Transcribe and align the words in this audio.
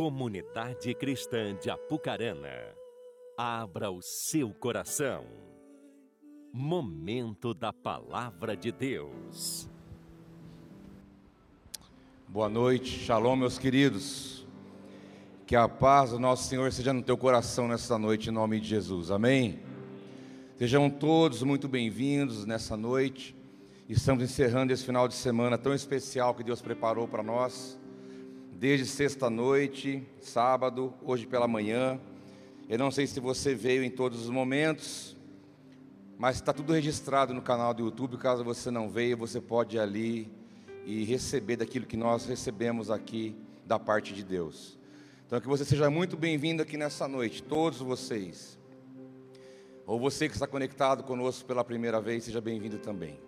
Comunidade 0.00 0.94
Cristã 0.94 1.54
de 1.60 1.68
Apucarana, 1.68 2.74
abra 3.36 3.90
o 3.90 4.00
seu 4.00 4.48
coração. 4.48 5.26
Momento 6.50 7.52
da 7.52 7.70
Palavra 7.70 8.56
de 8.56 8.72
Deus. 8.72 9.68
Boa 12.26 12.48
noite, 12.48 12.88
shalom, 12.88 13.36
meus 13.36 13.58
queridos. 13.58 14.46
Que 15.46 15.54
a 15.54 15.68
paz 15.68 16.12
do 16.12 16.18
nosso 16.18 16.48
Senhor 16.48 16.72
seja 16.72 16.94
no 16.94 17.02
teu 17.02 17.18
coração 17.18 17.68
nesta 17.68 17.98
noite, 17.98 18.30
em 18.30 18.32
nome 18.32 18.58
de 18.58 18.68
Jesus, 18.68 19.10
amém? 19.10 19.60
Sejam 20.56 20.88
todos 20.88 21.42
muito 21.42 21.68
bem-vindos 21.68 22.46
nessa 22.46 22.74
noite. 22.74 23.36
Estamos 23.86 24.24
encerrando 24.24 24.72
esse 24.72 24.82
final 24.82 25.06
de 25.06 25.14
semana 25.14 25.58
tão 25.58 25.74
especial 25.74 26.34
que 26.34 26.42
Deus 26.42 26.62
preparou 26.62 27.06
para 27.06 27.22
nós 27.22 27.78
desde 28.60 28.84
sexta-noite, 28.84 30.06
sábado, 30.20 30.92
hoje 31.02 31.26
pela 31.26 31.48
manhã. 31.48 31.98
Eu 32.68 32.78
não 32.78 32.90
sei 32.90 33.06
se 33.06 33.18
você 33.18 33.54
veio 33.54 33.82
em 33.82 33.88
todos 33.88 34.20
os 34.20 34.28
momentos, 34.28 35.16
mas 36.18 36.36
está 36.36 36.52
tudo 36.52 36.74
registrado 36.74 37.32
no 37.32 37.40
canal 37.40 37.72
do 37.72 37.84
YouTube. 37.84 38.18
Caso 38.18 38.44
você 38.44 38.70
não 38.70 38.90
veio, 38.90 39.16
você 39.16 39.40
pode 39.40 39.76
ir 39.76 39.80
ali 39.80 40.30
e 40.84 41.04
receber 41.04 41.56
daquilo 41.56 41.86
que 41.86 41.96
nós 41.96 42.26
recebemos 42.26 42.90
aqui 42.90 43.34
da 43.64 43.78
parte 43.78 44.12
de 44.12 44.22
Deus. 44.22 44.78
Então, 45.26 45.40
que 45.40 45.48
você 45.48 45.64
seja 45.64 45.88
muito 45.88 46.14
bem-vindo 46.14 46.62
aqui 46.62 46.76
nessa 46.76 47.08
noite, 47.08 47.42
todos 47.42 47.78
vocês. 47.78 48.58
Ou 49.86 49.98
você 49.98 50.28
que 50.28 50.34
está 50.34 50.46
conectado 50.46 51.02
conosco 51.02 51.46
pela 51.46 51.64
primeira 51.64 51.98
vez, 51.98 52.24
seja 52.24 52.42
bem-vindo 52.42 52.76
também. 52.76 53.18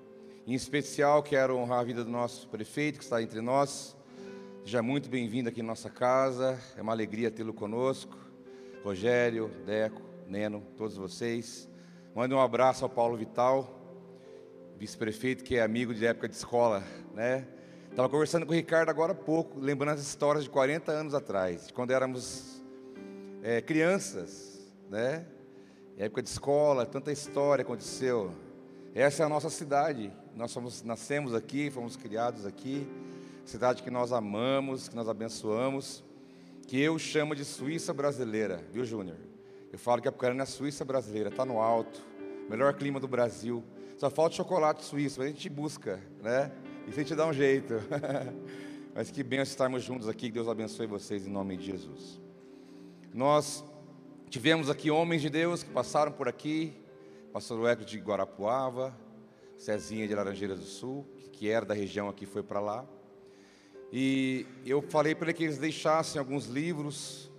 Em 0.47 0.53
especial, 0.53 1.23
quero 1.23 1.57
honrar 1.57 1.79
a 1.79 1.85
vida 1.85 2.05
do 2.05 2.11
nosso 2.11 2.47
prefeito 2.49 2.99
que 2.99 3.05
está 3.05 3.23
entre 3.23 3.41
nós 3.41 3.97
Seja 4.65 4.81
muito 4.81 5.11
bem-vindo 5.11 5.49
aqui 5.49 5.59
em 5.59 5.65
nossa 5.65 5.91
casa, 5.91 6.57
é 6.77 6.83
uma 6.83 6.93
alegria 6.93 7.33
tê-lo 7.33 7.53
conosco. 7.53 8.17
Rogério, 8.85 9.51
Deco, 9.67 10.01
Neno, 10.29 10.63
todos 10.77 10.97
vocês. 10.97 11.69
Mande 12.15 12.33
um 12.33 12.41
abraço 12.41 12.85
ao 12.85 12.89
Paulo 12.89 13.17
Vital, 13.17 13.69
vice-prefeito, 14.79 15.43
que 15.43 15.57
é 15.57 15.63
amigo 15.63 15.93
de 15.93 16.07
época 16.07 16.29
de 16.29 16.37
escola, 16.37 16.85
né? 17.13 17.45
Estava 17.91 18.09
conversando 18.09 18.47
com 18.47 18.53
o 18.53 18.55
Ricardo 18.55 18.89
agora 18.89 19.11
há 19.11 19.17
pouco, 19.17 19.59
lembrando 19.59 19.97
as 19.97 20.01
histórias 20.01 20.45
de 20.45 20.51
40 20.51 20.93
anos 20.93 21.13
atrás, 21.13 21.67
de 21.67 21.73
quando 21.73 21.91
éramos 21.91 22.63
é, 23.43 23.61
crianças, 23.61 24.73
né? 24.89 25.27
Época 25.99 26.23
de 26.23 26.29
escola, 26.29 26.87
tanta 26.87 27.11
história 27.11 27.63
aconteceu. 27.63 28.31
Essa 28.95 29.25
é 29.25 29.27
a 29.27 29.29
nossa 29.29 29.51
cidade. 29.51 30.13
Nós 30.37 30.53
somos, 30.53 30.85
nascemos 30.85 31.35
aqui, 31.35 31.69
fomos 31.69 31.97
criados 31.97 32.47
aqui 32.47 32.87
cidade 33.45 33.83
que 33.83 33.91
nós 33.91 34.13
amamos, 34.13 34.89
que 34.89 34.97
nós 34.97 35.09
abençoamos, 35.09 36.05
que 36.67 36.81
eu 36.81 36.99
chamo 36.99 37.35
de 37.35 37.45
Suíça 37.45 37.93
brasileira, 37.93 38.65
viu, 38.73 38.85
Júnior? 38.85 39.17
Eu 39.73 39.79
falo 39.79 40.01
que 40.01 40.09
a 40.09 40.11
Apucarana 40.11 40.43
é 40.43 40.45
a 40.45 40.47
Suíça 40.47 40.85
brasileira, 40.85 41.29
está 41.29 41.45
no 41.45 41.59
alto, 41.59 42.01
melhor 42.49 42.75
clima 42.75 43.01
do 43.01 43.09
Brasil. 43.09 43.65
Só 43.97 44.11
falta 44.11 44.37
chocolate 44.37 44.85
suíço, 44.85 45.21
mas 45.21 45.29
a 45.29 45.31
gente 45.31 45.49
busca, 45.49 46.01
né? 46.21 46.51
E 46.87 46.91
a 46.91 46.95
gente 46.95 47.15
dá 47.15 47.27
um 47.27 47.33
jeito. 47.33 47.75
mas 48.95 49.11
que 49.11 49.23
bem 49.23 49.41
estarmos 49.41 49.83
juntos 49.83 50.09
aqui, 50.09 50.27
que 50.27 50.33
Deus 50.33 50.49
abençoe 50.49 50.87
vocês 50.87 51.27
em 51.27 51.31
nome 51.31 51.57
de 51.57 51.67
Jesus. 51.67 52.21
Nós 53.15 53.65
tivemos 54.29 54.69
aqui 54.69 54.91
homens 54.91 55.23
de 55.23 55.31
Deus 55.31 55.63
que 55.63 55.71
passaram 55.71 56.13
por 56.13 56.29
aqui, 56.29 56.75
pastor 57.33 57.69
Eco 57.69 57.85
de 57.85 57.99
Guarapuava, 57.99 58.95
Cezinha 59.57 60.07
de 60.07 60.15
Laranjeiras 60.15 60.59
do 60.59 60.67
Sul, 60.67 61.07
que 61.33 61.49
era 61.49 61.65
da 61.65 61.75
região 61.75 62.09
aqui, 62.09 62.27
foi 62.27 62.43
para 62.43 62.61
lá. 62.61 62.87
E 63.93 64.47
eu 64.65 64.81
falei 64.81 65.15
para 65.15 65.35
que 65.35 65.45
eles 65.45 65.59
deixassem 65.59 66.19
alguns 66.19 66.47
livros 66.47 67.31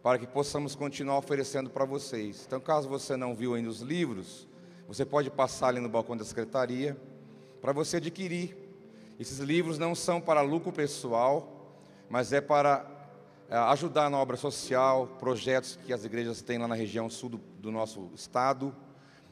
para 0.00 0.18
que 0.20 0.26
possamos 0.26 0.76
continuar 0.76 1.18
oferecendo 1.18 1.68
para 1.68 1.84
vocês. 1.84 2.44
Então, 2.46 2.60
caso 2.60 2.88
você 2.88 3.16
não 3.16 3.34
viu 3.34 3.54
ainda 3.54 3.68
os 3.68 3.80
livros, 3.80 4.46
você 4.86 5.04
pode 5.04 5.30
passar 5.30 5.68
ali 5.68 5.80
no 5.80 5.88
balcão 5.88 6.16
da 6.16 6.24
secretaria 6.24 6.96
para 7.60 7.72
você 7.72 7.96
adquirir. 7.96 8.56
Esses 9.18 9.40
livros 9.40 9.78
não 9.78 9.94
são 9.94 10.20
para 10.20 10.40
lucro 10.42 10.72
pessoal, 10.72 11.76
mas 12.08 12.32
é 12.32 12.40
para 12.40 12.86
é, 13.48 13.56
ajudar 13.56 14.08
na 14.08 14.16
obra 14.16 14.36
social, 14.36 15.08
projetos 15.18 15.76
que 15.84 15.92
as 15.92 16.04
igrejas 16.04 16.40
têm 16.40 16.56
lá 16.56 16.68
na 16.68 16.74
região 16.74 17.10
sul 17.10 17.30
do, 17.30 17.40
do 17.58 17.70
nosso 17.72 18.10
estado. 18.14 18.74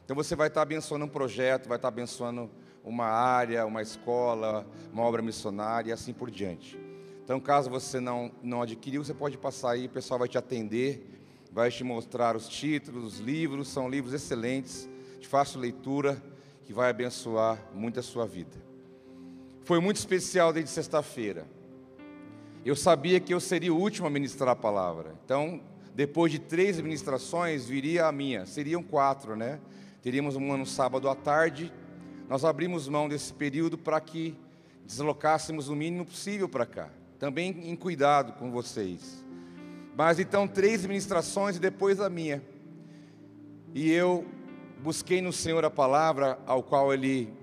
Então 0.03 0.15
você 0.15 0.35
vai 0.35 0.49
estar 0.49 0.61
abençoando 0.61 1.05
um 1.05 1.09
projeto, 1.09 1.69
vai 1.69 1.77
estar 1.77 1.87
abençoando 1.87 2.51
uma 2.83 3.05
área, 3.05 3.65
uma 3.65 3.81
escola, 3.81 4.65
uma 4.91 5.03
obra 5.03 5.21
missionária 5.21 5.89
e 5.89 5.93
assim 5.93 6.13
por 6.13 6.31
diante. 6.31 6.79
Então, 7.23 7.39
caso 7.39 7.69
você 7.69 7.99
não, 7.99 8.31
não 8.41 8.61
adquiriu, 8.61 9.03
você 9.03 9.13
pode 9.13 9.37
passar 9.37 9.71
aí, 9.71 9.85
o 9.85 9.89
pessoal 9.89 10.19
vai 10.19 10.27
te 10.27 10.37
atender, 10.37 11.21
vai 11.51 11.69
te 11.69 11.83
mostrar 11.83 12.35
os 12.35 12.47
títulos, 12.47 13.13
os 13.13 13.19
livros, 13.19 13.67
são 13.67 13.89
livros 13.89 14.13
excelentes, 14.13 14.89
de 15.19 15.27
fácil 15.27 15.59
leitura, 15.59 16.21
que 16.63 16.73
vai 16.73 16.89
abençoar 16.89 17.59
muito 17.73 17.99
a 17.99 18.03
sua 18.03 18.25
vida. 18.25 18.57
Foi 19.63 19.79
muito 19.79 19.97
especial 19.97 20.51
desde 20.51 20.71
sexta-feira. 20.71 21.45
Eu 22.65 22.75
sabia 22.75 23.19
que 23.19 23.33
eu 23.33 23.39
seria 23.39 23.73
o 23.73 23.77
último 23.79 24.07
a 24.07 24.09
ministrar 24.09 24.49
a 24.49 24.55
palavra. 24.55 25.15
Então, 25.23 25.61
depois 25.93 26.31
de 26.31 26.39
três 26.39 26.79
ministrações, 26.79 27.65
viria 27.65 28.07
a 28.07 28.11
minha. 28.11 28.45
Seriam 28.45 28.81
quatro, 28.81 29.35
né? 29.35 29.59
Teríamos 30.01 30.35
uma 30.35 30.57
no 30.57 30.65
sábado 30.65 31.09
à 31.09 31.15
tarde, 31.15 31.71
nós 32.29 32.45
abrimos 32.45 32.87
mão 32.87 33.09
desse 33.09 33.33
período 33.33 33.75
para 33.75 33.99
que 33.99 34.37
deslocássemos 34.85 35.67
o 35.67 35.75
mínimo 35.75 36.05
possível 36.05 36.47
para 36.47 36.65
cá, 36.65 36.89
também 37.17 37.49
em 37.69 37.75
cuidado 37.75 38.33
com 38.33 38.51
vocês. 38.51 39.25
Mas 39.97 40.19
então, 40.19 40.47
três 40.47 40.85
ministrações 40.85 41.57
e 41.57 41.59
depois 41.59 41.99
a 41.99 42.07
minha. 42.07 42.43
E 43.73 43.91
eu 43.91 44.25
busquei 44.81 45.21
no 45.21 45.33
Senhor 45.33 45.65
a 45.65 45.71
palavra 45.71 46.39
ao 46.45 46.61
qual 46.61 46.93
Ele 46.93 47.33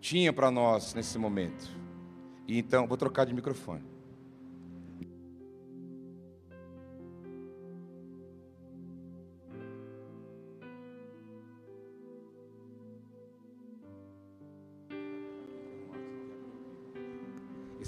tinha 0.00 0.32
para 0.32 0.50
nós 0.50 0.94
nesse 0.94 1.18
momento. 1.18 1.68
E 2.46 2.56
então, 2.56 2.86
vou 2.86 2.96
trocar 2.96 3.26
de 3.26 3.34
microfone. 3.34 3.97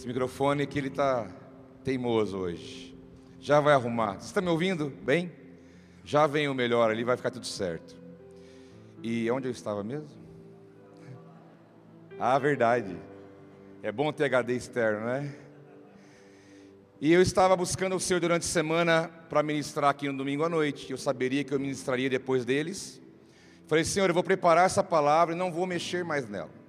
Esse 0.01 0.09
microfone 0.09 0.67
que 0.67 0.79
ele 0.79 0.89
está 0.89 1.29
teimoso 1.85 2.39
hoje. 2.39 2.99
Já 3.39 3.61
vai 3.61 3.75
arrumar. 3.75 4.15
Você 4.15 4.29
está 4.29 4.41
me 4.41 4.49
ouvindo 4.49 4.89
bem? 4.89 5.31
Já 6.03 6.27
vem 6.27 6.49
o 6.49 6.55
melhor 6.55 6.91
ali, 6.91 7.05
vai 7.05 7.19
ficar 7.19 7.31
tudo 7.31 7.47
certo. 7.47 7.95
E 9.03 9.31
onde 9.31 9.47
eu 9.47 9.53
estava 9.53 9.85
mesmo? 9.85 10.09
Ah, 12.19 12.39
verdade. 12.39 12.97
É 13.83 13.93
bom 13.93 14.11
ter 14.11 14.25
HD 14.25 14.55
externo, 14.55 15.05
né? 15.05 15.35
E 16.99 17.13
eu 17.13 17.21
estava 17.21 17.55
buscando 17.55 17.95
o 17.95 18.01
Senhor 18.01 18.21
durante 18.21 18.45
a 18.45 18.49
semana 18.49 19.11
para 19.29 19.43
ministrar 19.43 19.91
aqui 19.91 20.09
no 20.09 20.17
domingo 20.17 20.45
à 20.45 20.49
noite. 20.49 20.91
Eu 20.91 20.97
saberia 20.97 21.45
que 21.45 21.53
eu 21.53 21.61
ministraria 21.61 22.09
depois 22.09 22.47
deles. 22.47 22.99
Falei, 23.67 23.85
Senhor, 23.85 24.09
eu 24.09 24.15
vou 24.15 24.25
preparar 24.25 24.65
essa 24.65 24.83
palavra 24.83 25.35
e 25.35 25.37
não 25.37 25.53
vou 25.53 25.67
mexer 25.67 26.03
mais 26.03 26.27
nela 26.27 26.60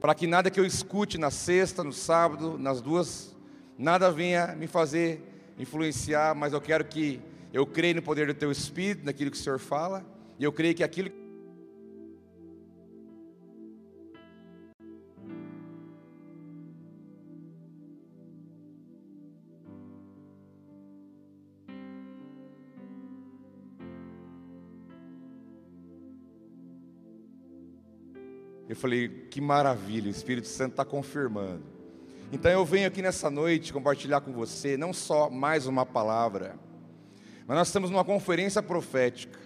para 0.00 0.14
que 0.14 0.26
nada 0.26 0.50
que 0.50 0.60
eu 0.60 0.64
escute 0.64 1.18
na 1.18 1.30
sexta, 1.30 1.82
no 1.82 1.92
sábado, 1.92 2.58
nas 2.58 2.80
duas, 2.80 3.34
nada 3.78 4.10
venha 4.10 4.54
me 4.54 4.66
fazer 4.66 5.22
influenciar, 5.58 6.34
mas 6.34 6.52
eu 6.52 6.60
quero 6.60 6.84
que 6.84 7.20
eu 7.52 7.66
creia 7.66 7.94
no 7.94 8.02
poder 8.02 8.26
do 8.26 8.34
teu 8.34 8.52
Espírito, 8.52 9.04
naquilo 9.04 9.30
que 9.30 9.36
o 9.36 9.40
Senhor 9.40 9.58
fala, 9.58 10.04
e 10.38 10.44
eu 10.44 10.52
creio 10.52 10.74
que 10.74 10.84
aquilo 10.84 11.10
Eu 28.68 28.74
falei, 28.74 29.08
que 29.30 29.40
maravilha, 29.40 30.08
o 30.08 30.10
Espírito 30.10 30.48
Santo 30.48 30.72
está 30.72 30.84
confirmando. 30.84 31.62
Então 32.32 32.50
eu 32.50 32.64
venho 32.64 32.88
aqui 32.88 33.00
nessa 33.00 33.30
noite 33.30 33.72
compartilhar 33.72 34.20
com 34.20 34.32
você 34.32 34.76
não 34.76 34.92
só 34.92 35.30
mais 35.30 35.66
uma 35.66 35.86
palavra, 35.86 36.58
mas 37.46 37.56
nós 37.56 37.68
estamos 37.68 37.90
numa 37.90 38.04
conferência 38.04 38.60
profética. 38.60 39.38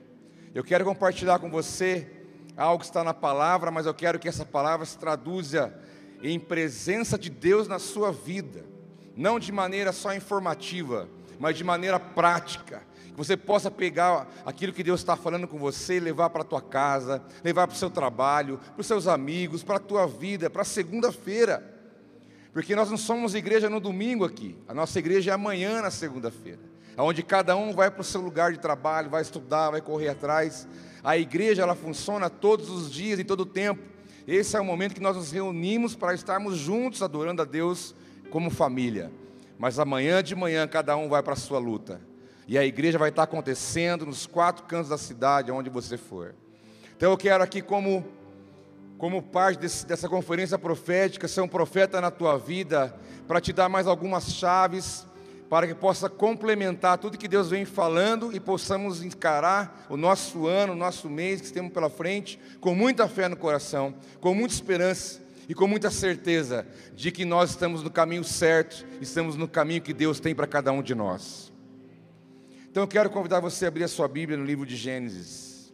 Eu 0.55 0.65
quero 0.65 0.85
compartilhar 0.87 1.39
com 1.39 1.51
você 1.51 2.11
algo 2.57 2.79
que 2.79 2.87
está 2.87 3.05
na 3.05 3.13
palavra, 3.13 3.71
mas 3.71 3.85
eu 3.85 3.93
quero 3.93 4.19
que 4.19 4.29
essa 4.29 4.47
palavra 4.47 4.87
se 4.87 4.97
traduza 4.99 5.75
em 6.23 6.41
presença 6.41 7.19
de 7.19 7.29
Deus 7.29 7.69
na 7.69 7.79
sua 7.79 8.11
vida, 8.11 8.65
não 9.15 9.39
de 9.39 9.53
maneira 9.53 9.93
só 9.93 10.15
informativa, 10.15 11.09
mas 11.39 11.57
de 11.57 11.65
maneira 11.65 12.01
prática, 12.01 12.83
você 13.21 13.37
possa 13.37 13.71
pegar 13.71 14.27
aquilo 14.47 14.73
que 14.73 14.83
Deus 14.83 15.01
está 15.01 15.15
falando 15.15 15.47
com 15.47 15.59
você 15.59 15.99
e 15.99 16.01
levar 16.01 16.31
para 16.31 16.41
a 16.41 16.45
tua 16.45 16.63
casa, 16.63 17.23
levar 17.45 17.67
para 17.67 17.75
o 17.75 17.79
seu 17.79 17.91
trabalho, 17.91 18.57
para 18.57 18.81
os 18.81 18.87
seus 18.87 19.07
amigos, 19.07 19.63
para 19.63 19.77
a 19.77 19.79
tua 19.79 20.07
vida, 20.07 20.49
para 20.49 20.65
segunda-feira. 20.65 21.63
Porque 22.51 22.75
nós 22.75 22.89
não 22.89 22.97
somos 22.97 23.35
igreja 23.35 23.69
no 23.69 23.79
domingo 23.79 24.25
aqui, 24.25 24.57
a 24.67 24.73
nossa 24.73 24.99
igreja 24.99 25.33
é 25.33 25.35
amanhã, 25.35 25.83
na 25.83 25.91
segunda-feira, 25.91 26.61
onde 26.97 27.23
cada 27.23 27.55
um 27.55 27.75
vai 27.75 27.91
para 27.91 28.01
o 28.01 28.05
seu 28.05 28.23
lugar 28.23 28.53
de 28.53 28.59
trabalho, 28.59 29.11
vai 29.11 29.21
estudar, 29.21 29.69
vai 29.69 29.83
correr 29.83 30.09
atrás. 30.09 30.67
A 31.05 31.19
igreja 31.19 31.61
ela 31.61 31.75
funciona 31.75 32.31
todos 32.31 32.71
os 32.71 32.91
dias 32.91 33.19
e 33.19 33.25
todo 33.25 33.41
o 33.41 33.47
tempo. 33.47 33.83
Esse 34.27 34.57
é 34.57 34.61
o 34.61 34.65
momento 34.65 34.95
que 34.95 35.01
nós 35.03 35.17
nos 35.17 35.31
reunimos 35.31 35.95
para 35.95 36.15
estarmos 36.15 36.57
juntos 36.57 37.03
adorando 37.03 37.43
a 37.43 37.45
Deus 37.45 37.95
como 38.31 38.49
família. 38.49 39.13
Mas 39.59 39.79
amanhã 39.79 40.23
de 40.23 40.35
manhã 40.35 40.67
cada 40.67 40.97
um 40.97 41.07
vai 41.07 41.23
para 41.23 41.35
a 41.35 41.37
sua 41.37 41.59
luta. 41.59 42.09
E 42.51 42.59
a 42.59 42.65
igreja 42.65 42.99
vai 42.99 43.11
estar 43.11 43.23
acontecendo 43.23 44.05
nos 44.05 44.27
quatro 44.27 44.65
cantos 44.65 44.89
da 44.89 44.99
cidade, 44.99 45.53
onde 45.53 45.71
você 45.71 45.97
for. 45.97 46.35
Então 46.97 47.13
eu 47.13 47.17
quero 47.17 47.45
aqui, 47.45 47.63
como, 47.63 48.05
como 48.99 49.23
parte 49.23 49.61
desse, 49.61 49.87
dessa 49.87 50.09
conferência 50.09 50.59
profética, 50.59 51.29
ser 51.29 51.43
um 51.43 51.47
profeta 51.47 52.01
na 52.01 52.11
tua 52.11 52.37
vida, 52.37 52.93
para 53.29 53.41
te 53.41 53.53
dar 53.53 53.69
mais 53.69 53.87
algumas 53.87 54.33
chaves, 54.33 55.07
para 55.49 55.65
que 55.65 55.77
possa 55.77 56.11
complementar 56.11 56.99
tudo 56.99 57.17
que 57.17 57.29
Deus 57.29 57.51
vem 57.51 57.65
falando 57.65 58.35
e 58.35 58.41
possamos 58.41 59.01
encarar 59.01 59.87
o 59.89 59.97
nosso 59.97 60.49
ano, 60.49 60.73
o 60.73 60.77
nosso 60.77 61.09
mês 61.09 61.41
que 61.41 61.53
temos 61.53 61.73
pela 61.73 61.89
frente, 61.89 62.37
com 62.61 62.75
muita 62.75 63.07
fé 63.07 63.29
no 63.29 63.37
coração, 63.37 63.95
com 64.21 64.35
muita 64.35 64.55
esperança 64.55 65.21
e 65.49 65.55
com 65.55 65.69
muita 65.69 65.89
certeza 65.89 66.67
de 66.97 67.13
que 67.13 67.25
nós 67.25 67.51
estamos 67.51 67.85
no 67.85 67.93
caminho 67.93 68.25
certo, 68.25 68.85
estamos 69.01 69.37
no 69.37 69.47
caminho 69.47 69.83
que 69.83 69.95
Deus 69.95 70.19
tem 70.19 70.35
para 70.35 70.49
cada 70.49 70.73
um 70.73 70.83
de 70.83 70.97
nós. 70.97 71.50
Então 72.71 72.85
eu 72.85 72.89
quero 72.89 73.11
convidar 73.11 73.41
você 73.41 73.65
a 73.65 73.69
abrir 73.69 73.83
a 73.83 73.89
sua 73.89 74.07
Bíblia 74.07 74.39
no 74.39 74.45
livro 74.45 74.65
de 74.65 74.77
Gênesis. 74.77 75.73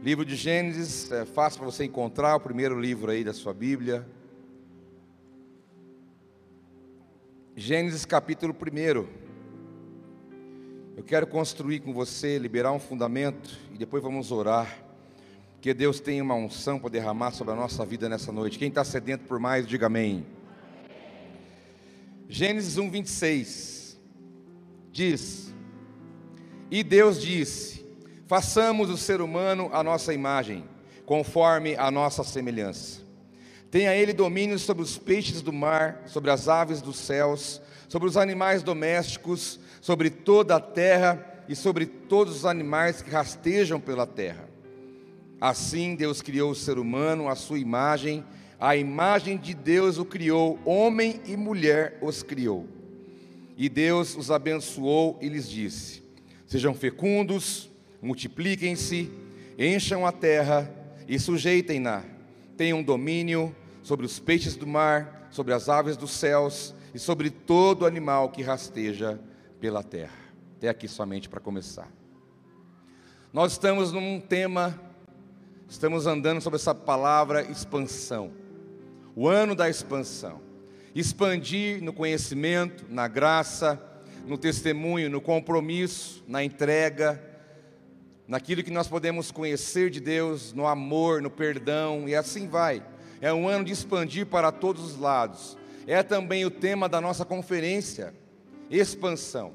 Livro 0.00 0.24
de 0.24 0.36
Gênesis, 0.36 1.10
é 1.10 1.24
fácil 1.24 1.58
para 1.58 1.68
você 1.68 1.84
encontrar 1.84 2.36
o 2.36 2.40
primeiro 2.40 2.78
livro 2.78 3.10
aí 3.10 3.24
da 3.24 3.32
sua 3.32 3.52
Bíblia. 3.52 4.06
Gênesis 7.56 8.04
capítulo 8.04 8.54
1. 8.54 9.04
Eu 10.96 11.02
quero 11.02 11.26
construir 11.26 11.80
com 11.80 11.92
você, 11.92 12.38
liberar 12.38 12.70
um 12.70 12.78
fundamento 12.78 13.58
e 13.72 13.76
depois 13.76 14.00
vamos 14.00 14.30
orar. 14.30 14.78
Que 15.60 15.74
Deus 15.74 15.98
tenha 15.98 16.22
uma 16.22 16.36
unção 16.36 16.78
para 16.78 16.90
derramar 16.90 17.32
sobre 17.32 17.52
a 17.52 17.56
nossa 17.56 17.84
vida 17.84 18.08
nessa 18.08 18.30
noite. 18.30 18.60
Quem 18.60 18.68
está 18.68 18.84
sedento 18.84 19.24
por 19.24 19.40
mais, 19.40 19.66
diga 19.66 19.86
amém. 19.86 20.24
Gênesis 22.28 22.78
1, 22.78 22.90
26 22.92 23.83
diz: 24.94 25.52
E 26.70 26.82
Deus 26.82 27.20
disse: 27.20 27.84
Façamos 28.26 28.88
o 28.88 28.96
ser 28.96 29.20
humano 29.20 29.68
a 29.72 29.82
nossa 29.82 30.14
imagem, 30.14 30.64
conforme 31.04 31.76
a 31.76 31.90
nossa 31.90 32.22
semelhança. 32.22 33.02
Tenha 33.70 33.94
ele 33.94 34.12
domínio 34.12 34.58
sobre 34.58 34.84
os 34.84 34.96
peixes 34.96 35.42
do 35.42 35.52
mar, 35.52 36.04
sobre 36.06 36.30
as 36.30 36.48
aves 36.48 36.80
dos 36.80 36.96
céus, 36.96 37.60
sobre 37.88 38.08
os 38.08 38.16
animais 38.16 38.62
domésticos, 38.62 39.58
sobre 39.80 40.08
toda 40.08 40.56
a 40.56 40.60
terra 40.60 41.44
e 41.48 41.56
sobre 41.56 41.84
todos 41.84 42.36
os 42.36 42.46
animais 42.46 43.02
que 43.02 43.10
rastejam 43.10 43.80
pela 43.80 44.06
terra. 44.06 44.48
Assim 45.40 45.96
Deus 45.96 46.22
criou 46.22 46.52
o 46.52 46.54
ser 46.54 46.78
humano 46.78 47.28
à 47.28 47.34
sua 47.34 47.58
imagem, 47.58 48.24
a 48.60 48.76
imagem 48.76 49.36
de 49.36 49.52
Deus 49.52 49.98
o 49.98 50.04
criou, 50.04 50.58
homem 50.64 51.20
e 51.26 51.36
mulher 51.36 51.98
os 52.00 52.22
criou. 52.22 52.68
E 53.56 53.68
Deus 53.68 54.16
os 54.16 54.30
abençoou 54.30 55.18
e 55.20 55.28
lhes 55.28 55.48
disse: 55.48 56.02
Sejam 56.46 56.74
fecundos, 56.74 57.70
multipliquem-se, 58.02 59.10
encham 59.58 60.06
a 60.06 60.12
terra 60.12 60.70
e 61.08 61.18
sujeitem-na. 61.18 62.02
Tenham 62.56 62.82
domínio 62.82 63.54
sobre 63.82 64.06
os 64.06 64.18
peixes 64.18 64.56
do 64.56 64.66
mar, 64.66 65.28
sobre 65.30 65.52
as 65.52 65.68
aves 65.68 65.96
dos 65.96 66.12
céus 66.12 66.74
e 66.92 66.98
sobre 66.98 67.30
todo 67.30 67.86
animal 67.86 68.30
que 68.30 68.42
rasteja 68.42 69.20
pela 69.60 69.82
terra. 69.82 70.16
Até 70.56 70.68
aqui 70.68 70.88
somente 70.88 71.28
para 71.28 71.40
começar. 71.40 71.90
Nós 73.32 73.52
estamos 73.52 73.92
num 73.92 74.20
tema, 74.20 74.80
estamos 75.68 76.06
andando 76.06 76.40
sobre 76.40 76.56
essa 76.56 76.74
palavra 76.74 77.42
expansão. 77.42 78.32
O 79.16 79.28
ano 79.28 79.54
da 79.54 79.68
expansão 79.68 80.43
expandir 80.94 81.82
no 81.82 81.92
conhecimento, 81.92 82.84
na 82.88 83.08
graça, 83.08 83.82
no 84.26 84.38
testemunho, 84.38 85.10
no 85.10 85.20
compromisso, 85.20 86.22
na 86.28 86.44
entrega, 86.44 87.22
naquilo 88.28 88.62
que 88.62 88.70
nós 88.70 88.86
podemos 88.86 89.30
conhecer 89.30 89.90
de 89.90 90.00
Deus, 90.00 90.52
no 90.52 90.66
amor, 90.66 91.20
no 91.20 91.30
perdão, 91.30 92.08
e 92.08 92.14
assim 92.14 92.48
vai. 92.48 92.82
É 93.20 93.32
um 93.32 93.48
ano 93.48 93.64
de 93.64 93.72
expandir 93.72 94.26
para 94.26 94.52
todos 94.52 94.84
os 94.84 94.98
lados. 94.98 95.56
É 95.86 96.02
também 96.02 96.44
o 96.44 96.50
tema 96.50 96.88
da 96.88 97.00
nossa 97.00 97.24
conferência, 97.24 98.14
expansão. 98.70 99.52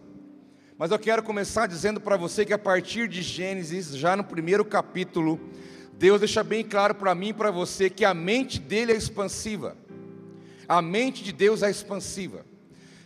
Mas 0.78 0.92
eu 0.92 1.00
quero 1.00 1.24
começar 1.24 1.68
dizendo 1.68 2.00
para 2.00 2.16
você 2.16 2.46
que 2.46 2.54
a 2.54 2.58
partir 2.58 3.08
de 3.08 3.22
Gênesis, 3.22 3.98
já 3.98 4.16
no 4.16 4.24
primeiro 4.24 4.64
capítulo, 4.64 5.40
Deus 5.94 6.20
deixa 6.20 6.44
bem 6.44 6.64
claro 6.64 6.96
para 6.96 7.16
mim 7.16 7.30
e 7.30 7.34
para 7.34 7.52
você 7.52 7.90
que 7.90 8.06
a 8.06 8.14
mente 8.14 8.60
dele 8.60 8.94
é 8.94 8.96
expansiva. 8.96 9.76
A 10.70 10.84
mente 10.84 11.24
de 11.24 11.32
Deus 11.32 11.64
é 11.64 11.72
expansiva. 11.72 12.46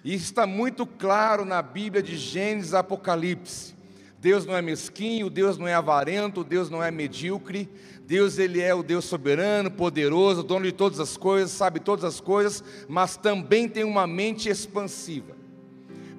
E 0.04 0.14
está 0.14 0.46
muito 0.46 0.86
claro 0.86 1.46
na 1.46 1.62
Bíblia 1.62 2.04
de 2.04 2.18
Gênesis 2.18 2.74
e 2.74 2.76
Apocalipse. 2.76 3.74
Deus 4.20 4.46
não 4.46 4.54
é 4.54 4.62
mesquinho, 4.62 5.30
Deus 5.30 5.58
não 5.58 5.66
é 5.66 5.74
avarento, 5.74 6.44
Deus 6.44 6.70
não 6.70 6.84
é 6.84 6.92
medíocre. 6.92 7.70
Deus 8.06 8.38
ele 8.38 8.60
é 8.60 8.76
o 8.76 8.84
Deus 8.84 9.06
soberano, 9.06 9.72
poderoso, 9.72 10.44
dono 10.44 10.66
de 10.66 10.74
todas 10.74 11.00
as 11.00 11.16
coisas, 11.16 11.52
sabe 11.52 11.80
todas 11.80 12.04
as 12.04 12.20
coisas, 12.20 12.62
mas 12.90 13.16
também 13.16 13.70
tem 13.70 13.86
uma 13.86 14.06
mente 14.06 14.50
expansiva. 14.50 15.34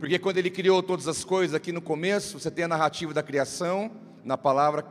Porque 0.01 0.19
quando 0.19 0.39
ele 0.39 0.49
criou 0.49 0.83
todas 0.83 1.07
as 1.07 1.25
coisas 1.25 1.55
aqui 1.55 1.73
no 1.73 1.83
começo, 1.83 2.41
você 2.41 2.51
tem 2.51 2.65
a 2.65 2.69
narrativa 2.69 3.13
da 3.13 3.23
criação, 3.23 3.91
na 4.25 4.39
palavra 4.39 4.83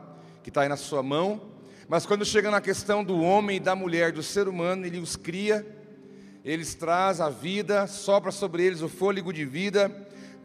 que 0.44 0.50
está 0.50 0.62
aí 0.62 0.68
na 0.68 0.76
sua 0.76 1.02
mão, 1.02 1.40
mas 1.88 2.06
quando 2.06 2.24
chega 2.24 2.48
na 2.48 2.60
questão 2.60 3.02
do 3.02 3.20
homem 3.20 3.56
e 3.56 3.60
da 3.60 3.74
mulher, 3.74 4.12
do 4.12 4.22
ser 4.22 4.46
humano, 4.46 4.86
ele 4.86 4.98
os 4.98 5.16
cria 5.16 5.66
eles 6.44 6.74
traz 6.74 7.20
a 7.20 7.30
vida, 7.30 7.86
sopra 7.86 8.30
sobre 8.30 8.62
eles 8.62 8.82
o 8.82 8.88
fôlego 8.88 9.32
de 9.32 9.46
vida, 9.46 9.90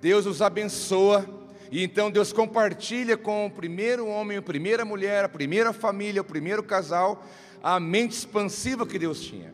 Deus 0.01 0.25
os 0.25 0.41
abençoa, 0.41 1.27
e 1.69 1.83
então 1.83 2.09
Deus 2.09 2.31
compartilha 2.31 3.17
com 3.17 3.45
o 3.45 3.51
primeiro 3.51 4.07
homem, 4.07 4.37
a 4.37 4.41
primeira 4.41 4.85
mulher, 4.85 5.25
a 5.25 5.29
primeira 5.29 5.73
família, 5.73 6.21
o 6.21 6.25
primeiro 6.25 6.63
casal, 6.63 7.25
a 7.61 7.79
mente 7.79 8.13
expansiva 8.13 8.87
que 8.87 8.97
Deus 8.97 9.19
tinha. 9.19 9.53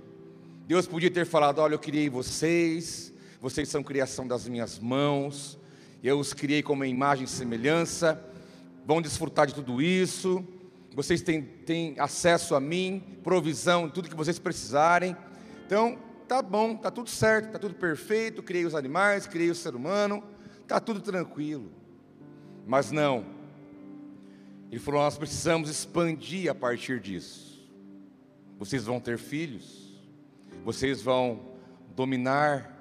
Deus 0.67 0.87
podia 0.87 1.09
ter 1.09 1.25
falado: 1.25 1.59
Olha, 1.59 1.73
eu 1.73 1.79
criei 1.79 2.09
vocês, 2.09 3.11
vocês 3.41 3.67
são 3.67 3.81
criação 3.81 4.27
das 4.27 4.47
minhas 4.47 4.77
mãos, 4.77 5.57
eu 6.03 6.19
os 6.19 6.31
criei 6.31 6.61
como 6.61 6.85
imagem 6.85 7.25
e 7.25 7.27
semelhança, 7.27 8.23
vão 8.85 9.01
desfrutar 9.01 9.47
de 9.47 9.55
tudo 9.55 9.81
isso, 9.81 10.45
vocês 10.93 11.23
têm, 11.23 11.41
têm 11.41 11.95
acesso 11.97 12.53
a 12.53 12.59
mim, 12.59 13.03
provisão, 13.23 13.89
tudo 13.89 14.09
que 14.09 14.15
vocês 14.15 14.37
precisarem. 14.37 15.17
Então, 15.65 15.97
tá 16.25 16.41
bom, 16.41 16.75
tá 16.75 16.91
tudo 16.91 17.09
certo, 17.09 17.51
tá 17.51 17.59
tudo 17.59 17.75
perfeito, 17.75 18.43
criei 18.43 18.65
os 18.65 18.75
animais, 18.75 19.27
criei 19.27 19.49
o 19.49 19.55
ser 19.55 19.75
humano, 19.75 20.23
tá 20.67 20.79
tudo 20.79 20.99
tranquilo. 20.99 21.71
Mas 22.65 22.91
não. 22.91 23.25
Ele 24.71 24.79
falou: 24.79 25.01
nós 25.01 25.17
precisamos 25.17 25.69
expandir 25.69 26.49
a 26.49 26.55
partir 26.55 26.99
disso. 26.99 27.63
Vocês 28.57 28.85
vão 28.85 28.99
ter 28.99 29.17
filhos, 29.17 29.93
vocês 30.63 31.01
vão 31.01 31.53
dominar. 31.95 32.73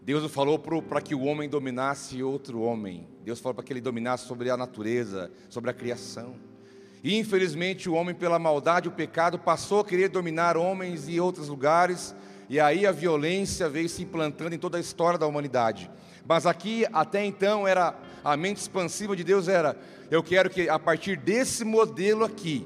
Deus 0.00 0.30
falou 0.32 0.58
para 0.58 1.00
que 1.00 1.14
o 1.14 1.22
homem 1.22 1.48
dominasse 1.48 2.22
outro 2.22 2.60
homem. 2.60 3.08
Deus 3.24 3.38
falou 3.38 3.54
para 3.54 3.64
que 3.64 3.72
ele 3.72 3.80
dominasse 3.80 4.26
sobre 4.26 4.50
a 4.50 4.56
natureza, 4.56 5.30
sobre 5.48 5.70
a 5.70 5.74
criação. 5.74 6.34
E 7.02 7.18
infelizmente 7.18 7.88
o 7.88 7.94
homem, 7.94 8.14
pela 8.14 8.38
maldade, 8.38 8.88
o 8.88 8.92
pecado, 8.92 9.38
passou 9.38 9.80
a 9.80 9.84
querer 9.84 10.08
dominar 10.08 10.56
homens 10.56 11.08
e 11.08 11.18
outros 11.18 11.48
lugares, 11.48 12.14
e 12.48 12.60
aí 12.60 12.86
a 12.86 12.92
violência 12.92 13.68
veio 13.68 13.88
se 13.88 14.02
implantando 14.02 14.54
em 14.54 14.58
toda 14.58 14.76
a 14.76 14.80
história 14.80 15.18
da 15.18 15.26
humanidade. 15.26 15.90
Mas 16.24 16.46
aqui, 16.46 16.86
até 16.92 17.24
então, 17.24 17.66
era 17.66 17.98
a 18.22 18.36
mente 18.36 18.58
expansiva 18.58 19.16
de 19.16 19.24
Deus 19.24 19.48
era: 19.48 19.76
eu 20.10 20.22
quero 20.22 20.48
que 20.48 20.68
a 20.68 20.78
partir 20.78 21.16
desse 21.16 21.64
modelo 21.64 22.24
aqui, 22.24 22.64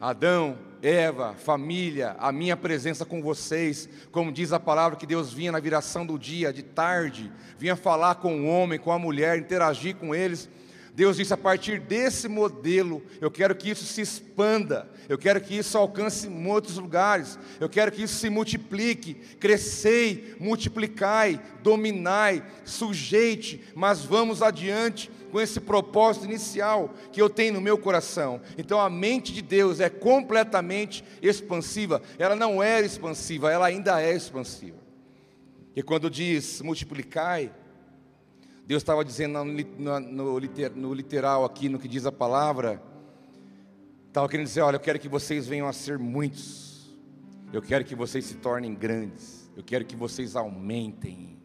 Adão, 0.00 0.56
Eva, 0.80 1.34
família, 1.34 2.14
a 2.20 2.30
minha 2.30 2.56
presença 2.56 3.04
com 3.04 3.20
vocês, 3.20 3.88
como 4.12 4.30
diz 4.30 4.52
a 4.52 4.60
palavra 4.60 4.96
que 4.96 5.06
Deus 5.06 5.32
vinha 5.32 5.50
na 5.50 5.58
viração 5.58 6.06
do 6.06 6.16
dia, 6.16 6.52
de 6.52 6.62
tarde, 6.62 7.32
vinha 7.58 7.74
falar 7.74 8.14
com 8.14 8.42
o 8.42 8.46
homem, 8.46 8.78
com 8.78 8.92
a 8.92 8.98
mulher, 8.98 9.38
interagir 9.38 9.96
com 9.96 10.14
eles 10.14 10.48
Deus 10.94 11.16
disse: 11.16 11.32
a 11.32 11.36
partir 11.36 11.80
desse 11.80 12.28
modelo, 12.28 13.02
eu 13.20 13.30
quero 13.30 13.54
que 13.54 13.70
isso 13.70 13.84
se 13.84 14.00
expanda, 14.00 14.90
eu 15.08 15.16
quero 15.16 15.40
que 15.40 15.56
isso 15.56 15.76
alcance 15.78 16.28
muitos 16.28 16.76
lugares, 16.76 17.38
eu 17.58 17.68
quero 17.68 17.92
que 17.92 18.02
isso 18.02 18.16
se 18.16 18.30
multiplique, 18.30 19.14
crescei, 19.38 20.34
multiplicai, 20.38 21.40
dominai, 21.62 22.44
sujeite, 22.64 23.62
mas 23.74 24.04
vamos 24.04 24.42
adiante 24.42 25.10
com 25.30 25.40
esse 25.40 25.60
propósito 25.60 26.26
inicial 26.26 26.92
que 27.12 27.22
eu 27.22 27.30
tenho 27.30 27.54
no 27.54 27.60
meu 27.60 27.78
coração. 27.78 28.40
Então 28.58 28.80
a 28.80 28.90
mente 28.90 29.32
de 29.32 29.42
Deus 29.42 29.80
é 29.80 29.88
completamente 29.88 31.04
expansiva, 31.22 32.02
ela 32.18 32.34
não 32.34 32.62
era 32.62 32.84
expansiva, 32.84 33.50
ela 33.50 33.66
ainda 33.66 34.02
é 34.02 34.14
expansiva. 34.14 34.78
E 35.74 35.82
quando 35.82 36.10
diz 36.10 36.60
multiplicai, 36.60 37.52
Deus 38.70 38.84
estava 38.84 39.04
dizendo 39.04 39.44
no, 39.44 40.00
no, 40.00 40.38
no, 40.76 40.94
literal 40.94 41.44
aqui, 41.44 41.68
no 41.68 41.76
que 41.76 41.88
diz 41.88 42.06
a 42.06 42.12
palavra, 42.12 42.80
estava 44.06 44.28
querendo 44.28 44.46
dizer: 44.46 44.60
olha, 44.60 44.76
eu 44.76 44.80
quero 44.80 44.96
que 44.96 45.08
vocês 45.08 45.48
venham 45.48 45.66
a 45.66 45.72
ser 45.72 45.98
muitos, 45.98 46.96
eu 47.52 47.60
quero 47.60 47.84
que 47.84 47.96
vocês 47.96 48.24
se 48.24 48.34
tornem 48.34 48.72
grandes, 48.72 49.50
eu 49.56 49.64
quero 49.64 49.84
que 49.84 49.96
vocês 49.96 50.36
aumentem. 50.36 51.36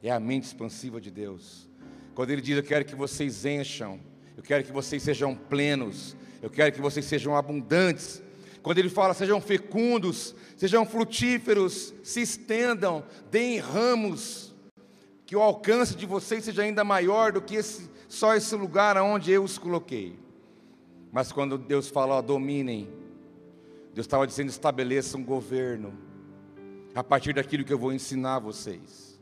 É 0.00 0.12
a 0.12 0.20
mente 0.20 0.44
expansiva 0.44 1.00
de 1.00 1.10
Deus. 1.10 1.68
Quando 2.14 2.30
Ele 2.30 2.40
diz: 2.40 2.56
eu 2.56 2.62
quero 2.62 2.84
que 2.84 2.94
vocês 2.94 3.44
encham, 3.44 3.98
eu 4.36 4.44
quero 4.44 4.62
que 4.62 4.70
vocês 4.70 5.02
sejam 5.02 5.34
plenos, 5.34 6.16
eu 6.40 6.50
quero 6.50 6.70
que 6.70 6.80
vocês 6.80 7.04
sejam 7.04 7.36
abundantes. 7.36 8.22
Quando 8.62 8.78
Ele 8.78 8.88
fala: 8.88 9.12
sejam 9.12 9.40
fecundos, 9.40 10.36
sejam 10.56 10.86
frutíferos, 10.86 11.92
se 12.04 12.20
estendam, 12.20 13.04
deem 13.28 13.58
ramos 13.58 14.51
que 15.32 15.36
o 15.36 15.40
alcance 15.40 15.96
de 15.96 16.04
vocês 16.04 16.44
seja 16.44 16.60
ainda 16.60 16.84
maior 16.84 17.32
do 17.32 17.40
que 17.40 17.54
esse, 17.54 17.88
só 18.06 18.34
esse 18.34 18.54
lugar 18.54 18.98
aonde 18.98 19.32
eu 19.32 19.42
os 19.42 19.56
coloquei. 19.56 20.18
Mas 21.10 21.32
quando 21.32 21.56
Deus 21.56 21.88
fala, 21.88 22.20
dominem, 22.20 22.86
Deus 23.94 24.06
estava 24.06 24.26
dizendo, 24.26 24.50
estabeleça 24.50 25.16
um 25.16 25.24
governo, 25.24 25.94
a 26.94 27.02
partir 27.02 27.32
daquilo 27.32 27.64
que 27.64 27.72
eu 27.72 27.78
vou 27.78 27.94
ensinar 27.94 28.34
a 28.34 28.38
vocês. 28.40 29.18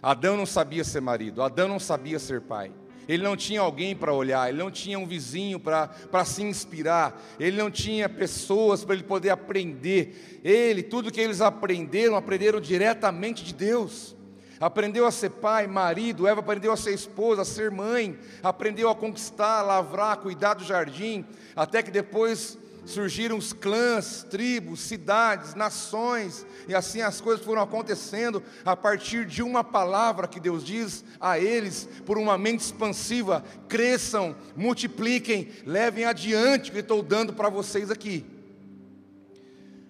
Adão 0.00 0.36
não 0.36 0.46
sabia 0.46 0.84
ser 0.84 1.00
marido, 1.00 1.42
Adão 1.42 1.66
não 1.66 1.80
sabia 1.80 2.20
ser 2.20 2.42
pai. 2.42 2.70
Ele 3.08 3.24
não 3.24 3.36
tinha 3.36 3.62
alguém 3.62 3.96
para 3.96 4.14
olhar, 4.14 4.48
ele 4.48 4.58
não 4.58 4.70
tinha 4.70 4.96
um 4.96 5.08
vizinho 5.08 5.58
para 5.58 6.24
se 6.24 6.44
inspirar, 6.44 7.20
ele 7.40 7.56
não 7.56 7.68
tinha 7.68 8.08
pessoas 8.08 8.84
para 8.84 8.94
ele 8.94 9.02
poder 9.02 9.30
aprender. 9.30 10.40
Ele, 10.44 10.84
tudo 10.84 11.10
que 11.10 11.20
eles 11.20 11.40
aprenderam, 11.40 12.14
aprenderam 12.14 12.60
diretamente 12.60 13.42
de 13.42 13.52
Deus 13.52 14.21
aprendeu 14.62 15.04
a 15.04 15.10
ser 15.10 15.30
pai, 15.30 15.66
marido, 15.66 16.24
Eva 16.24 16.38
aprendeu 16.38 16.70
a 16.70 16.76
ser 16.76 16.94
esposa, 16.94 17.42
a 17.42 17.44
ser 17.44 17.68
mãe, 17.72 18.16
aprendeu 18.44 18.88
a 18.88 18.94
conquistar, 18.94 19.60
lavrar, 19.60 20.18
cuidar 20.18 20.54
do 20.54 20.62
jardim, 20.62 21.26
até 21.56 21.82
que 21.82 21.90
depois 21.90 22.56
surgiram 22.86 23.36
os 23.36 23.52
clãs, 23.52 24.24
tribos, 24.30 24.78
cidades, 24.80 25.56
nações, 25.56 26.46
e 26.68 26.74
assim 26.76 27.00
as 27.00 27.20
coisas 27.20 27.44
foram 27.44 27.60
acontecendo 27.60 28.40
a 28.64 28.76
partir 28.76 29.26
de 29.26 29.42
uma 29.42 29.64
palavra 29.64 30.28
que 30.28 30.38
Deus 30.38 30.64
diz 30.64 31.04
a 31.20 31.40
eles, 31.40 31.88
por 32.06 32.16
uma 32.16 32.38
mente 32.38 32.60
expansiva: 32.60 33.44
cresçam, 33.68 34.36
multipliquem, 34.54 35.50
levem 35.66 36.04
adiante 36.04 36.70
o 36.70 36.72
que 36.72 36.78
estou 36.78 37.02
dando 37.02 37.32
para 37.32 37.48
vocês 37.48 37.90
aqui. 37.90 38.24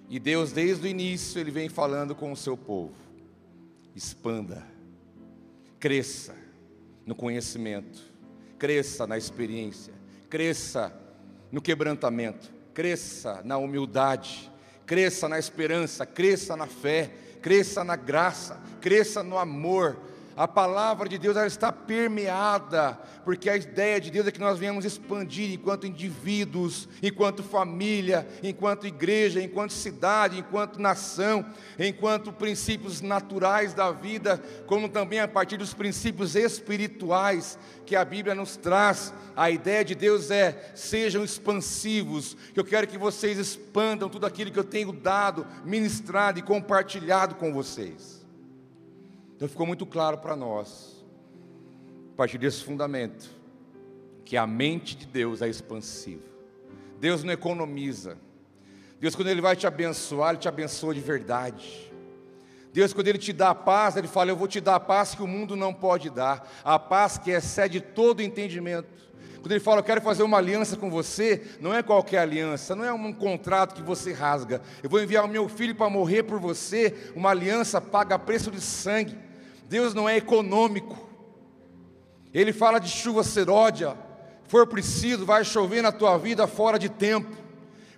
E 0.09 0.19
Deus, 0.19 0.51
desde 0.51 0.87
o 0.87 0.91
início, 0.91 1.39
Ele 1.39 1.51
vem 1.51 1.69
falando 1.69 2.15
com 2.15 2.33
o 2.33 2.37
seu 2.37 2.57
povo 2.57 3.02
expanda, 3.95 4.67
cresça 5.79 6.35
no 7.05 7.15
conhecimento, 7.15 8.01
cresça 8.59 9.07
na 9.07 9.19
experiência, 9.19 9.93
cresça 10.31 10.93
no 11.51 11.61
quebrantamento, 11.61 12.51
cresça 12.73 13.43
na 13.45 13.59
humildade, 13.59 14.51
cresça 14.87 15.29
na 15.29 15.39
esperança, 15.39 16.07
cresça 16.07 16.57
na 16.57 16.67
fé, 16.67 17.11
cresça 17.41 17.83
na 17.85 17.97
graça, 17.97 18.61
cresça 18.81 19.23
no 19.23 19.37
amor, 19.37 19.99
a 20.37 20.49
palavra 20.49 21.09
de 21.09 21.19
Deus 21.19 21.37
ela 21.37 21.47
está 21.47 21.71
permeada, 21.71 22.99
porque 23.25 23.51
a 23.51 23.57
ideia 23.57 24.01
de 24.01 24.11
Deus 24.11 24.27
é 24.27 24.31
que 24.31 24.41
nós 24.41 24.59
venhamos 24.59 24.85
expandir 24.85 25.53
enquanto 25.53 25.87
indivíduos, 25.87 26.89
enquanto 27.03 27.43
família, 27.43 28.27
enquanto 28.43 28.87
igreja, 28.87 29.43
enquanto 29.43 29.73
cidade, 29.73 30.39
enquanto 30.39 30.81
nação, 30.81 31.45
enquanto 31.79 32.33
princípios 32.33 33.01
naturais 33.01 33.75
da 33.75 33.91
vida, 33.91 34.43
como 34.67 34.89
também 34.89 35.21
a 35.21 35.29
partir 35.29 35.57
dos 35.57 35.75
princípios 35.75 36.35
espirituais 36.35 37.59
que 37.85 37.95
a 37.95 38.05
Bíblia 38.05 38.35
nos 38.35 38.57
traz. 38.57 39.13
A 39.37 39.51
ideia 39.51 39.85
de 39.85 39.95
Deus 39.95 40.31
é: 40.31 40.73
sejam 40.75 41.25
expansivos, 41.25 42.37
que 42.55 42.61
eu 42.61 42.65
quero 42.65 42.87
que 42.87 42.99
vocês 42.99 43.39
expandam 43.39 44.09
tudo 44.09 44.27
aquilo 44.27 44.51
que 44.51 44.59
eu 44.59 44.65
tenho 44.65 44.93
dado, 44.93 45.47
ministrado 45.65 46.39
e 46.39 46.43
compartilhado 46.43 47.35
com 47.35 47.53
vocês. 47.53 48.22
Então 49.43 49.51
ficou 49.51 49.67
muito 49.67 49.85
claro 49.85 50.19
para 50.19 50.37
nós, 50.37 51.05
a 52.13 52.17
partir 52.17 52.39
desse 52.39 52.63
fundamento, 52.63 53.29
que 54.25 54.37
a 54.37 54.47
mente 54.47 54.95
de 54.95 55.05
Deus 55.05 55.43
é 55.43 55.49
expansiva. 55.49 56.23
Deus 57.01 57.25
não 57.25 57.33
economiza. 57.33 58.17
Deus, 59.01 59.17
quando 59.17 59.27
Ele 59.27 59.41
vai 59.41 59.57
te 59.57 59.67
abençoar, 59.67 60.31
Ele 60.31 60.39
te 60.39 60.47
abençoa 60.47 60.95
de 60.95 61.01
verdade. 61.01 61.93
Deus, 62.73 62.93
quando 62.93 63.09
Ele 63.09 63.19
te 63.19 63.33
dá 63.33 63.51
a 63.51 63.55
paz, 63.57 63.97
Ele 63.97 64.07
fala: 64.07 64.31
Eu 64.31 64.37
vou 64.37 64.47
te 64.47 64.61
dar 64.61 64.77
a 64.77 64.81
paz 64.81 65.13
que 65.13 65.25
o 65.25 65.27
mundo 65.27 65.57
não 65.57 65.75
pode 65.75 66.09
dar, 66.09 66.49
a 66.63 66.79
paz 66.79 67.19
que 67.19 67.33
excede 67.33 67.81
todo 67.81 68.23
entendimento. 68.23 69.11
Quando 69.41 69.51
Ele 69.51 69.59
fala: 69.59 69.81
Eu 69.81 69.85
quero 69.85 70.01
fazer 70.01 70.23
uma 70.23 70.39
aliança 70.39 70.77
com 70.77 70.89
você, 70.89 71.43
não 71.61 71.75
é 71.75 71.83
qualquer 71.83 72.19
aliança, 72.19 72.77
não 72.77 72.85
é 72.85 72.93
um 72.93 73.13
contrato 73.13 73.75
que 73.75 73.83
você 73.83 74.13
rasga. 74.13 74.63
Eu 74.85 74.89
vou 74.89 75.03
enviar 75.03 75.25
o 75.25 75.29
meu 75.29 75.49
filho 75.49 75.75
para 75.75 75.91
morrer 75.91 76.23
por 76.23 76.39
você, 76.39 77.11
uma 77.17 77.31
aliança 77.31 77.81
paga 77.81 78.17
preço 78.17 78.49
de 78.49 78.61
sangue. 78.61 79.32
Deus 79.73 79.95
não 79.95 80.07
é 80.07 80.19
econômico. 80.19 80.99
Ele 82.31 82.53
fala 82.53 82.79
de 82.79 82.91
chuva 82.91 83.25
seródia, 83.25 83.97
for 84.47 84.67
preciso, 84.67 85.25
vai 85.25 85.47
chover 85.47 85.81
na 85.81 85.91
tua 85.91 86.19
vida 86.19 86.47
fora 86.47 86.79
de 86.79 86.91
tempo 86.91 87.42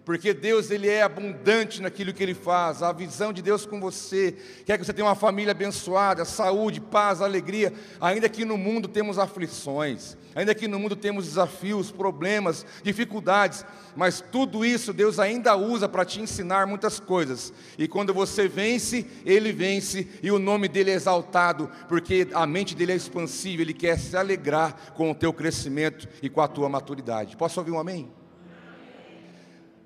porque 0.05 0.35
Deus 0.35 0.71
ele 0.71 0.89
é 0.89 1.03
abundante 1.03 1.81
naquilo 1.81 2.13
que 2.13 2.23
ele 2.23 2.35
faz. 2.35 2.83
A 2.83 2.93
visão 2.93 3.33
de 3.33 3.41
Deus 3.41 3.65
com 3.65 3.81
você 3.81 4.37
quer 4.67 4.79
que 4.79 4.85
você 4.85 4.93
tenha 4.93 5.07
uma 5.07 5.15
família 5.15 5.53
abençoada, 5.53 6.25
saúde, 6.25 6.81
paz, 6.81 7.23
alegria, 7.23 7.73
ainda 8.01 8.29
que 8.29 8.45
no 8.45 8.59
mundo 8.59 8.87
temos 8.87 9.19
aflições, 9.19 10.17
ainda 10.35 10.55
que 10.55 10.69
no 10.69 10.79
mundo 10.79 10.95
temos 10.95 11.25
desafios, 11.25 11.91
problemas, 11.91 12.67
dificuldades, 12.83 13.65
mas 13.97 14.21
tudo 14.21 14.65
isso 14.65 14.93
Deus 14.93 15.19
ainda 15.19 15.57
usa 15.57 15.89
para 15.89 16.05
te 16.05 16.21
ensinar 16.21 16.67
muitas 16.67 17.01
coisas. 17.01 17.53
E 17.79 17.89
quando 17.89 18.13
você 18.13 18.47
vence, 18.47 19.07
ele 19.25 19.53
vence 19.53 20.07
e 20.23 20.31
o 20.31 20.39
nome 20.39 20.69
dele 20.69 20.91
é 20.91 20.95
exaltado, 20.95 21.71
porque 21.89 22.29
a 22.35 22.47
mente 22.47 22.75
dele 22.75 22.93
é 22.93 22.97
expansiva, 22.97 23.63
ele 23.63 23.73
quer 23.73 23.99
se 23.99 24.17
alegrar 24.17 24.93
com 24.95 25.11
o 25.11 25.15
teu 25.15 25.33
crescimento 25.33 26.07
e 26.23 26.29
com 26.29 26.43
a 26.43 26.49
tua 26.49 26.69
maturidade. 26.69 27.37
Posso 27.37 27.59
ouvir 27.59 27.71
um 27.71 27.79
amém? 27.79 28.24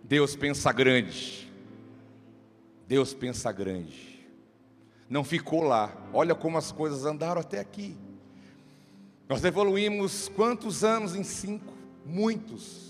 Deus 0.08 0.34
pensa 0.34 0.72
grande. 0.72 1.52
Deus 2.86 3.12
pensa 3.12 3.52
grande. 3.52 4.26
Não 5.08 5.22
ficou 5.22 5.62
lá. 5.62 5.94
Olha 6.14 6.34
como 6.34 6.56
as 6.56 6.72
coisas 6.72 7.04
andaram 7.04 7.42
até 7.42 7.60
aqui. 7.60 7.94
Nós 9.28 9.44
evoluímos 9.44 10.30
quantos 10.30 10.82
anos 10.82 11.14
em 11.14 11.22
cinco? 11.22 11.74
Muitos. 12.06 12.88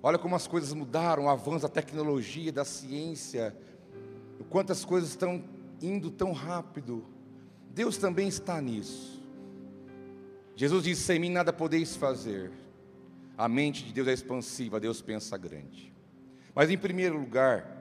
Olha 0.00 0.16
como 0.16 0.36
as 0.36 0.46
coisas 0.46 0.72
mudaram, 0.72 1.24
o 1.24 1.28
avanço 1.28 1.62
da 1.62 1.68
tecnologia, 1.68 2.52
da 2.52 2.64
ciência, 2.64 3.56
quantas 4.48 4.84
coisas 4.84 5.10
estão 5.10 5.42
indo 5.82 6.12
tão 6.12 6.30
rápido. 6.30 7.04
Deus 7.74 7.98
também 7.98 8.28
está 8.28 8.60
nisso. 8.60 9.20
Jesus 10.54 10.84
disse: 10.84 11.02
Sem 11.02 11.18
mim 11.18 11.30
nada 11.30 11.52
podeis 11.52 11.96
fazer. 11.96 12.52
A 13.38 13.48
mente 13.48 13.84
de 13.84 13.92
Deus 13.92 14.08
é 14.08 14.12
expansiva, 14.12 14.80
Deus 14.80 15.00
pensa 15.00 15.38
grande. 15.38 15.94
Mas 16.52 16.70
em 16.70 16.76
primeiro 16.76 17.16
lugar, 17.16 17.78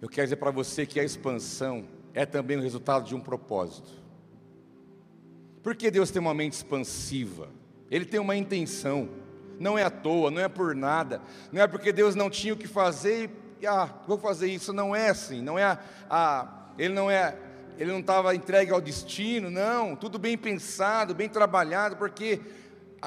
eu 0.00 0.08
quero 0.08 0.26
dizer 0.26 0.36
para 0.36 0.50
você 0.50 0.86
que 0.86 0.98
a 0.98 1.04
expansão 1.04 1.86
é 2.14 2.24
também 2.24 2.56
o 2.56 2.62
resultado 2.62 3.04
de 3.04 3.14
um 3.14 3.20
propósito. 3.20 3.92
Por 5.62 5.76
que 5.76 5.90
Deus 5.90 6.10
tem 6.10 6.20
uma 6.20 6.32
mente 6.32 6.54
expansiva? 6.54 7.50
Ele 7.90 8.06
tem 8.06 8.18
uma 8.18 8.34
intenção. 8.34 9.10
Não 9.60 9.78
é 9.78 9.82
à 9.82 9.90
toa, 9.90 10.30
não 10.30 10.40
é 10.40 10.48
por 10.48 10.74
nada. 10.74 11.20
Não 11.52 11.60
é 11.60 11.66
porque 11.66 11.92
Deus 11.92 12.14
não 12.14 12.30
tinha 12.30 12.54
o 12.54 12.56
que 12.56 12.66
fazer 12.66 13.30
e 13.60 13.66
ah, 13.66 13.94
vou 14.06 14.16
fazer 14.16 14.48
isso. 14.48 14.72
Não 14.72 14.96
é 14.96 15.10
assim. 15.10 15.42
Não 15.42 15.58
é 15.58 15.64
a, 15.64 15.78
a 16.08 16.70
ele 16.78 16.94
não 16.94 17.10
é 17.10 17.36
ele 17.76 17.90
não 17.90 18.00
estava 18.00 18.34
entregue 18.34 18.70
ao 18.70 18.80
destino, 18.80 19.50
não, 19.50 19.96
tudo 19.96 20.16
bem 20.16 20.38
pensado, 20.38 21.14
bem 21.14 21.28
trabalhado, 21.28 21.96
porque 21.96 22.40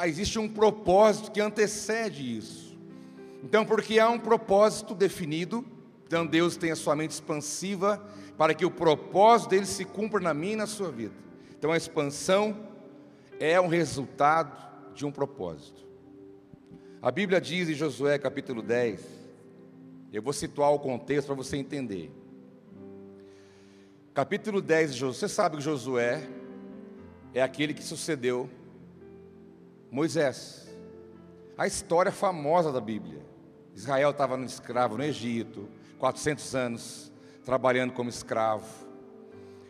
existe 0.06 0.38
um 0.38 0.50
propósito 0.50 1.32
que 1.32 1.40
antecede 1.40 2.38
isso. 2.38 2.78
Então, 3.44 3.66
porque 3.66 4.00
há 4.00 4.10
um 4.10 4.20
propósito 4.20 4.94
definido, 4.94 5.66
então 6.06 6.26
Deus 6.26 6.58
tem 6.58 6.72
a 6.72 6.76
sua 6.76 6.96
mente 6.96 7.12
expansiva 7.12 8.04
para 8.38 8.54
que 8.54 8.66
o 8.66 8.72
propósito 8.72 9.52
dele 9.52 9.66
se 9.66 9.86
cumpra 9.86 10.20
na 10.20 10.34
minha 10.34 10.54
e 10.54 10.58
na 10.58 10.68
sua 10.68 10.92
vida. 10.92 11.14
Então, 11.58 11.72
a 11.72 11.78
expansão 11.78 12.68
é 13.40 13.60
um 13.60 13.68
resultado 13.68 14.56
de 14.94 15.06
um 15.06 15.12
propósito. 15.12 15.88
A 17.02 17.12
Bíblia 17.12 17.40
diz 17.40 17.70
em 17.70 17.74
Josué 17.74 18.18
capítulo 18.18 18.62
10, 18.62 19.02
eu 20.12 20.22
vou 20.22 20.34
situar 20.34 20.72
o 20.72 20.80
contexto 20.80 21.28
para 21.28 21.36
você 21.36 21.58
entender. 21.58 22.12
Capítulo 24.14 24.62
10 24.62 24.94
de 24.94 25.00
Josué, 25.00 25.20
você 25.20 25.34
sabe 25.34 25.58
que 25.58 25.64
Josué 25.64 26.28
é 27.34 27.42
aquele 27.42 27.74
que 27.74 27.84
sucedeu 27.84 28.50
Moisés. 29.92 30.68
A 31.58 31.66
história 31.66 32.12
famosa 32.12 32.72
da 32.72 32.82
Bíblia. 32.82 33.26
Israel 33.74 34.12
estava 34.12 34.38
no 34.38 34.46
escravo 34.46 34.98
no 34.98 35.04
Egito, 35.04 35.70
400 36.00 36.56
anos 36.56 37.12
trabalhando 37.46 37.94
como 37.94 38.10
escravo. 38.10 38.87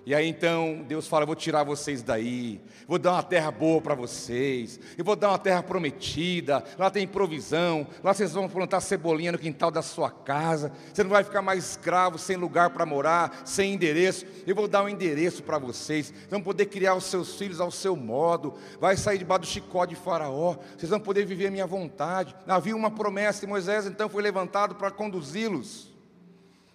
E 0.08 0.16
aí 0.16 0.26
então 0.26 0.86
Deus 0.88 1.06
fala: 1.06 1.26
vou 1.26 1.36
tirar 1.36 1.66
vocês 1.66 2.02
daí, 2.02 2.62
vou 2.88 2.98
dar 2.98 3.12
uma 3.12 3.24
terra 3.24 3.52
boa 3.52 3.82
para 3.82 3.94
vocês, 3.94 4.80
eu 4.98 5.04
vou 5.04 5.18
dar 5.18 5.28
uma 5.28 5.38
terra 5.38 5.62
prometida, 5.62 6.64
lá 6.80 6.90
tem 6.90 7.06
provisão, 7.06 7.86
lá 8.02 8.14
vocês 8.14 8.32
vão 8.32 8.48
plantar 8.48 8.80
cebolinha 8.80 9.34
no 9.34 9.38
quintal 9.38 9.70
da 9.70 9.82
sua 9.82 10.10
casa, 10.10 10.72
você 10.94 11.04
não 11.04 11.10
vai 11.10 11.26
ficar 11.26 11.42
mais 11.42 11.72
escravo, 11.72 12.18
sem 12.18 12.38
lugar 12.38 12.70
para 12.70 12.86
morar, 12.86 13.42
sem 13.44 13.74
endereço. 13.74 14.26
Eu 14.48 14.56
vou 14.56 14.66
dar 14.66 14.82
um 14.82 14.88
endereço 14.88 15.44
para 15.44 15.58
vocês, 15.58 16.06
vocês 16.08 16.30
vão 16.30 16.42
poder 16.42 16.68
criar 16.68 16.96
os 16.96 17.04
seus 17.04 17.36
filhos 17.36 17.60
ao 17.60 17.70
seu 17.70 17.94
modo, 17.94 18.54
vai 18.80 18.96
sair 18.96 19.18
debaixo 19.18 19.42
do 19.42 19.48
chicote 19.48 19.94
de 19.94 20.00
Faraó, 20.00 20.56
vocês 20.78 20.90
vão 20.90 21.02
poder 21.02 21.26
viver 21.26 21.48
a 21.48 21.52
minha 21.52 21.68
vontade. 21.68 22.34
Havia 22.48 22.78
uma 22.78 22.90
promessa 22.90 23.44
e 23.44 23.48
Moisés 23.50 23.86
então 23.86 24.08
foi 24.08 24.24
levantado 24.24 24.74
para 24.76 24.90
conduzi-los. 24.90 25.94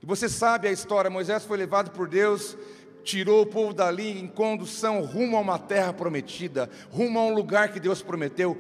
E 0.03 0.07
você 0.07 0.29
sabe 0.29 0.69
a 0.69 0.71
história: 0.71 1.09
Moisés 1.09 1.47
foi 1.47 1.57
levado 1.57 1.93
por 1.93 2.09
Deus 2.09 2.59
tirou 3.03 3.43
o 3.43 3.47
povo 3.47 3.73
dali 3.73 4.21
em 4.21 4.27
condução 4.27 5.03
rumo 5.03 5.37
a 5.37 5.41
uma 5.41 5.59
terra 5.59 5.93
prometida, 5.93 6.71
rumo 6.91 7.19
a 7.19 7.25
um 7.25 7.35
lugar 7.35 7.73
que 7.73 7.81
Deus 7.81 8.03
prometeu. 8.03 8.57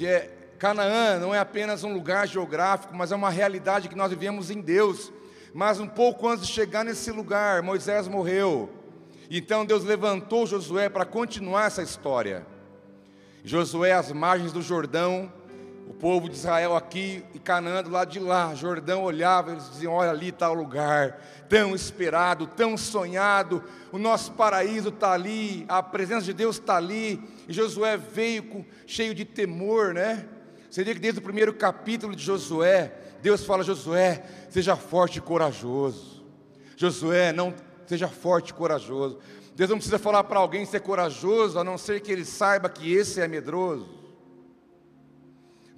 É, 0.00 0.30
Canaã 0.58 1.18
não 1.18 1.34
é 1.34 1.38
apenas 1.38 1.84
um 1.84 1.92
lugar 1.92 2.28
geográfico, 2.28 2.94
mas 2.94 3.12
é 3.12 3.16
uma 3.16 3.30
realidade 3.30 3.88
que 3.88 3.96
nós 3.96 4.10
vivemos 4.10 4.50
em 4.50 4.60
Deus. 4.60 5.12
Mas 5.52 5.80
um 5.80 5.86
pouco 5.86 6.28
antes 6.28 6.46
de 6.46 6.52
chegar 6.52 6.84
nesse 6.84 7.10
lugar, 7.10 7.62
Moisés 7.62 8.06
morreu. 8.06 8.70
Então 9.30 9.64
Deus 9.64 9.84
levantou 9.84 10.46
Josué 10.46 10.88
para 10.88 11.04
continuar 11.04 11.66
essa 11.66 11.82
história. 11.82 12.46
Josué, 13.44 13.92
às 13.92 14.12
margens 14.12 14.52
do 14.52 14.60
Jordão, 14.60 15.32
o 15.88 15.94
povo 15.94 16.28
de 16.28 16.36
Israel 16.36 16.76
aqui 16.76 17.24
e 17.34 17.38
Canaã 17.38 17.82
do 17.82 17.90
lado 17.90 18.10
de 18.10 18.20
lá, 18.20 18.54
Jordão 18.54 19.02
olhava, 19.02 19.52
eles 19.52 19.68
diziam: 19.70 19.92
Olha 19.92 20.10
ali 20.10 20.28
está 20.28 20.50
o 20.50 20.54
lugar, 20.54 21.20
tão 21.50 21.74
esperado, 21.74 22.46
tão 22.46 22.76
sonhado, 22.76 23.64
o 23.90 23.98
nosso 23.98 24.30
paraíso 24.32 24.90
está 24.90 25.10
ali, 25.10 25.66
a 25.68 25.82
presença 25.82 26.24
de 26.26 26.32
Deus 26.32 26.60
está 26.60 26.76
ali. 26.76 27.20
E 27.48 27.52
Josué 27.52 27.96
veio 27.96 28.64
cheio 28.86 29.12
de 29.12 29.24
temor, 29.24 29.92
né? 29.92 30.28
Você 30.70 30.84
vê 30.84 30.94
que 30.94 31.00
desde 31.00 31.18
o 31.18 31.22
primeiro 31.22 31.52
capítulo 31.52 32.14
de 32.14 32.22
Josué, 32.22 32.94
Deus 33.20 33.44
fala: 33.44 33.64
Josué, 33.64 34.24
seja 34.48 34.76
forte 34.76 35.18
e 35.18 35.20
corajoso. 35.20 36.24
Josué, 36.76 37.32
não 37.32 37.52
seja 37.84 38.06
forte 38.06 38.50
e 38.50 38.54
corajoso. 38.54 39.18
Deus 39.56 39.68
não 39.68 39.76
precisa 39.76 39.98
falar 39.98 40.22
para 40.22 40.38
alguém 40.38 40.64
ser 40.64 40.80
corajoso, 40.80 41.58
a 41.58 41.64
não 41.64 41.76
ser 41.76 42.00
que 42.00 42.12
ele 42.12 42.24
saiba 42.24 42.68
que 42.68 42.94
esse 42.94 43.20
é 43.20 43.26
medroso. 43.26 43.88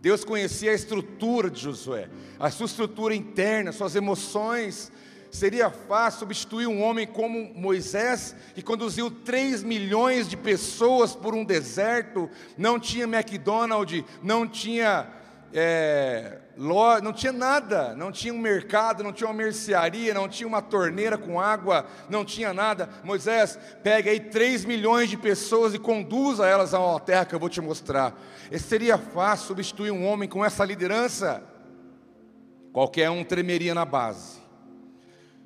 Deus 0.03 0.23
conhecia 0.23 0.73
a 0.73 0.75
estrutura 0.75 1.49
de 1.49 1.61
Josué, 1.61 2.11
a 2.39 2.51
sua 2.51 2.67
estrutura 2.67 3.15
interna, 3.15 3.73
suas 3.73 3.97
emoções. 3.97 4.93
Seria 5.33 5.71
fácil 5.71 6.21
substituir 6.21 6.67
um 6.67 6.83
homem 6.83 7.07
como 7.07 7.55
Moisés, 7.55 8.37
que 8.55 8.61
conduziu 8.61 9.11
3 9.11 9.63
milhões 9.63 10.29
de 10.29 10.37
pessoas 10.37 11.17
por 11.17 11.35
um 11.35 11.43
deserto, 11.43 12.29
não 12.57 12.79
tinha 12.79 13.05
McDonald's, 13.05 14.05
não 14.23 14.47
tinha 14.47 15.09
é, 15.55 16.39
não 17.03 17.13
tinha 17.15 17.33
nada, 17.33 17.95
não 17.95 18.13
tinha 18.13 18.33
um 18.33 18.39
mercado, 18.39 19.03
não 19.03 19.11
tinha 19.11 19.27
uma 19.27 19.35
mercearia, 19.35 20.13
não 20.13 20.29
tinha 20.29 20.47
uma 20.47 20.61
torneira 20.61 21.17
com 21.17 21.41
água, 21.41 21.87
não 22.11 22.27
tinha 22.27 22.53
nada. 22.53 22.91
Moisés, 23.03 23.59
pega 23.83 24.11
aí 24.11 24.21
3 24.21 24.67
milhões 24.67 25.09
de 25.09 25.17
pessoas 25.17 25.73
e 25.73 25.79
conduza 25.79 26.47
elas 26.47 26.75
a 26.75 26.79
uma 26.79 27.01
terra 27.01 27.25
que 27.25 27.35
eu 27.35 27.41
vou 27.41 27.49
te 27.49 27.61
mostrar. 27.61 28.15
E 28.51 28.59
seria 28.59 28.99
fácil 28.99 29.47
substituir 29.47 29.91
um 29.93 30.07
homem 30.07 30.29
com 30.29 30.45
essa 30.45 30.63
liderança? 30.63 31.43
Qualquer 32.71 33.09
um 33.09 33.25
tremeria 33.25 33.75
na 33.75 33.87
base. 33.87 34.42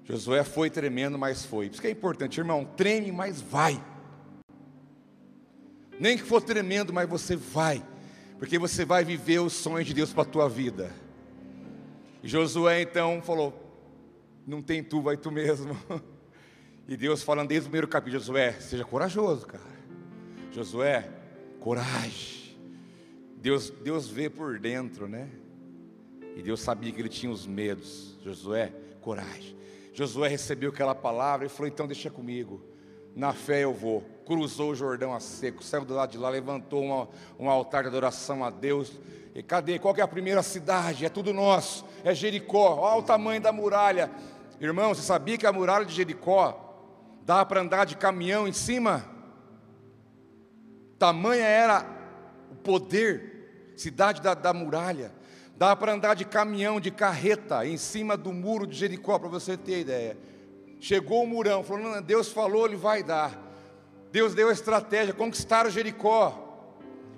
Josué 0.07 0.43
foi 0.43 0.71
tremendo, 0.71 1.19
mas 1.19 1.45
foi. 1.45 1.67
Isso 1.67 1.81
que 1.81 1.87
é 1.89 1.91
importante, 1.91 2.39
irmão. 2.39 2.65
Treme, 2.65 3.13
mas 3.13 3.41
vai. 3.41 3.83
Nem 6.01 6.17
que 6.17 6.23
for 6.23 6.41
tremendo, 6.41 6.93
mas 6.93 7.09
você 7.09 7.37
vai 7.37 7.83
porque 8.39 8.59
você 8.59 8.85
vai 8.85 9.05
viver 9.05 9.39
os 9.41 9.53
sonhos 9.53 9.87
de 9.87 9.95
Deus 9.95 10.13
para 10.13 10.23
a 10.23 10.27
tua 10.27 10.49
vida. 10.49 10.93
E 12.23 12.29
Josué 12.29 12.83
então 12.83 13.23
falou: 13.23 13.55
Não 14.47 14.63
tem 14.63 14.83
tu, 14.83 15.01
vai 15.01 15.17
tu 15.17 15.31
mesmo. 15.31 15.77
E 16.89 16.97
Deus 16.97 17.21
falando 17.21 17.49
desde 17.49 17.67
o 17.67 17.69
primeiro 17.69 17.89
capítulo: 17.89 18.23
Josué, 18.23 18.53
seja 18.61 18.85
corajoso, 18.85 19.45
cara. 19.45 19.65
Josué, 20.53 21.11
coragem. 21.59 22.57
Deus, 23.39 23.71
Deus 23.71 24.09
vê 24.09 24.31
por 24.31 24.61
dentro, 24.61 25.09
né? 25.09 25.29
E 26.37 26.43
Deus 26.43 26.61
sabia 26.61 26.93
que 26.93 27.01
ele 27.01 27.09
tinha 27.09 27.33
os 27.33 27.45
medos. 27.45 28.17
Josué, 28.23 28.73
coragem. 29.01 29.57
Josué 29.97 30.29
recebeu 30.29 30.71
aquela 30.71 30.95
palavra 30.95 31.47
e 31.47 31.49
falou: 31.49 31.69
Então 31.69 31.87
deixa 31.87 32.11
comigo 32.11 32.77
na 33.17 33.33
fé 33.33 33.65
eu 33.65 33.73
vou. 33.73 34.03
Cruzou 34.27 34.73
o 34.73 34.75
Jordão 34.75 35.15
a 35.15 35.21
seco, 35.21 35.65
saiu 35.65 35.87
do 35.87 35.95
lado 35.95 36.11
de 36.11 36.19
lá, 36.19 36.29
levantou 36.29 36.85
uma, 36.85 37.09
um 37.39 37.49
altar 37.49 37.83
de 37.83 37.89
adoração 37.89 38.45
a 38.45 38.51
Deus. 38.51 38.93
E 39.35 39.43
cadê? 39.43 39.79
Qual 39.79 39.97
é 39.97 40.03
a 40.03 40.09
primeira 40.09 40.43
cidade? 40.43 41.07
É 41.07 41.09
tudo 41.09 41.33
nosso. 41.33 41.87
É 42.05 42.15
Jericó. 42.15 42.77
Olha 42.79 42.99
o 42.99 43.03
tamanho 43.03 43.41
da 43.41 43.53
muralha. 43.53 44.11
Irmão, 44.61 44.95
você 44.95 45.01
sabia 45.01 45.39
que 45.39 45.47
a 45.47 45.53
muralha 45.53 45.87
de 45.87 45.95
Jericó 45.95 46.63
dá 47.23 47.45
para 47.47 47.63
andar 47.63 47.87
de 47.87 47.97
caminhão 47.97 48.47
em 48.47 48.53
cima? 48.53 49.07
Tamanha 50.99 51.45
era 51.45 51.87
o 52.51 52.55
poder, 52.57 53.73
cidade 53.77 54.21
da, 54.21 54.35
da 54.35 54.53
muralha. 54.53 55.13
Dá 55.57 55.75
para 55.75 55.93
andar 55.93 56.15
de 56.15 56.25
caminhão, 56.27 56.79
de 56.79 56.91
carreta, 56.91 57.67
em 57.67 57.79
cima 57.79 58.15
do 58.15 58.31
muro 58.31 58.67
de 58.67 58.77
Jericó, 58.77 59.19
para 59.19 59.29
você 59.29 59.57
ter 59.57 59.81
ideia. 59.81 60.19
Chegou 60.79 61.25
o 61.25 61.27
murão, 61.27 61.65
falou: 61.65 61.83
não, 61.83 62.03
Deus 62.03 62.31
falou, 62.31 62.67
ele 62.67 62.77
vai 62.77 63.03
dar. 63.03 63.43
Deus 64.13 64.35
deu 64.35 64.51
a 64.51 64.53
estratégia, 64.53 65.15
conquistaram 65.15 65.71
Jericó. 65.71 66.43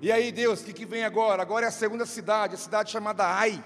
E 0.00 0.12
aí, 0.12 0.30
Deus, 0.30 0.60
o 0.60 0.64
que, 0.64 0.72
que 0.72 0.86
vem 0.86 1.02
agora? 1.02 1.42
Agora 1.42 1.66
é 1.66 1.68
a 1.68 1.72
segunda 1.72 2.06
cidade, 2.06 2.54
a 2.54 2.58
cidade 2.58 2.92
chamada 2.92 3.26
Ai. 3.26 3.62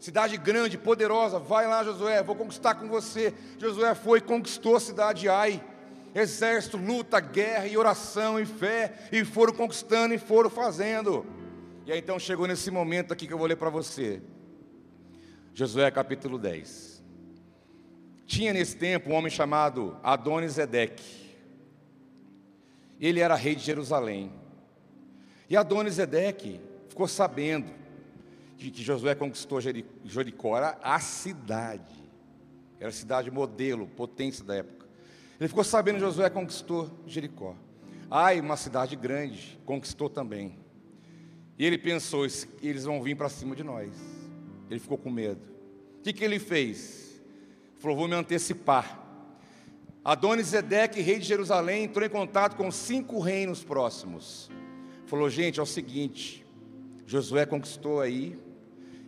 Cidade 0.00 0.38
grande, 0.38 0.78
poderosa. 0.78 1.38
Vai 1.38 1.66
lá, 1.66 1.84
Josué, 1.84 2.22
vou 2.22 2.34
conquistar 2.34 2.76
com 2.76 2.88
você. 2.88 3.34
Josué 3.58 3.94
foi 3.94 4.18
e 4.18 4.22
conquistou 4.22 4.76
a 4.76 4.80
cidade 4.80 5.22
de 5.22 5.28
Ai. 5.28 5.62
Exército, 6.14 6.78
luta, 6.78 7.20
guerra 7.20 7.66
e 7.66 7.76
oração 7.76 8.40
e 8.40 8.46
fé. 8.46 8.94
E 9.12 9.22
foram 9.24 9.52
conquistando 9.52 10.14
e 10.14 10.18
foram 10.18 10.48
fazendo. 10.48 11.26
E 11.88 11.92
aí 11.92 12.00
então 12.00 12.18
chegou 12.18 12.46
nesse 12.46 12.70
momento 12.70 13.14
aqui 13.14 13.26
que 13.26 13.32
eu 13.32 13.38
vou 13.38 13.46
ler 13.46 13.56
para 13.56 13.70
você. 13.70 14.20
Josué 15.54 15.90
capítulo 15.90 16.38
10. 16.38 17.02
Tinha 18.26 18.52
nesse 18.52 18.76
tempo 18.76 19.08
um 19.08 19.14
homem 19.14 19.30
chamado 19.30 19.96
Adonisedeque. 20.02 21.34
Ele 23.00 23.20
era 23.20 23.34
rei 23.34 23.54
de 23.54 23.62
Jerusalém. 23.62 24.30
E 25.48 25.56
Adonisedeque 25.56 26.60
ficou 26.90 27.08
sabendo 27.08 27.72
de 28.58 28.70
que 28.70 28.82
Josué 28.82 29.14
conquistou 29.14 29.58
Jericó, 29.58 30.58
era 30.58 30.78
a 30.82 31.00
cidade. 31.00 31.96
Era 32.78 32.90
a 32.90 32.92
cidade 32.92 33.30
modelo, 33.30 33.86
potência 33.86 34.44
da 34.44 34.56
época. 34.56 34.86
Ele 35.40 35.48
ficou 35.48 35.64
sabendo 35.64 35.94
que 35.94 36.00
Josué 36.02 36.28
conquistou 36.28 36.90
Jericó. 37.06 37.56
Ai, 38.10 38.40
uma 38.40 38.58
cidade 38.58 38.94
grande, 38.94 39.58
conquistou 39.64 40.10
também. 40.10 40.67
E 41.58 41.66
ele 41.66 41.76
pensou, 41.76 42.24
eles 42.62 42.84
vão 42.84 43.02
vir 43.02 43.16
para 43.16 43.28
cima 43.28 43.56
de 43.56 43.64
nós. 43.64 43.90
Ele 44.70 44.78
ficou 44.78 44.96
com 44.96 45.10
medo. 45.10 45.40
O 45.98 46.02
que, 46.02 46.12
que 46.12 46.24
ele 46.24 46.38
fez? 46.38 47.20
Falou, 47.78 47.96
vou 47.96 48.08
me 48.08 48.14
antecipar. 48.14 49.06
Adonisedeque, 50.04 51.00
rei 51.00 51.18
de 51.18 51.26
Jerusalém, 51.26 51.84
entrou 51.84 52.06
em 52.06 52.08
contato 52.10 52.56
com 52.56 52.70
cinco 52.70 53.18
reinos 53.18 53.64
próximos. 53.64 54.48
Falou, 55.06 55.28
gente, 55.28 55.58
é 55.58 55.62
o 55.62 55.66
seguinte: 55.66 56.46
Josué 57.04 57.44
conquistou 57.44 58.00
aí, 58.00 58.38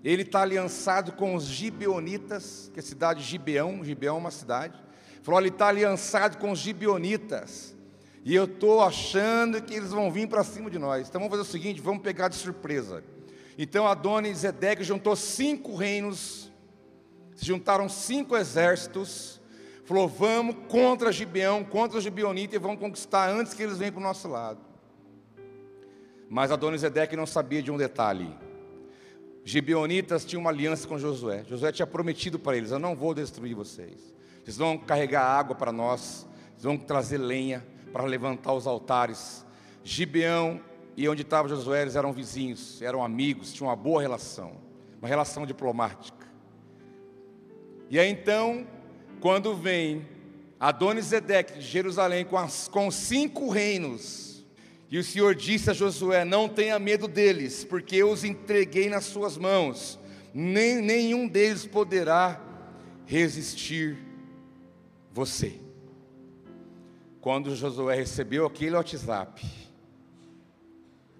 ele 0.02 0.22
está 0.22 0.42
aliançado 0.42 1.12
com 1.12 1.34
os 1.34 1.44
gibeonitas, 1.44 2.70
que 2.72 2.80
é 2.80 2.82
a 2.82 2.84
cidade 2.84 3.22
de 3.22 3.26
Gibeão, 3.26 3.84
Gibeão 3.84 4.16
é 4.16 4.18
uma 4.18 4.30
cidade. 4.30 4.82
Falou, 5.22 5.40
ele 5.40 5.50
está 5.50 5.68
aliançado 5.68 6.38
com 6.38 6.50
os 6.50 6.58
gibeonitas. 6.58 7.76
E 8.24 8.34
eu 8.34 8.44
estou 8.44 8.82
achando 8.82 9.62
que 9.62 9.74
eles 9.74 9.90
vão 9.90 10.10
vir 10.10 10.28
para 10.28 10.44
cima 10.44 10.70
de 10.70 10.78
nós. 10.78 11.08
Então 11.08 11.20
vamos 11.20 11.36
fazer 11.36 11.48
o 11.48 11.52
seguinte: 11.52 11.80
vamos 11.80 12.02
pegar 12.02 12.28
de 12.28 12.36
surpresa. 12.36 13.02
Então 13.58 13.86
Adonisedeque 13.86 14.84
juntou 14.84 15.16
cinco 15.16 15.74
reinos 15.74 16.50
se 17.40 17.46
juntaram 17.46 17.88
cinco 17.88 18.36
exércitos, 18.36 19.40
falou: 19.86 20.06
vamos 20.06 20.56
contra 20.68 21.10
Gibeão, 21.10 21.64
contra 21.64 21.96
os 21.96 22.04
gibeonitas 22.04 22.56
e 22.56 22.58
vamos 22.58 22.78
conquistar 22.78 23.30
antes 23.30 23.54
que 23.54 23.62
eles 23.62 23.78
venham 23.78 23.92
para 23.92 24.00
o 24.00 24.04
nosso 24.04 24.28
lado. 24.28 24.60
Mas 26.28 26.52
Adonisedeque 26.52 27.16
não 27.16 27.24
sabia 27.24 27.62
de 27.62 27.70
um 27.70 27.78
detalhe. 27.78 28.30
Gibeonitas 29.42 30.22
tinham 30.26 30.42
uma 30.42 30.50
aliança 30.50 30.86
com 30.86 30.98
Josué. 30.98 31.42
Josué 31.48 31.72
tinha 31.72 31.86
prometido 31.86 32.38
para 32.38 32.58
eles: 32.58 32.72
Eu 32.72 32.78
não 32.78 32.94
vou 32.94 33.14
destruir 33.14 33.54
vocês. 33.54 34.12
Vocês 34.44 34.58
vão 34.58 34.76
carregar 34.76 35.24
água 35.24 35.56
para 35.56 35.72
nós, 35.72 36.26
vocês 36.50 36.64
vão 36.64 36.76
trazer 36.76 37.16
lenha 37.16 37.66
para 37.92 38.04
levantar 38.04 38.52
os 38.52 38.66
altares. 38.66 39.44
Gibeão 39.82 40.60
e 40.96 41.08
onde 41.08 41.22
estava 41.22 41.48
Josué, 41.48 41.82
eles 41.82 41.96
eram 41.96 42.12
vizinhos, 42.12 42.82
eram 42.82 43.02
amigos, 43.02 43.52
tinham 43.52 43.68
uma 43.68 43.76
boa 43.76 44.02
relação, 44.02 44.52
uma 45.00 45.08
relação 45.08 45.46
diplomática. 45.46 46.26
E 47.88 47.98
aí 47.98 48.10
então, 48.10 48.66
quando 49.20 49.54
vem 49.54 50.06
Adonisedeque 50.60 51.54
de 51.58 51.64
Jerusalém 51.64 52.22
com, 52.22 52.36
as, 52.36 52.68
com 52.68 52.90
cinco 52.90 53.48
reinos, 53.48 54.44
e 54.90 54.98
o 54.98 55.04
Senhor 55.04 55.34
disse 55.34 55.70
a 55.70 55.72
Josué: 55.72 56.22
Não 56.22 56.50
tenha 56.50 56.78
medo 56.78 57.08
deles, 57.08 57.64
porque 57.64 57.96
eu 57.96 58.10
os 58.10 58.24
entreguei 58.24 58.90
nas 58.90 59.04
suas 59.04 59.38
mãos, 59.38 59.98
nem, 60.34 60.82
nenhum 60.82 61.26
deles 61.26 61.64
poderá 61.64 62.38
resistir 63.06 63.96
você. 65.12 65.58
Quando 67.20 67.54
Josué 67.54 67.96
recebeu 67.96 68.46
aquele 68.46 68.76
WhatsApp, 68.76 69.44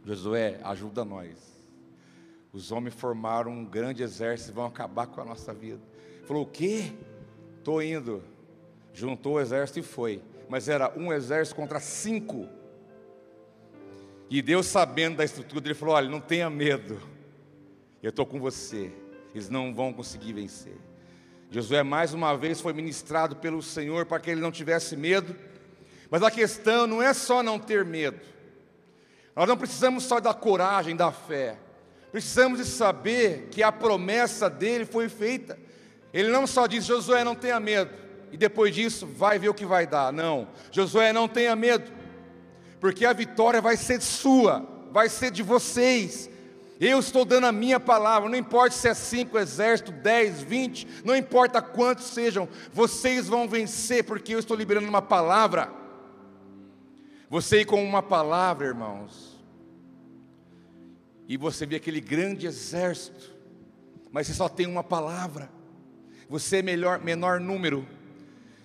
Josué, 0.05 0.59
ajuda 0.65 1.05
nós. 1.05 1.37
Os 2.53 2.73
homens 2.73 2.95
formaram 2.95 3.53
um 3.53 3.65
grande 3.65 4.03
exército 4.03 4.51
e 4.51 4.55
vão 4.55 4.65
acabar 4.65 5.07
com 5.07 5.21
a 5.21 5.25
nossa 5.25 5.53
vida. 5.53 5.81
Falou, 6.25 6.45
o 6.45 6.47
quê? 6.47 6.93
Estou 7.59 7.83
indo. 7.83 8.23
Juntou 8.95 9.35
o 9.35 9.41
exército 9.41 9.79
e 9.79 9.83
foi. 9.83 10.23
Mas 10.49 10.69
era 10.69 10.93
um 10.99 11.13
exército 11.13 11.55
contra 11.55 11.79
cinco. 11.79 12.49
E 14.29 14.41
Deus, 14.41 14.67
sabendo 14.67 15.19
da 15.19 15.25
estrutura, 15.25 15.67
ele 15.67 15.75
falou: 15.75 15.95
olha, 15.95 16.09
não 16.09 16.21
tenha 16.21 16.49
medo. 16.49 17.01
Eu 18.03 18.11
estou 18.11 18.25
com 18.25 18.41
você. 18.41 18.91
Eles 19.35 19.49
não 19.49 19.75
vão 19.75 19.93
conseguir 19.93 20.33
vencer. 20.33 20.77
Josué 21.51 21.83
mais 21.83 22.15
uma 22.15 22.37
vez 22.37 22.61
foi 22.61 22.73
ministrado 22.73 23.37
pelo 23.37 23.63
Senhor 23.63 24.07
para 24.07 24.19
que 24.19 24.31
ele 24.31 24.41
não 24.41 24.51
tivesse 24.51 24.97
medo. 24.97 25.37
Mas 26.11 26.23
a 26.23 26.31
questão 26.31 26.87
não 26.87 27.01
é 27.01 27.15
só 27.15 27.43
não 27.43 27.59
ter 27.59 27.85
medo. 27.85 28.21
Nós 29.37 29.49
não 29.49 29.57
precisamos 29.57 30.05
só 30.05 30.19
da 30.19 30.35
coragem, 30.35 30.97
da 30.97 31.13
fé. 31.13 31.57
Precisamos 32.11 32.59
de 32.59 32.65
saber 32.65 33.49
que 33.53 33.63
a 33.63 33.71
promessa 33.71 34.51
dele 34.51 34.85
foi 34.85 35.09
feita. 35.09 35.57
Ele 36.13 36.29
não 36.29 36.47
só 36.47 36.67
disse, 36.67 36.89
Josué, 36.89 37.23
não 37.23 37.37
tenha 37.37 37.61
medo, 37.61 37.93
e 38.33 38.37
depois 38.37 38.75
disso 38.75 39.07
vai 39.07 39.39
ver 39.39 39.49
o 39.49 39.55
que 39.55 39.65
vai 39.65 39.87
dar. 39.87 40.13
Não, 40.13 40.49
Josué, 40.73 41.13
não 41.13 41.29
tenha 41.29 41.55
medo, 41.55 41.93
porque 42.81 43.07
a 43.07 43.13
vitória 43.13 43.61
vai 43.61 43.77
ser 43.77 44.01
sua, 44.03 44.67
vai 44.91 45.09
ser 45.09 45.31
de 45.31 45.45
vocês. 45.45 46.29
Eu 46.81 46.99
estou 46.99 47.25
dando 47.25 47.47
a 47.47 47.53
minha 47.53 47.79
palavra, 47.79 48.29
não 48.29 48.37
importa 48.37 48.75
se 48.75 48.89
é 48.89 48.95
cinco 48.95 49.39
exércitos, 49.39 49.95
dez, 50.03 50.41
vinte, 50.41 50.89
não 51.05 51.15
importa 51.15 51.63
quantos 51.63 52.07
sejam, 52.07 52.49
vocês 52.73 53.29
vão 53.29 53.47
vencer, 53.47 54.03
porque 54.03 54.35
eu 54.35 54.41
estou 54.41 54.57
liberando 54.57 54.89
uma 54.89 55.03
palavra. 55.03 55.80
Você 57.31 57.61
ir 57.61 57.65
com 57.65 57.81
uma 57.83 58.03
palavra, 58.03 58.67
irmãos, 58.67 59.39
e 61.29 61.37
você 61.37 61.65
vê 61.65 61.77
aquele 61.77 62.01
grande 62.01 62.45
exército, 62.45 63.33
mas 64.11 64.27
você 64.27 64.35
só 64.35 64.49
tem 64.49 64.67
uma 64.67 64.83
palavra, 64.83 65.49
você 66.29 66.57
é 66.57 66.63
melhor, 66.63 66.99
menor 66.99 67.39
número, 67.39 67.87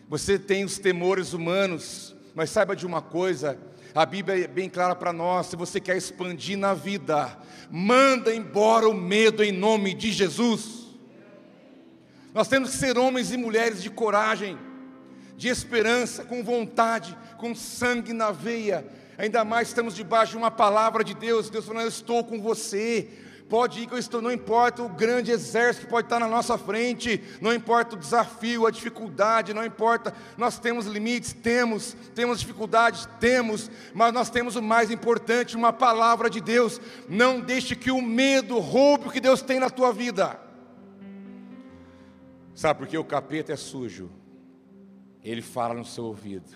você 0.10 0.39
tem 0.39 0.65
os 0.65 0.80
temores 0.80 1.32
humanos, 1.32 2.15
mas 2.34 2.49
saiba 2.49 2.75
de 2.75 2.88
uma 2.88 3.04
coisa, 3.04 3.56
a 3.93 4.04
Bíblia 4.04 4.45
é 4.45 4.47
bem 4.47 4.67
clara 4.67 4.95
para 4.95 5.13
nós: 5.13 5.45
se 5.45 5.56
você 5.56 5.80
quer 5.80 5.95
expandir 5.95 6.58
na 6.58 6.73
vida, 6.73 7.38
manda 7.69 8.34
embora 8.34 8.89
o 8.89 8.95
medo 8.95 9.43
em 9.43 9.51
nome 9.51 9.93
de 9.93 10.12
Jesus. 10.12 10.86
Nós 12.34 12.47
temos 12.47 12.71
que 12.71 12.78
ser 12.78 12.97
homens 12.97 13.32
e 13.32 13.38
mulheres 13.38 13.84
de 13.84 13.91
coragem, 13.91 14.58
de 15.36 15.48
esperança, 15.48 16.24
com 16.24 16.43
vontade, 16.43 17.17
com 17.38 17.54
sangue 17.54 18.13
na 18.13 18.32
veia. 18.32 18.86
Ainda 19.17 19.45
mais 19.45 19.69
estamos 19.69 19.95
debaixo 19.95 20.32
de 20.32 20.38
uma 20.38 20.52
palavra 20.52 21.04
de 21.04 21.13
Deus. 21.13 21.50
Deus 21.50 21.65
falando: 21.65 21.84
Eu 21.84 21.89
estou 21.89 22.24
com 22.24 22.41
você. 22.41 23.10
Pode 23.48 23.82
ir 23.82 23.86
que 23.88 23.93
eu 23.93 24.00
estou, 24.00 24.24
não 24.24 24.32
importa 24.32 24.82
o 24.82 24.89
grande 24.89 25.30
exército 25.30 25.86
que 25.86 25.91
pode 25.91 26.08
estar 26.08 26.19
na 26.19 26.28
nossa 26.28 26.58
frente, 26.58 27.24
não 27.39 27.54
importa 27.54 27.95
o 27.95 28.00
desafio, 28.00 28.65
a 28.65 28.71
dificuldade, 28.71 29.54
não 29.54 29.63
importa, 29.63 30.12
nós 30.36 30.58
temos 30.58 30.88
limites, 30.88 31.32
temos, 31.32 31.95
temos 32.15 32.39
dificuldades, 32.39 33.08
temos, 33.19 33.69
mas 33.93 34.12
nós 34.12 34.32
temos 34.32 34.56
o 34.56 34.63
mais 34.63 34.89
importante, 34.89 35.56
uma 35.56 35.71
palavra 35.71 36.28
de 36.28 36.41
Deus. 36.41 36.82
Não 37.08 37.39
deixe 37.39 37.76
que 37.76 37.91
o 37.91 38.02
medo 38.02 38.58
roube 38.58 39.10
o 39.10 39.12
que 39.12 39.19
Deus 39.19 39.43
tem 39.43 39.60
na 39.60 39.69
tua 39.69 39.93
vida. 39.93 40.39
Sabe 42.56 42.80
por 42.80 42.88
que 42.88 42.98
o 42.98 43.06
capeta 43.06 43.54
é 43.54 43.56
sujo? 43.56 44.10
Ele 45.26 45.42
fala 45.42 45.74
no 45.74 45.84
seu 45.84 46.06
ouvido. 46.06 46.56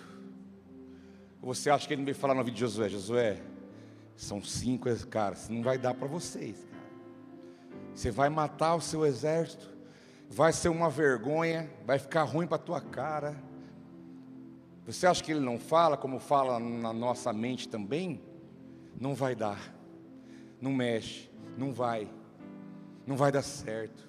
Você 1.41 1.71
acha 1.71 1.87
que 1.87 1.93
ele 1.93 2.01
não 2.01 2.05
veio 2.05 2.15
falar 2.15 2.35
no 2.35 2.41
ouvido 2.41 2.53
de 2.53 2.59
Josué? 2.59 2.87
Josué, 2.87 3.41
são 4.15 4.43
cinco, 4.43 4.87
cara, 5.07 5.35
não 5.49 5.63
vai 5.63 5.77
dar 5.77 5.95
para 5.95 6.07
vocês, 6.07 6.55
cara. 6.65 6.79
Você 7.95 8.11
vai 8.11 8.29
matar 8.29 8.75
o 8.75 8.81
seu 8.81 9.05
exército, 9.05 9.75
vai 10.29 10.53
ser 10.53 10.69
uma 10.69 10.87
vergonha, 10.87 11.67
vai 11.83 11.97
ficar 11.97 12.23
ruim 12.23 12.45
para 12.45 12.57
a 12.57 12.59
tua 12.59 12.79
cara. 12.79 13.35
Você 14.85 15.07
acha 15.07 15.23
que 15.23 15.31
ele 15.31 15.39
não 15.39 15.57
fala 15.57 15.97
como 15.97 16.19
fala 16.19 16.59
na 16.59 16.93
nossa 16.93 17.33
mente 17.33 17.67
também? 17.67 18.21
Não 18.99 19.15
vai 19.15 19.33
dar, 19.33 19.73
não 20.61 20.71
mexe, 20.71 21.31
não 21.57 21.73
vai, 21.73 22.07
não 23.07 23.17
vai 23.17 23.31
dar 23.31 23.41
certo. 23.41 24.07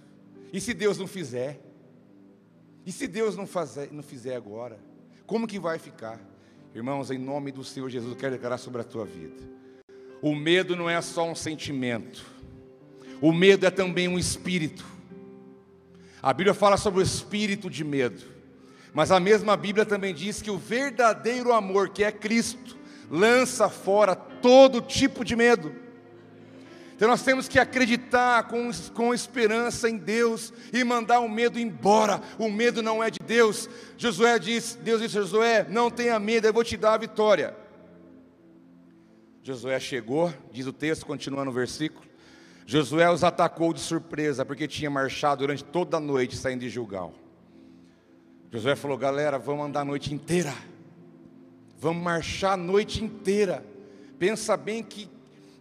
E 0.52 0.60
se 0.60 0.74
Deus 0.74 0.98
não 0.98 1.06
fizer? 1.06 1.69
E 2.84 2.92
se 2.92 3.06
Deus 3.06 3.36
não, 3.36 3.46
fazer, 3.46 3.90
não 3.92 4.02
fizer 4.02 4.34
agora? 4.34 4.78
Como 5.26 5.46
que 5.46 5.58
vai 5.58 5.78
ficar? 5.78 6.20
Irmãos, 6.74 7.10
em 7.10 7.18
nome 7.18 7.52
do 7.52 7.64
Senhor 7.64 7.88
Jesus, 7.88 8.12
eu 8.12 8.18
quero 8.18 8.32
declarar 8.32 8.58
sobre 8.58 8.80
a 8.80 8.84
tua 8.84 9.04
vida. 9.04 9.42
O 10.22 10.34
medo 10.34 10.76
não 10.76 10.88
é 10.88 11.00
só 11.00 11.28
um 11.28 11.34
sentimento, 11.34 12.24
o 13.20 13.32
medo 13.32 13.66
é 13.66 13.70
também 13.70 14.06
um 14.08 14.18
espírito. 14.18 14.84
A 16.22 16.32
Bíblia 16.32 16.52
fala 16.52 16.76
sobre 16.76 17.00
o 17.00 17.02
espírito 17.02 17.70
de 17.70 17.82
medo, 17.82 18.22
mas 18.92 19.10
a 19.10 19.18
mesma 19.18 19.56
Bíblia 19.56 19.86
também 19.86 20.14
diz 20.14 20.42
que 20.42 20.50
o 20.50 20.58
verdadeiro 20.58 21.52
amor, 21.52 21.88
que 21.88 22.04
é 22.04 22.12
Cristo, 22.12 22.76
lança 23.10 23.68
fora 23.68 24.14
todo 24.14 24.80
tipo 24.80 25.24
de 25.24 25.34
medo. 25.34 25.74
Então 27.00 27.08
nós 27.08 27.22
temos 27.22 27.48
que 27.48 27.58
acreditar 27.58 28.42
com, 28.42 28.70
com 28.92 29.14
esperança 29.14 29.88
em 29.88 29.96
Deus 29.96 30.52
e 30.70 30.84
mandar 30.84 31.20
o 31.20 31.30
medo 31.30 31.58
embora. 31.58 32.20
O 32.38 32.50
medo 32.50 32.82
não 32.82 33.02
é 33.02 33.10
de 33.10 33.18
Deus. 33.24 33.70
Josué 33.96 34.38
disse, 34.38 34.76
Deus 34.76 35.00
disse 35.00 35.16
a 35.16 35.22
Josué: 35.22 35.66
não 35.70 35.90
tenha 35.90 36.18
medo, 36.20 36.46
eu 36.46 36.52
vou 36.52 36.62
te 36.62 36.76
dar 36.76 36.92
a 36.92 36.98
vitória. 36.98 37.56
Josué 39.42 39.80
chegou, 39.80 40.30
diz 40.52 40.66
o 40.66 40.74
texto, 40.74 41.06
continuando 41.06 41.50
o 41.50 41.54
versículo. 41.54 42.04
Josué 42.66 43.10
os 43.10 43.24
atacou 43.24 43.72
de 43.72 43.80
surpresa, 43.80 44.44
porque 44.44 44.68
tinha 44.68 44.90
marchado 44.90 45.38
durante 45.38 45.64
toda 45.64 45.96
a 45.96 46.00
noite 46.00 46.36
saindo 46.36 46.60
de 46.60 46.68
Gilgal. 46.68 47.14
Josué 48.52 48.76
falou: 48.76 48.98
galera, 48.98 49.38
vamos 49.38 49.64
andar 49.64 49.80
a 49.80 49.84
noite 49.86 50.12
inteira. 50.12 50.52
Vamos 51.78 52.02
marchar 52.02 52.52
a 52.52 52.56
noite 52.58 53.02
inteira. 53.02 53.64
Pensa 54.18 54.54
bem 54.54 54.82
que 54.82 55.08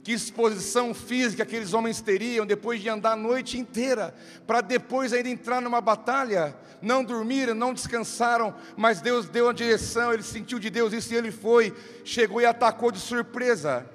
que 0.04 0.12
exposição 0.12 0.94
física 0.94 1.44
aqueles 1.44 1.74
homens 1.74 2.02
teriam 2.02 2.46
depois 2.46 2.82
de 2.82 2.90
andar 2.90 3.14
a 3.14 3.16
noite 3.16 3.58
inteira, 3.58 4.14
para 4.48 4.62
depois 4.62 5.14
ainda 5.14 5.30
entrar 5.30 5.62
numa 5.62 5.82
batalha, 5.82 6.56
não 6.82 7.04
dormiram, 7.04 7.54
não 7.54 7.74
descansaram, 7.74 8.56
mas 8.78 9.02
Deus 9.02 9.28
deu 9.28 9.50
a 9.50 9.54
direção, 9.54 10.14
ele 10.14 10.24
sentiu 10.24 10.60
de 10.60 10.70
Deus 10.70 10.94
isso 10.94 11.14
e 11.14 11.18
ele 11.18 11.32
foi, 11.32 11.76
chegou 12.06 12.40
e 12.42 12.46
atacou 12.46 12.92
de 12.92 13.00
surpresa. 13.00 13.86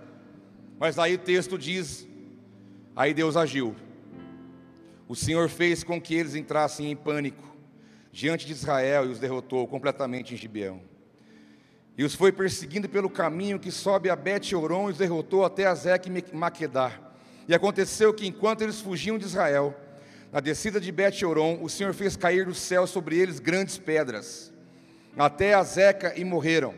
Mas 0.78 0.98
aí 0.98 1.14
o 1.14 1.18
texto 1.18 1.58
diz: 1.58 2.06
aí 2.94 3.14
Deus 3.14 3.36
agiu. 3.36 3.74
O 5.08 5.14
Senhor 5.14 5.48
fez 5.48 5.84
com 5.84 6.00
que 6.00 6.14
eles 6.14 6.34
entrassem 6.34 6.90
em 6.90 6.96
pânico 6.96 7.54
diante 8.10 8.46
de 8.46 8.52
Israel 8.52 9.06
e 9.06 9.08
os 9.08 9.18
derrotou 9.18 9.66
completamente 9.66 10.34
em 10.34 10.36
Gibeão. 10.36 10.93
E 11.96 12.04
os 12.04 12.14
foi 12.14 12.32
perseguindo 12.32 12.88
pelo 12.88 13.08
caminho 13.08 13.58
que 13.58 13.70
sobe 13.70 14.10
a 14.10 14.16
Bet-Oron 14.16 14.88
e 14.88 14.92
os 14.92 14.98
derrotou 14.98 15.44
até 15.44 15.64
e 15.64 16.36
Maquedá. 16.36 16.92
E 17.46 17.54
aconteceu 17.54 18.12
que 18.12 18.26
enquanto 18.26 18.62
eles 18.62 18.80
fugiam 18.80 19.16
de 19.16 19.24
Israel, 19.24 19.74
na 20.32 20.40
descida 20.40 20.80
de 20.80 20.90
Bet-Oron, 20.90 21.60
o 21.62 21.68
Senhor 21.68 21.94
fez 21.94 22.16
cair 22.16 22.46
do 22.46 22.54
céu 22.54 22.86
sobre 22.86 23.16
eles 23.16 23.38
grandes 23.38 23.78
pedras, 23.78 24.52
até 25.16 25.54
Azeca 25.54 26.12
e 26.16 26.24
morreram. 26.24 26.74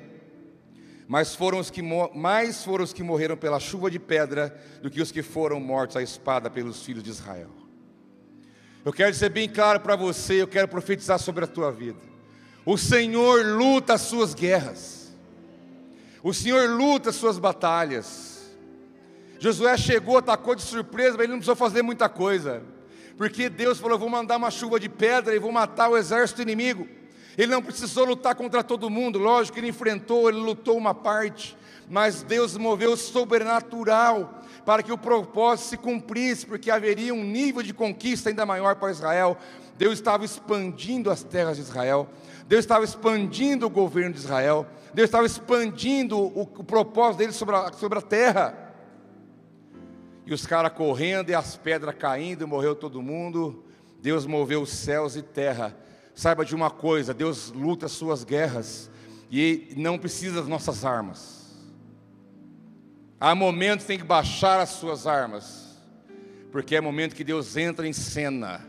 Mas 1.09 1.35
foram 1.35 1.61
os 1.61 1.71
que 1.71 1.81
mais 1.81 2.65
foram 2.65 2.85
os 2.85 2.93
que 2.93 3.03
morreram 3.03 3.37
pela 3.37 3.61
chuva 3.61 3.91
de 3.91 3.99
pedra 3.99 4.55
do 4.83 4.91
que 4.91 5.01
os 5.01 5.13
que 5.13 5.23
foram 5.23 5.61
mortos 5.61 5.97
à 5.97 6.03
espada 6.03 6.51
pelos 6.51 6.85
filhos 6.85 7.03
de 7.03 7.11
Israel. 7.11 7.49
Eu 8.85 8.93
quero 8.93 9.11
dizer 9.11 9.31
bem 9.31 9.49
claro 9.49 9.81
para 9.81 9.97
você, 9.97 10.43
eu 10.43 10.49
quero 10.49 10.69
profetizar 10.69 11.19
sobre 11.19 11.45
a 11.45 11.49
tua 11.49 11.73
vida. 11.73 11.99
O 12.65 12.77
Senhor 12.77 13.47
luta 13.47 13.95
as 13.95 14.03
suas 14.03 14.35
guerras. 14.35 14.96
O 16.27 16.35
Senhor 16.35 16.69
luta 16.71 17.11
as 17.11 17.15
suas 17.15 17.39
batalhas. 17.39 18.53
Josué 19.39 19.77
chegou, 19.77 20.19
atacou 20.19 20.57
de 20.57 20.63
surpresa, 20.63 21.13
mas 21.13 21.21
ele 21.21 21.29
não 21.29 21.39
precisou 21.39 21.55
fazer 21.55 21.83
muita 21.83 22.09
coisa. 22.09 22.65
Porque 23.17 23.49
Deus 23.49 23.79
falou: 23.79 23.97
vou 23.97 24.09
mandar 24.09 24.37
uma 24.37 24.51
chuva 24.51 24.81
de 24.81 24.89
pedra 24.89 25.37
e 25.37 25.39
vou 25.39 25.53
matar 25.53 25.89
o 25.89 25.97
exército 25.97 26.43
inimigo. 26.43 26.89
Ele 27.39 27.53
não 27.53 27.63
precisou 27.63 28.05
lutar 28.05 28.35
contra 28.35 28.65
todo 28.65 28.91
mundo, 28.91 29.21
lógico 29.21 29.55
que 29.55 29.61
ele 29.61 29.69
enfrentou, 29.69 30.29
ele 30.29 30.39
lutou 30.39 30.77
uma 30.77 30.93
parte, 30.93 31.57
mas 31.89 32.25
Deus 32.25 32.57
moveu 32.57 32.95
o 32.95 32.97
sobrenatural 32.97 34.43
para 34.65 34.83
que 34.83 34.93
o 34.93 34.99
propósito 34.99 35.69
se 35.69 35.77
cumprisse, 35.77 36.45
porque 36.45 36.73
haveria 36.73 37.15
um 37.15 37.23
nível 37.23 37.63
de 37.63 37.73
conquista 37.73 38.31
ainda 38.31 38.45
maior 38.45 38.75
para 38.75 38.91
Israel. 38.91 39.39
Deus 39.79 39.95
estava 39.95 40.25
expandindo 40.25 41.09
as 41.09 41.23
terras 41.23 41.57
de 41.57 41.63
Israel, 41.63 42.09
Deus 42.47 42.61
estava 42.61 42.85
expandindo 42.85 43.67
o 43.67 43.71
governo 43.71 44.13
de 44.13 44.21
Israel, 44.21 44.67
Deus 44.95 45.09
estava 45.09 45.27
expandindo 45.27 46.17
o, 46.19 46.43
o 46.43 46.65
propósito 46.65 47.19
dele 47.19 47.33
sobre 47.33 47.57
a, 47.57 47.73
sobre 47.73 47.99
a 47.99 48.03
terra. 48.03 48.67
E 50.25 50.33
os 50.33 50.47
caras 50.47 50.73
correndo 50.73 51.31
e 51.31 51.35
as 51.35 51.57
pedras 51.57 51.95
caindo, 51.95 52.47
morreu 52.47 52.75
todo 52.75 53.03
mundo. 53.03 53.65
Deus 54.01 54.27
moveu 54.27 54.63
os 54.63 54.71
céus 54.71 55.17
e 55.17 55.23
terra. 55.23 55.77
Saiba 56.15 56.45
de 56.45 56.55
uma 56.55 56.71
coisa: 56.71 57.13
Deus 57.13 57.53
luta 57.53 57.87
as 57.87 57.93
suas 57.93 58.25
guerras 58.25 58.91
e 59.31 59.73
não 59.77 59.99
precisa 59.99 60.37
das 60.37 60.49
nossas 60.49 60.85
armas. 60.85 61.55
Há 63.21 63.35
momentos 63.35 63.85
que 63.85 63.89
tem 63.89 63.99
que 63.99 64.05
baixar 64.05 64.61
as 64.61 64.71
suas 64.71 65.07
armas, 65.07 65.79
porque 66.53 66.77
é 66.77 66.81
momento 66.81 67.15
que 67.15 67.25
Deus 67.25 67.57
entra 67.57 67.87
em 67.87 67.93
cena 67.93 68.67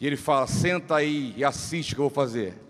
e 0.00 0.06
Ele 0.06 0.16
fala: 0.16 0.46
senta 0.46 0.96
aí 0.96 1.34
e 1.36 1.44
assiste 1.44 1.92
o 1.92 1.96
que 1.96 2.00
eu 2.00 2.08
vou 2.08 2.10
fazer. 2.10 2.67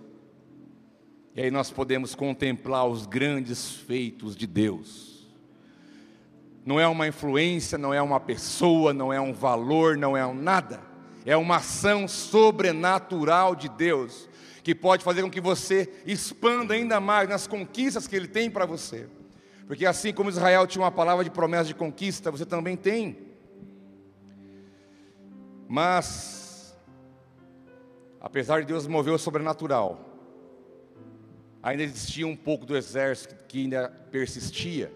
E 1.38 1.42
aí 1.42 1.52
nós 1.52 1.70
podemos 1.70 2.16
contemplar 2.16 2.84
os 2.88 3.06
grandes 3.06 3.70
feitos 3.70 4.34
de 4.34 4.44
Deus. 4.44 5.24
Não 6.66 6.80
é 6.80 6.88
uma 6.88 7.06
influência, 7.06 7.78
não 7.78 7.94
é 7.94 8.02
uma 8.02 8.18
pessoa, 8.18 8.92
não 8.92 9.12
é 9.12 9.20
um 9.20 9.32
valor, 9.32 9.96
não 9.96 10.16
é 10.16 10.26
um 10.26 10.34
nada. 10.34 10.80
É 11.24 11.36
uma 11.36 11.58
ação 11.58 12.08
sobrenatural 12.08 13.54
de 13.54 13.68
Deus 13.68 14.28
que 14.64 14.74
pode 14.74 15.04
fazer 15.04 15.22
com 15.22 15.30
que 15.30 15.40
você 15.40 16.02
expanda 16.04 16.74
ainda 16.74 16.98
mais 16.98 17.28
nas 17.28 17.46
conquistas 17.46 18.08
que 18.08 18.16
Ele 18.16 18.26
tem 18.26 18.50
para 18.50 18.66
você. 18.66 19.08
Porque 19.68 19.86
assim 19.86 20.12
como 20.12 20.30
Israel 20.30 20.66
tinha 20.66 20.82
uma 20.82 20.90
palavra 20.90 21.22
de 21.22 21.30
promessa 21.30 21.66
de 21.66 21.74
conquista, 21.76 22.32
você 22.32 22.44
também 22.44 22.76
tem. 22.76 23.16
Mas, 25.68 26.76
apesar 28.20 28.58
de 28.58 28.66
Deus 28.66 28.88
mover 28.88 29.14
o 29.14 29.18
sobrenatural, 29.18 30.07
ainda 31.68 31.82
existia 31.82 32.26
um 32.26 32.36
pouco 32.36 32.64
do 32.64 32.76
exército 32.76 33.34
que 33.46 33.62
ainda 33.62 33.88
persistia. 34.10 34.92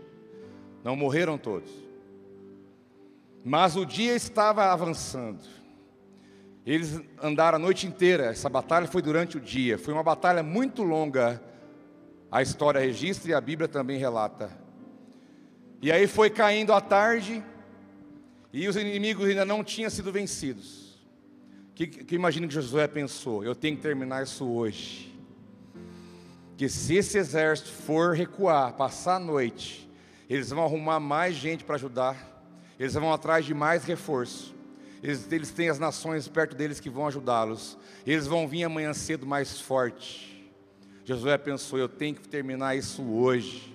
Não 0.82 0.96
morreram 0.96 1.38
todos. 1.38 1.70
Mas 3.44 3.76
o 3.76 3.84
dia 3.84 4.14
estava 4.14 4.72
avançando. 4.72 5.40
Eles 6.64 7.00
andaram 7.20 7.56
a 7.56 7.58
noite 7.58 7.86
inteira. 7.86 8.26
Essa 8.26 8.48
batalha 8.48 8.86
foi 8.86 9.02
durante 9.02 9.36
o 9.36 9.40
dia. 9.40 9.76
Foi 9.78 9.92
uma 9.92 10.02
batalha 10.02 10.42
muito 10.42 10.82
longa. 10.82 11.42
A 12.30 12.40
história 12.40 12.80
registra 12.80 13.30
e 13.30 13.34
a 13.34 13.40
Bíblia 13.40 13.68
também 13.68 13.98
relata. 13.98 14.50
E 15.82 15.90
aí 15.90 16.06
foi 16.06 16.30
caindo 16.30 16.72
a 16.72 16.80
tarde, 16.80 17.42
e 18.52 18.68
os 18.68 18.76
inimigos 18.76 19.26
ainda 19.26 19.44
não 19.44 19.64
tinham 19.64 19.90
sido 19.90 20.12
vencidos. 20.12 20.96
Que, 21.74 21.86
que 21.86 22.14
imagino 22.14 22.46
que 22.46 22.54
Josué 22.54 22.86
pensou: 22.86 23.42
eu 23.44 23.54
tenho 23.54 23.76
que 23.76 23.82
terminar 23.82 24.22
isso 24.22 24.48
hoje. 24.48 25.11
Que 26.56 26.68
se 26.68 26.96
esse 26.96 27.18
exército 27.18 27.70
for 27.70 28.14
recuar, 28.14 28.74
passar 28.74 29.16
a 29.16 29.20
noite, 29.20 29.90
eles 30.28 30.50
vão 30.50 30.64
arrumar 30.64 31.00
mais 31.00 31.34
gente 31.34 31.64
para 31.64 31.74
ajudar, 31.74 32.44
eles 32.78 32.94
vão 32.94 33.12
atrás 33.12 33.44
de 33.44 33.54
mais 33.54 33.84
reforço. 33.84 34.54
Eles, 35.02 35.30
eles 35.32 35.50
têm 35.50 35.68
as 35.68 35.78
nações 35.78 36.28
perto 36.28 36.54
deles 36.54 36.78
que 36.78 36.88
vão 36.88 37.06
ajudá-los. 37.06 37.76
Eles 38.06 38.26
vão 38.26 38.46
vir 38.46 38.64
amanhã 38.64 38.94
cedo 38.94 39.26
mais 39.26 39.60
forte. 39.60 40.32
Josué 41.04 41.36
pensou: 41.36 41.78
eu 41.78 41.88
tenho 41.88 42.14
que 42.14 42.28
terminar 42.28 42.76
isso 42.76 43.02
hoje. 43.02 43.72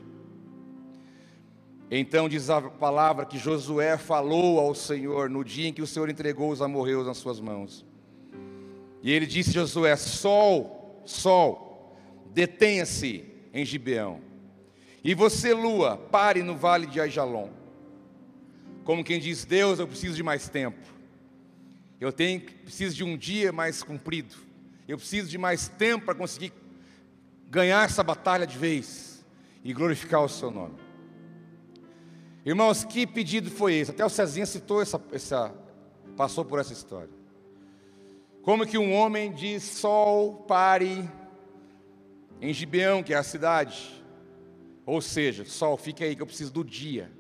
Então 1.92 2.28
diz 2.28 2.50
a 2.50 2.62
palavra 2.62 3.26
que 3.26 3.38
Josué 3.38 3.98
falou 3.98 4.60
ao 4.60 4.76
Senhor 4.76 5.30
no 5.30 5.44
dia 5.44 5.70
em 5.70 5.74
que 5.74 5.82
o 5.82 5.88
Senhor 5.88 6.10
entregou 6.10 6.52
os 6.52 6.62
amorreus 6.62 7.06
nas 7.06 7.18
suas 7.18 7.40
mãos. 7.40 7.86
E 9.04 9.12
ele 9.12 9.26
disse 9.26 9.52
Josué: 9.52 9.96
Sol, 9.96 11.02
sol, 11.06 11.67
detenha-se 12.38 13.26
em 13.52 13.66
Gibeão. 13.66 14.22
E 15.04 15.16
você, 15.16 15.56
lua, 15.56 15.98
pare 15.98 16.44
no 16.44 16.56
vale 16.56 16.86
de 16.86 17.02
Aijalon. 17.02 17.50
Como 18.84 19.04
quem 19.04 19.20
diz: 19.20 19.44
Deus, 19.44 19.80
eu 19.80 19.88
preciso 19.88 20.16
de 20.16 20.22
mais 20.22 20.48
tempo. 20.48 20.86
Eu 22.00 22.14
tenho, 22.14 22.40
preciso 22.40 22.96
de 22.96 23.04
um 23.04 23.18
dia 23.18 23.52
mais 23.52 23.82
comprido. 23.82 24.36
Eu 24.88 25.00
preciso 25.00 25.28
de 25.28 25.38
mais 25.40 25.68
tempo 25.68 26.06
para 26.06 26.14
conseguir 26.14 26.54
ganhar 27.50 27.84
essa 27.84 28.04
batalha 28.04 28.46
de 28.46 28.56
vez 28.56 29.26
e 29.64 29.74
glorificar 29.74 30.24
o 30.24 30.30
seu 30.30 30.52
nome. 30.52 30.76
Irmãos, 32.46 32.86
que 32.86 33.08
pedido 33.08 33.50
foi 33.50 33.74
esse? 33.74 33.90
Até 33.90 34.06
o 34.06 34.10
Cezinha 34.10 34.46
citou 34.46 34.80
essa, 34.80 35.02
essa, 35.12 35.56
passou 36.16 36.46
por 36.46 36.60
essa 36.60 36.72
história. 36.72 37.10
Como 38.44 38.68
que 38.68 38.78
um 38.78 38.94
homem 38.94 39.34
diz: 39.34 39.64
Sol, 39.64 40.46
pare 40.48 41.10
em 42.42 42.54
Gibeão, 42.54 43.04
que 43.04 43.14
é 43.14 43.18
a 43.18 43.24
cidade. 43.24 44.04
Ou 44.86 45.02
seja, 45.02 45.44
Sol, 45.46 45.78
fica 45.78 46.06
aí 46.06 46.16
que 46.16 46.22
eu 46.22 46.28
preciso 46.28 46.52
do 46.52 46.64
dia. 46.64 47.12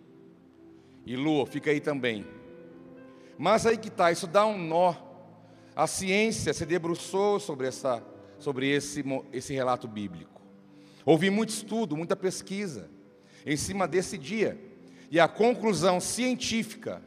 E 1.05 1.15
Lua, 1.15 1.45
fica 1.45 1.71
aí 1.71 1.79
também. 1.79 2.25
Mas 3.37 3.65
aí 3.65 3.77
que 3.77 3.87
está, 3.87 4.11
isso 4.11 4.27
dá 4.27 4.45
um 4.45 4.57
nó. 4.57 4.95
A 5.75 5.85
ciência 5.85 6.53
se 6.53 6.65
debruçou 6.65 7.39
sobre, 7.39 7.67
essa, 7.67 8.03
sobre 8.39 8.69
esse, 8.69 9.03
esse 9.31 9.53
relato 9.53 9.87
bíblico. 9.87 10.41
Houve 11.05 11.29
muito 11.29 11.49
estudo, 11.49 11.95
muita 11.95 12.15
pesquisa 12.15 12.89
em 13.45 13.55
cima 13.55 13.87
desse 13.87 14.17
dia. 14.17 14.59
E 15.09 15.19
a 15.19 15.27
conclusão 15.27 16.01
científica, 16.01 17.01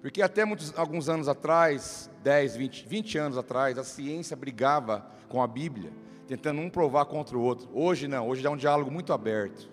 porque 0.00 0.22
até 0.22 0.44
muitos, 0.44 0.72
alguns 0.78 1.08
anos 1.08 1.28
atrás, 1.28 2.08
10, 2.22 2.56
20, 2.56 2.86
20 2.86 3.18
anos 3.18 3.38
atrás, 3.38 3.76
a 3.76 3.84
ciência 3.84 4.36
brigava 4.36 5.06
com 5.28 5.42
a 5.42 5.46
Bíblia, 5.46 5.92
tentando 6.30 6.60
um 6.60 6.70
provar 6.70 7.06
contra 7.06 7.36
o 7.36 7.40
outro. 7.42 7.68
Hoje 7.74 8.06
não, 8.06 8.28
hoje 8.28 8.46
é 8.46 8.48
um 8.48 8.56
diálogo 8.56 8.88
muito 8.88 9.12
aberto. 9.12 9.68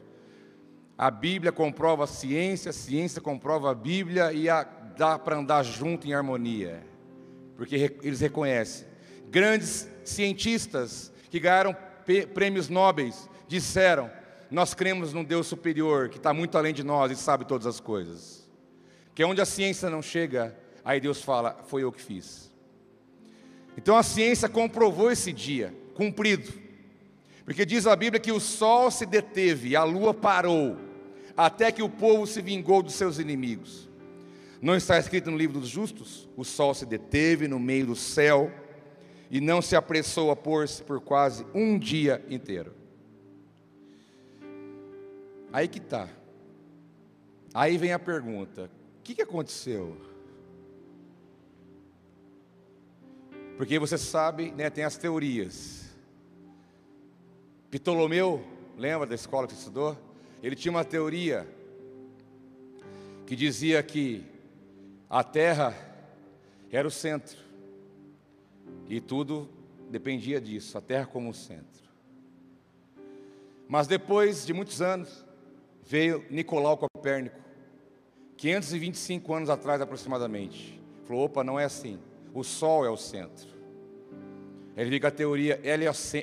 A 0.98 1.12
Bíblia 1.12 1.52
comprova 1.52 2.06
a 2.06 2.08
ciência, 2.08 2.72
a 2.72 2.74
ciência 2.74 3.22
comprova 3.22 3.70
a 3.70 3.76
Bíblia 3.76 4.34
e 4.34 4.50
a, 4.50 4.64
dá 4.64 5.20
para 5.20 5.38
andar 5.38 5.62
junto 5.62 6.08
em 6.08 6.16
harmonia, 6.16 6.84
porque 7.56 7.96
eles 8.02 8.20
reconhecem. 8.22 8.88
Grandes 9.30 9.88
cientistas 10.04 11.14
que 11.30 11.40
ganharam 11.40 11.78
prêmios 12.34 12.70
nobres 12.70 13.30
disseram 13.48 14.10
nós 14.50 14.74
cremos 14.74 15.14
num 15.14 15.24
Deus 15.24 15.46
superior 15.46 16.10
que 16.10 16.18
está 16.18 16.34
muito 16.34 16.58
além 16.58 16.74
de 16.74 16.84
nós 16.84 17.12
e 17.12 17.16
sabe 17.16 17.46
todas 17.46 17.68
as 17.68 17.80
coisas. 17.80 18.50
Que 19.14 19.24
onde 19.24 19.42
a 19.42 19.46
ciência 19.46 19.92
não 19.92 20.02
chega, 20.02 20.58
aí 20.84 21.00
Deus 21.00 21.22
fala: 21.22 21.60
Foi 21.68 21.84
eu 21.84 21.92
que 21.92 22.02
fiz. 22.02 22.52
Então 23.78 23.96
a 23.96 24.02
ciência 24.02 24.50
comprovou 24.50 25.12
esse 25.12 25.32
dia, 25.32 25.72
cumprido. 25.98 26.54
Porque 27.44 27.66
diz 27.66 27.88
a 27.88 27.96
Bíblia 27.96 28.20
que 28.20 28.32
o 28.32 28.40
sol 28.40 28.92
se 28.92 29.06
deteve, 29.06 29.76
a 29.76 29.84
lua 29.84 30.14
parou, 30.14 30.78
até 31.36 31.72
que 31.72 31.82
o 31.82 31.90
povo 31.90 32.28
se 32.28 32.42
vingou 32.42 32.84
dos 32.84 32.94
seus 32.94 33.20
inimigos. 33.20 33.90
Não 34.62 34.76
está 34.76 34.98
escrito 34.98 35.32
no 35.32 35.38
livro 35.38 35.60
dos 35.60 35.70
justos? 35.70 36.30
O 36.38 36.44
sol 36.44 36.74
se 36.74 36.86
deteve 36.86 37.48
no 37.48 37.60
meio 37.60 37.88
do 37.88 37.96
céu 37.96 38.52
e 39.30 39.42
não 39.42 39.62
se 39.62 39.76
apressou 39.76 40.32
a 40.32 40.36
pôr-se 40.36 40.84
por 40.84 41.02
quase 41.02 41.46
um 41.54 41.78
dia 41.78 42.24
inteiro. 42.30 42.74
Aí 45.52 45.68
que 45.68 45.80
está. 45.80 46.10
Aí 47.54 47.78
vem 47.78 47.94
a 47.94 48.00
pergunta: 48.00 48.70
o 49.00 49.04
que, 49.04 49.16
que 49.16 49.22
aconteceu? 49.22 49.98
Porque 53.56 53.80
você 53.80 53.98
sabe, 53.98 54.52
né, 54.52 54.70
tem 54.70 54.84
as 54.84 54.98
teorias. 54.98 55.87
Ptolomeu, 57.70 58.42
lembra 58.78 59.06
da 59.06 59.16
escola 59.16 59.46
que 59.46 59.54
estudou? 59.54 59.98
Ele 60.42 60.56
tinha 60.56 60.72
uma 60.72 60.86
teoria 60.86 61.46
que 63.26 63.36
dizia 63.36 63.84
que 63.84 64.24
a 65.10 65.24
Terra 65.24 65.76
era 66.72 66.88
o 66.88 66.92
centro 66.92 67.38
e 68.88 69.02
tudo 69.02 69.50
dependia 69.90 70.40
disso, 70.40 70.78
a 70.78 70.82
Terra 70.82 71.06
como 71.06 71.34
centro. 71.34 71.88
Mas 73.68 73.86
depois 73.86 74.46
de 74.46 74.54
muitos 74.54 74.82
anos, 74.82 75.26
veio 75.84 76.26
Nicolau 76.30 76.78
Copérnico, 76.78 77.36
525 78.38 79.34
anos 79.34 79.50
atrás 79.50 79.82
aproximadamente. 79.82 80.82
Falou: 81.04 81.26
opa, 81.26 81.44
não 81.44 81.60
é 81.60 81.66
assim. 81.66 82.00
O 82.34 82.44
Sol 82.44 82.86
é 82.86 82.90
o 82.90 82.98
centro. 82.98 83.57
Ele 84.78 84.92
fica 84.92 85.08
a 85.08 85.12
teoria 85.12 85.60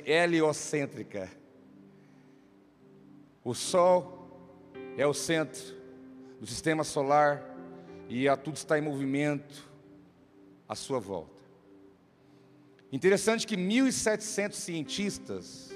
heliocêntrica. 0.05 1.29
O 3.43 3.53
Sol 3.53 4.15
é 4.97 5.05
o 5.05 5.13
centro 5.13 5.75
do 6.39 6.47
sistema 6.47 6.85
solar 6.85 7.43
e 8.07 8.29
a 8.29 8.37
tudo 8.37 8.55
está 8.55 8.79
em 8.79 8.81
movimento 8.81 9.69
à 10.69 10.73
sua 10.73 10.99
volta. 10.99 11.35
Interessante 12.93 13.45
que 13.45 13.57
1.700 13.57 14.53
cientistas 14.53 15.71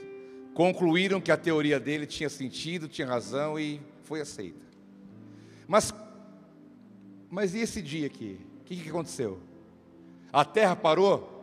concluíram 0.54 1.20
que 1.20 1.34
a 1.34 1.38
teoria 1.38 1.82
dele 1.82 2.06
tinha 2.06 2.30
sentido, 2.30 2.88
tinha 2.88 3.08
razão 3.08 3.60
e 3.60 3.82
foi 4.04 4.22
aceita. 4.22 4.66
Mas, 5.68 5.94
mas 7.30 7.54
e 7.54 7.60
esse 7.60 7.82
dia 7.82 8.08
aqui? 8.08 8.40
O 8.62 8.64
que, 8.64 8.78
que 8.78 8.90
aconteceu? 8.90 9.38
A 10.32 10.46
Terra 10.46 10.78
parou? 10.78 11.39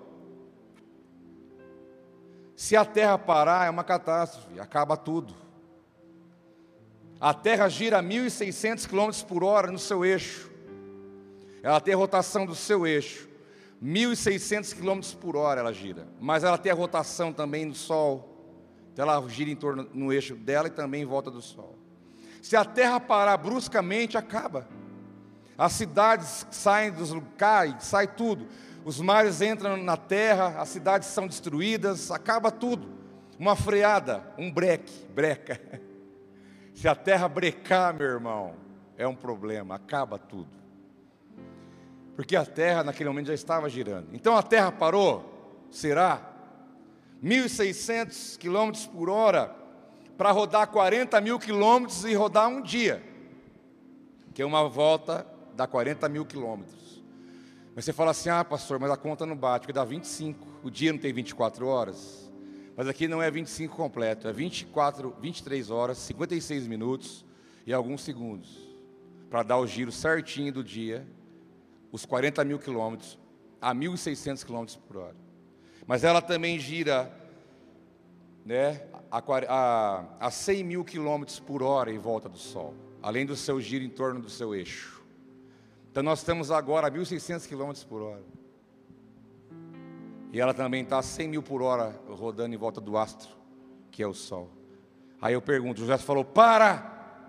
Se 2.57 2.75
a 2.75 2.87
Terra 2.87 3.19
parar, 3.19 3.67
é 3.67 3.71
uma 3.71 3.85
catástrofe, 3.85 4.59
acaba 4.59 4.97
tudo. 4.97 5.35
A 7.21 7.35
Terra 7.35 7.69
gira 7.69 7.99
a 7.99 8.03
1.600 8.03 8.89
km 8.89 9.27
por 9.27 9.45
hora 9.45 9.71
no 9.71 9.79
seu 9.79 10.05
eixo. 10.05 10.51
Ela 11.63 11.81
tem 11.81 11.93
a 11.93 11.97
rotação 11.97 12.47
do 12.47 12.55
seu 12.55 12.87
eixo. 12.87 13.29
1.600 13.83 14.75
km 14.75 15.19
por 15.21 15.37
hora 15.37 15.61
ela 15.61 15.73
gira. 15.73 16.09
Mas 16.19 16.45
ela 16.45 16.57
tem 16.57 16.73
a 16.73 16.75
rotação 16.75 17.31
também 17.31 17.69
do 17.69 17.75
Sol. 17.75 18.35
Então 18.93 19.07
ela 19.07 19.29
gira 19.29 19.51
em 19.51 19.57
torno 19.57 19.87
no 19.93 20.11
eixo 20.11 20.35
dela 20.35 20.69
e 20.69 20.71
também 20.71 21.03
em 21.03 21.07
volta 21.07 21.31
do 21.31 21.43
Sol. 21.43 21.77
Se 22.41 22.57
a 22.57 22.65
Terra 22.65 22.99
parar 22.99 23.37
bruscamente, 23.37 24.17
acaba. 24.17 24.67
As 25.59 25.73
cidades 25.73 26.47
saem 26.51 26.91
dos 26.91 27.11
lugares, 27.11 27.85
sai 27.85 28.07
tudo. 28.07 28.47
Os 28.87 29.01
mares 29.01 29.43
entram 29.43 29.77
na 29.77 29.97
terra, 29.97 30.61
as 30.61 30.69
cidades 30.69 31.09
são 31.09 31.27
destruídas, 31.27 32.13
acaba 32.13 32.53
tudo. 32.53 32.87
Uma 33.37 33.57
freada, 33.57 34.23
um 34.39 34.49
breque, 34.49 34.93
breca. 35.13 35.61
Se 36.73 36.87
a 36.87 36.95
terra 36.95 37.27
brecar, 37.27 37.93
meu 37.93 38.07
irmão, 38.07 38.55
é 38.97 39.05
um 39.05 39.15
problema, 39.17 39.75
acaba 39.75 40.21
tudo. 40.21 40.51
Porque 42.15 42.37
a 42.37 42.47
terra 42.47 42.85
naquele 42.85 43.09
momento 43.09 43.27
já 43.27 43.35
estava 43.35 43.69
girando. 43.69 44.07
Então 44.13 44.37
a 44.37 44.43
terra 44.43 44.71
parou? 44.71 45.67
Será? 45.69 46.21
1.600 47.21 48.39
quilômetros 48.39 48.87
por 48.87 49.11
hora 49.11 49.53
para 50.17 50.31
rodar 50.31 50.69
40 50.69 51.21
mil 51.21 51.41
quilômetros 51.41 52.05
e 52.05 52.15
rodar 52.15 52.49
um 52.49 52.63
dia, 52.63 53.03
que 54.33 54.41
é 54.41 54.47
uma 54.47 54.69
volta 54.69 55.27
dá 55.57 55.67
40 55.67 56.09
mil 56.09 56.25
quilômetros. 56.25 56.86
Mas 57.77 57.85
você 57.85 57.93
fala 57.93 58.13
assim, 58.13 58.31
ah 58.31 58.43
pastor, 58.43 58.81
mas 58.81 58.91
a 58.91 58.97
conta 58.97 59.27
não 59.27 59.37
bate, 59.37 59.67
porque 59.67 59.73
dá 59.75 59.85
25, 59.85 60.49
o 60.63 60.71
dia 60.71 60.91
não 60.91 60.99
tem 60.99 61.13
24 61.13 61.67
horas. 61.67 62.33
Mas 62.75 62.89
aqui 62.89 63.07
não 63.07 63.23
é 63.23 63.31
25 63.31 63.77
completo, 63.77 64.27
é 64.27 64.33
24, 64.33 65.15
23 65.21 65.71
horas, 65.71 65.99
56 65.99 66.67
minutos 66.67 67.23
e 67.67 67.75
alguns 67.75 68.01
segundos. 68.01 68.49
Para 69.29 69.43
dar 69.43 69.59
o 69.59 69.67
giro 69.67 69.93
certinho 69.93 70.51
do 70.51 70.65
dia, 70.65 71.07
os 71.93 72.07
40 72.07 72.43
mil 72.45 72.59
quilômetros 72.59 73.19
a 73.61 73.75
1.600 73.75 74.43
quilômetros 74.43 74.79
por 74.79 74.97
hora. 74.97 75.17
Mas 75.87 76.03
ela 76.03 76.23
também 76.23 76.59
gira 76.59 77.13
né, 78.43 78.89
a, 79.11 79.23
a, 79.49 80.05
a 80.19 80.31
100 80.31 80.65
mil 80.65 80.83
quilômetros 80.83 81.39
por 81.39 81.63
hora 81.63 81.93
em 81.93 81.99
volta 81.99 82.27
do 82.27 82.39
Sol, 82.39 82.75
além 83.03 83.27
do 83.27 83.37
seu 83.37 83.61
giro 83.61 83.85
em 83.85 83.91
torno 83.91 84.19
do 84.19 84.31
seu 84.31 84.55
eixo. 84.55 84.96
Então 85.97 86.05
nós 86.05 86.19
estamos 86.19 86.51
agora 86.51 86.89
a 86.89 86.91
1.600 86.91 87.49
quilômetros 87.49 87.83
por 87.83 88.03
hora. 88.03 88.23
E 90.31 90.39
ela 90.39 90.53
também 90.53 90.83
está 90.83 90.99
a 90.99 91.03
100 91.03 91.27
mil 91.27 91.43
por 91.43 91.63
hora 91.63 91.99
rodando 92.07 92.55
em 92.55 92.59
volta 92.59 92.83
do 92.83 92.99
astro, 92.99 93.31
que 93.91 94.03
é 94.03 94.07
o 94.07 94.13
Sol. 94.13 94.51
Aí 95.23 95.33
eu 95.33 95.41
pergunto, 95.41 95.81
José 95.81 95.97
falou, 95.97 96.23
para! 96.23 97.25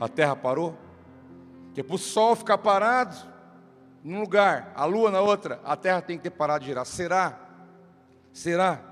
A 0.00 0.08
Terra 0.08 0.34
parou? 0.34 0.76
Porque 1.66 1.84
para 1.84 1.94
o 1.94 1.98
Sol 1.98 2.34
ficar 2.34 2.58
parado 2.58 3.16
num 4.02 4.18
lugar, 4.18 4.72
a 4.74 4.84
Lua 4.84 5.12
na 5.12 5.20
outra, 5.20 5.60
a 5.62 5.76
Terra 5.76 6.02
tem 6.02 6.16
que 6.16 6.24
ter 6.24 6.30
parado 6.30 6.64
de 6.64 6.66
girar. 6.66 6.84
Será? 6.84 7.40
Será? 8.32 8.82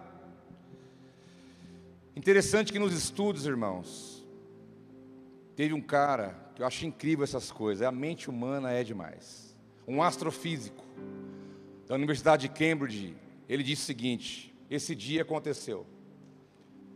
Interessante 2.15 2.73
que 2.73 2.79
nos 2.79 2.95
estudos, 2.95 3.45
irmãos, 3.45 4.25
teve 5.57 5.75
um 5.75 5.83
cara 5.83 6.44
eu 6.59 6.67
acho 6.67 6.87
incrível 6.87 7.25
essas 7.25 7.51
coisas, 7.51 7.87
a 7.87 7.91
mente 7.91 8.31
humana 8.31 8.71
é 8.71 8.85
demais. 8.85 9.55
Um 9.87 10.03
astrofísico 10.03 10.85
da 11.87 11.95
Universidade 11.95 12.49
de 12.49 12.55
Cambridge, 12.55 13.17
ele 13.49 13.63
disse 13.63 13.83
o 13.83 13.87
seguinte: 13.87 14.55
esse 14.71 14.95
dia 14.95 15.23
aconteceu. 15.23 15.87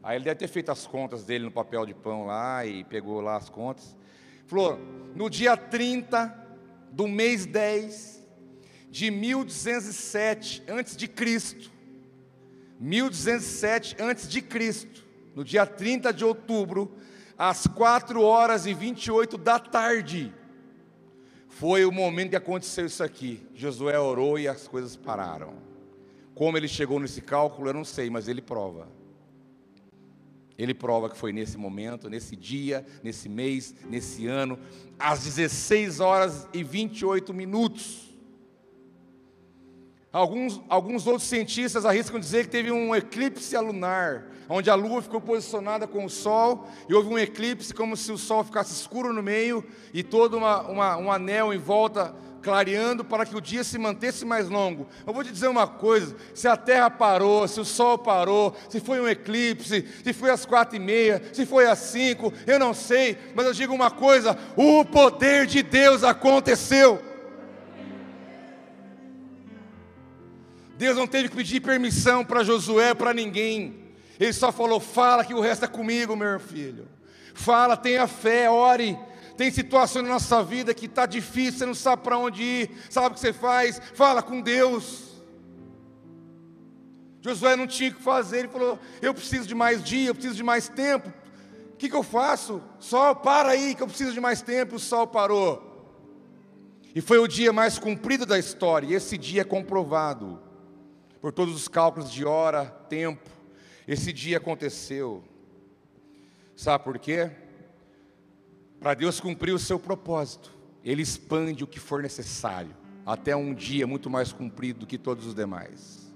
Aí 0.03 0.17
ele 0.17 0.25
deve 0.25 0.37
ter 0.37 0.49
feito 0.49 0.71
as 0.71 0.87
contas 0.87 1.25
dele 1.25 1.45
no 1.45 1.51
papel 1.51 1.85
de 1.85 1.93
pão 1.93 2.27
lá 2.27 2.65
e 2.65 2.85
pegou 2.85 3.21
lá 3.21 3.37
as 3.37 3.49
contas. 3.49 3.97
Falou: 4.47 4.79
no 5.15 5.29
dia 5.29 5.57
30 5.57 6.47
do 6.93 7.07
mês 7.07 7.45
10 7.45 8.27
de 8.91 9.11
1207 9.11 10.63
antes 10.69 10.97
de 10.97 11.07
Cristo, 11.09 11.71
1207 12.79 13.97
antes 13.99 14.29
de 14.29 14.41
Cristo, 14.41 15.05
no 15.35 15.45
dia 15.45 15.67
30 15.67 16.13
de 16.13 16.25
outubro, 16.25 16.97
às 17.39 17.69
4 17.69 18.21
horas 18.21 18.67
e 18.67 18.75
28 18.75 19.39
da 19.39 19.61
tarde, 19.61 20.35
foi 21.49 21.85
o 21.85 21.93
momento 21.93 22.31
que 22.31 22.37
aconteceu 22.37 22.87
isso 22.87 23.03
aqui. 23.05 23.47
Josué 23.55 23.99
orou 23.99 24.39
e 24.39 24.49
as 24.49 24.67
coisas 24.67 24.97
pararam. 24.97 25.55
Como 26.35 26.57
ele 26.57 26.69
chegou 26.69 26.99
nesse 26.99 27.21
cálculo, 27.21 27.69
eu 27.69 27.75
não 27.75 27.85
sei, 27.85 28.11
mas 28.11 28.27
ele 28.27 28.43
prova. 28.43 28.89
Ele 30.57 30.75
prova 30.75 31.09
que 31.09 31.17
foi 31.17 31.33
nesse 31.33 31.57
momento, 31.57 32.11
nesse 32.11 32.35
dia, 32.35 32.85
nesse 33.03 33.29
mês, 33.29 33.73
nesse 33.89 34.27
ano, 34.27 34.59
às 34.99 35.25
16 35.25 36.01
horas 36.01 36.49
e 36.53 36.65
28 36.65 37.33
minutos. 37.33 38.08
Alguns, 40.19 40.61
alguns 40.69 41.07
outros 41.07 41.29
cientistas 41.29 41.87
arriscam 41.87 42.19
dizer 42.19 42.45
que 42.45 42.51
teve 42.51 42.73
um 42.73 42.93
eclipse 42.93 43.57
lunar, 43.57 44.25
onde 44.49 44.69
a 44.69 44.75
Lua 44.75 45.01
ficou 45.01 45.21
posicionada 45.21 45.87
com 45.87 46.05
o 46.05 46.11
Sol 46.11 46.67
e 46.89 46.95
houve 46.95 47.09
um 47.09 47.17
eclipse 47.17 47.73
como 47.73 47.97
se 47.97 48.11
o 48.11 48.19
Sol 48.19 48.43
ficasse 48.43 48.73
escuro 48.73 49.13
no 49.13 49.23
meio 49.23 49.65
e 49.95 50.03
todo 50.03 50.37
uma, 50.37 50.63
uma, 50.63 50.97
um 50.97 51.13
anel 51.13 51.55
em 51.55 51.59
volta 51.59 52.17
clareando 52.43 53.05
para 53.05 53.25
que 53.25 53.37
o 53.37 53.41
dia 53.41 53.63
se 53.63 53.79
mantesse 53.79 54.25
mais 54.25 54.49
longo. 54.49 54.89
Eu 55.07 55.13
vou 55.13 55.23
te 55.23 55.31
dizer 55.31 55.47
uma 55.47 55.69
coisa: 55.69 56.17
se 56.35 56.49
a 56.49 56.57
Terra 56.57 56.91
parou, 56.91 57.47
se 57.47 57.61
o 57.61 57.65
Sol 57.65 57.97
parou, 57.97 58.57
se 58.69 58.81
foi 58.81 59.01
um 59.01 59.07
eclipse, 59.07 59.87
se 60.03 60.13
foi 60.13 60.31
às 60.31 60.45
quatro 60.45 60.75
e 60.75 60.81
meia, 60.81 61.23
se 61.33 61.47
foi 61.47 61.69
às 61.69 61.79
cinco, 61.79 62.33
eu 62.45 62.59
não 62.59 62.75
sei, 62.75 63.17
mas 63.37 63.47
eu 63.47 63.53
digo 63.53 63.73
uma 63.73 63.91
coisa: 63.91 64.37
o 64.57 64.85
poder 64.85 65.47
de 65.47 65.63
Deus 65.63 66.03
aconteceu. 66.03 67.08
Deus 70.79 70.97
não 70.97 71.09
teve 71.09 71.29
que 71.29 71.35
pedir 71.35 71.61
permissão 71.61 72.25
para 72.25 72.45
Josué, 72.45 72.95
para 72.95 73.13
ninguém. 73.13 73.89
Ele 74.19 74.33
só 74.33 74.53
falou: 74.53 74.79
fala 74.79 75.25
que 75.25 75.35
o 75.35 75.41
resto 75.41 75.65
é 75.65 75.69
comigo, 75.69 76.15
meu 76.15 76.39
filho. 76.39 76.89
Fala, 77.35 77.77
tenha 77.77 78.07
fé, 78.07 78.49
ore. 78.49 78.97
Tem 79.37 79.51
situações 79.51 80.05
na 80.05 80.11
nossa 80.11 80.43
vida 80.43 80.73
que 80.73 80.87
está 80.87 81.05
difícil, 81.05 81.59
você 81.59 81.67
não 81.67 81.75
sabe 81.75 82.03
para 82.03 82.17
onde 82.17 82.43
ir, 82.43 82.71
sabe 82.91 83.09
o 83.09 83.11
que 83.11 83.21
você 83.21 83.33
faz? 83.33 83.81
Fala 83.95 84.23
com 84.23 84.41
Deus. 84.41 85.21
Josué 87.21 87.57
não 87.57 87.67
tinha 87.67 87.91
o 87.91 87.95
que 87.95 88.03
fazer, 88.03 88.41
ele 88.41 88.49
falou: 88.49 88.79
Eu 89.03 89.13
preciso 89.13 89.49
de 89.49 89.57
mais 89.57 89.83
dia, 89.83 90.11
eu 90.11 90.15
preciso 90.15 90.37
de 90.37 90.45
mais 90.45 90.69
tempo. 90.69 91.13
O 91.73 91.77
que, 91.77 91.89
que 91.89 91.97
eu 91.97 92.05
faço? 92.05 92.63
Sol, 92.79 93.17
para 93.17 93.51
aí, 93.51 93.75
que 93.75 93.83
eu 93.83 93.89
preciso 93.89 94.13
de 94.13 94.21
mais 94.21 94.43
tempo. 94.43 94.77
O 94.77 94.81
sol 94.81 95.09
parou. 95.09 95.65
E 96.95 97.01
foi 97.01 97.19
o 97.19 97.27
dia 97.27 97.53
mais 97.53 97.81
comprido 97.81 98.25
da 98.25 98.39
história, 98.39 98.87
e 98.87 98.95
esse 98.95 99.19
dia 99.19 99.41
é 99.41 99.45
comprovado 99.45 100.47
por 101.21 101.33
todos 101.33 101.55
os 101.55 101.69
cálculos 101.69 102.11
de 102.13 102.25
hora, 102.25 102.67
tempo. 102.89 103.29
Esse 103.87 104.13
dia 104.13 104.37
aconteceu. 104.37 105.25
Sabe 106.57 106.85
por 106.85 106.99
quê? 106.99 107.31
Para 108.81 108.95
Deus 108.95 109.19
cumprir 109.19 109.53
o 109.53 109.59
seu 109.59 109.79
propósito, 109.79 110.55
Ele 110.85 111.03
expande 111.03 111.65
o 111.65 111.67
que 111.67 111.81
for 111.81 112.03
necessário, 112.03 112.75
até 113.05 113.35
um 113.35 113.53
dia 113.53 113.87
muito 113.87 114.09
mais 114.09 114.33
cumprido 114.33 114.81
do 114.81 114.87
que 114.87 114.97
todos 114.97 115.27
os 115.27 115.35
demais. 115.35 116.13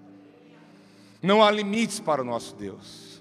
Não 1.20 1.42
há 1.42 1.50
limites 1.50 2.00
para 2.00 2.22
o 2.22 2.24
nosso 2.24 2.54
Deus. 2.54 3.11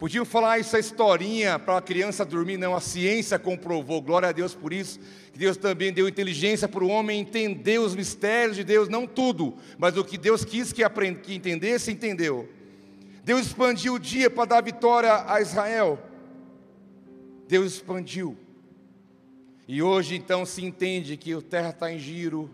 Podiam 0.00 0.24
falar 0.24 0.58
isso 0.58 0.74
a 0.74 0.80
historinha 0.80 1.58
para 1.58 1.76
a 1.76 1.82
criança 1.82 2.24
dormir, 2.24 2.56
não, 2.56 2.74
a 2.74 2.80
ciência 2.80 3.38
comprovou, 3.38 4.00
glória 4.00 4.30
a 4.30 4.32
Deus 4.32 4.54
por 4.54 4.72
isso, 4.72 4.98
que 5.30 5.38
Deus 5.38 5.58
também 5.58 5.92
deu 5.92 6.08
inteligência 6.08 6.66
para 6.66 6.82
o 6.82 6.88
homem 6.88 7.20
entender 7.20 7.78
os 7.78 7.94
mistérios 7.94 8.56
de 8.56 8.64
Deus, 8.64 8.88
não 8.88 9.06
tudo, 9.06 9.54
mas 9.76 9.98
o 9.98 10.02
que 10.02 10.16
Deus 10.16 10.42
quis 10.42 10.72
que, 10.72 10.82
aprend... 10.82 11.20
que 11.20 11.34
entendesse, 11.34 11.92
entendeu. 11.92 12.48
Deus 13.22 13.42
expandiu 13.42 13.92
o 13.92 13.98
dia 13.98 14.30
para 14.30 14.46
dar 14.46 14.62
vitória 14.62 15.22
a 15.30 15.38
Israel. 15.42 15.98
Deus 17.46 17.74
expandiu. 17.74 18.38
E 19.68 19.82
hoje 19.82 20.16
então 20.16 20.46
se 20.46 20.64
entende 20.64 21.18
que 21.18 21.34
a 21.34 21.42
terra 21.42 21.68
está 21.68 21.92
em 21.92 21.98
giro, 21.98 22.50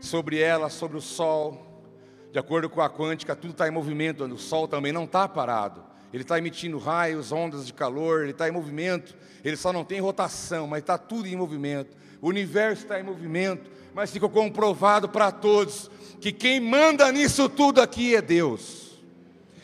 sobre 0.00 0.38
ela, 0.38 0.70
sobre 0.70 0.96
o 0.96 1.02
sol, 1.02 1.84
de 2.32 2.38
acordo 2.38 2.70
com 2.70 2.80
a 2.80 2.88
quântica, 2.88 3.36
tudo 3.36 3.50
está 3.50 3.68
em 3.68 3.70
movimento, 3.70 4.24
o 4.24 4.38
sol 4.38 4.66
também 4.66 4.90
não 4.90 5.04
está 5.04 5.28
parado 5.28 5.85
ele 6.16 6.22
está 6.22 6.38
emitindo 6.38 6.78
raios, 6.78 7.30
ondas 7.30 7.66
de 7.66 7.74
calor, 7.74 8.22
ele 8.22 8.30
está 8.30 8.48
em 8.48 8.50
movimento, 8.50 9.14
ele 9.44 9.54
só 9.54 9.70
não 9.70 9.84
tem 9.84 10.00
rotação, 10.00 10.66
mas 10.66 10.78
está 10.78 10.96
tudo 10.96 11.28
em 11.28 11.36
movimento. 11.36 11.94
O 12.22 12.28
universo 12.28 12.84
está 12.84 12.98
em 12.98 13.02
movimento, 13.02 13.70
mas 13.94 14.10
ficou 14.10 14.30
comprovado 14.30 15.10
para 15.10 15.30
todos 15.30 15.90
que 16.18 16.32
quem 16.32 16.58
manda 16.58 17.12
nisso 17.12 17.50
tudo 17.50 17.82
aqui 17.82 18.16
é 18.16 18.22
Deus. 18.22 18.98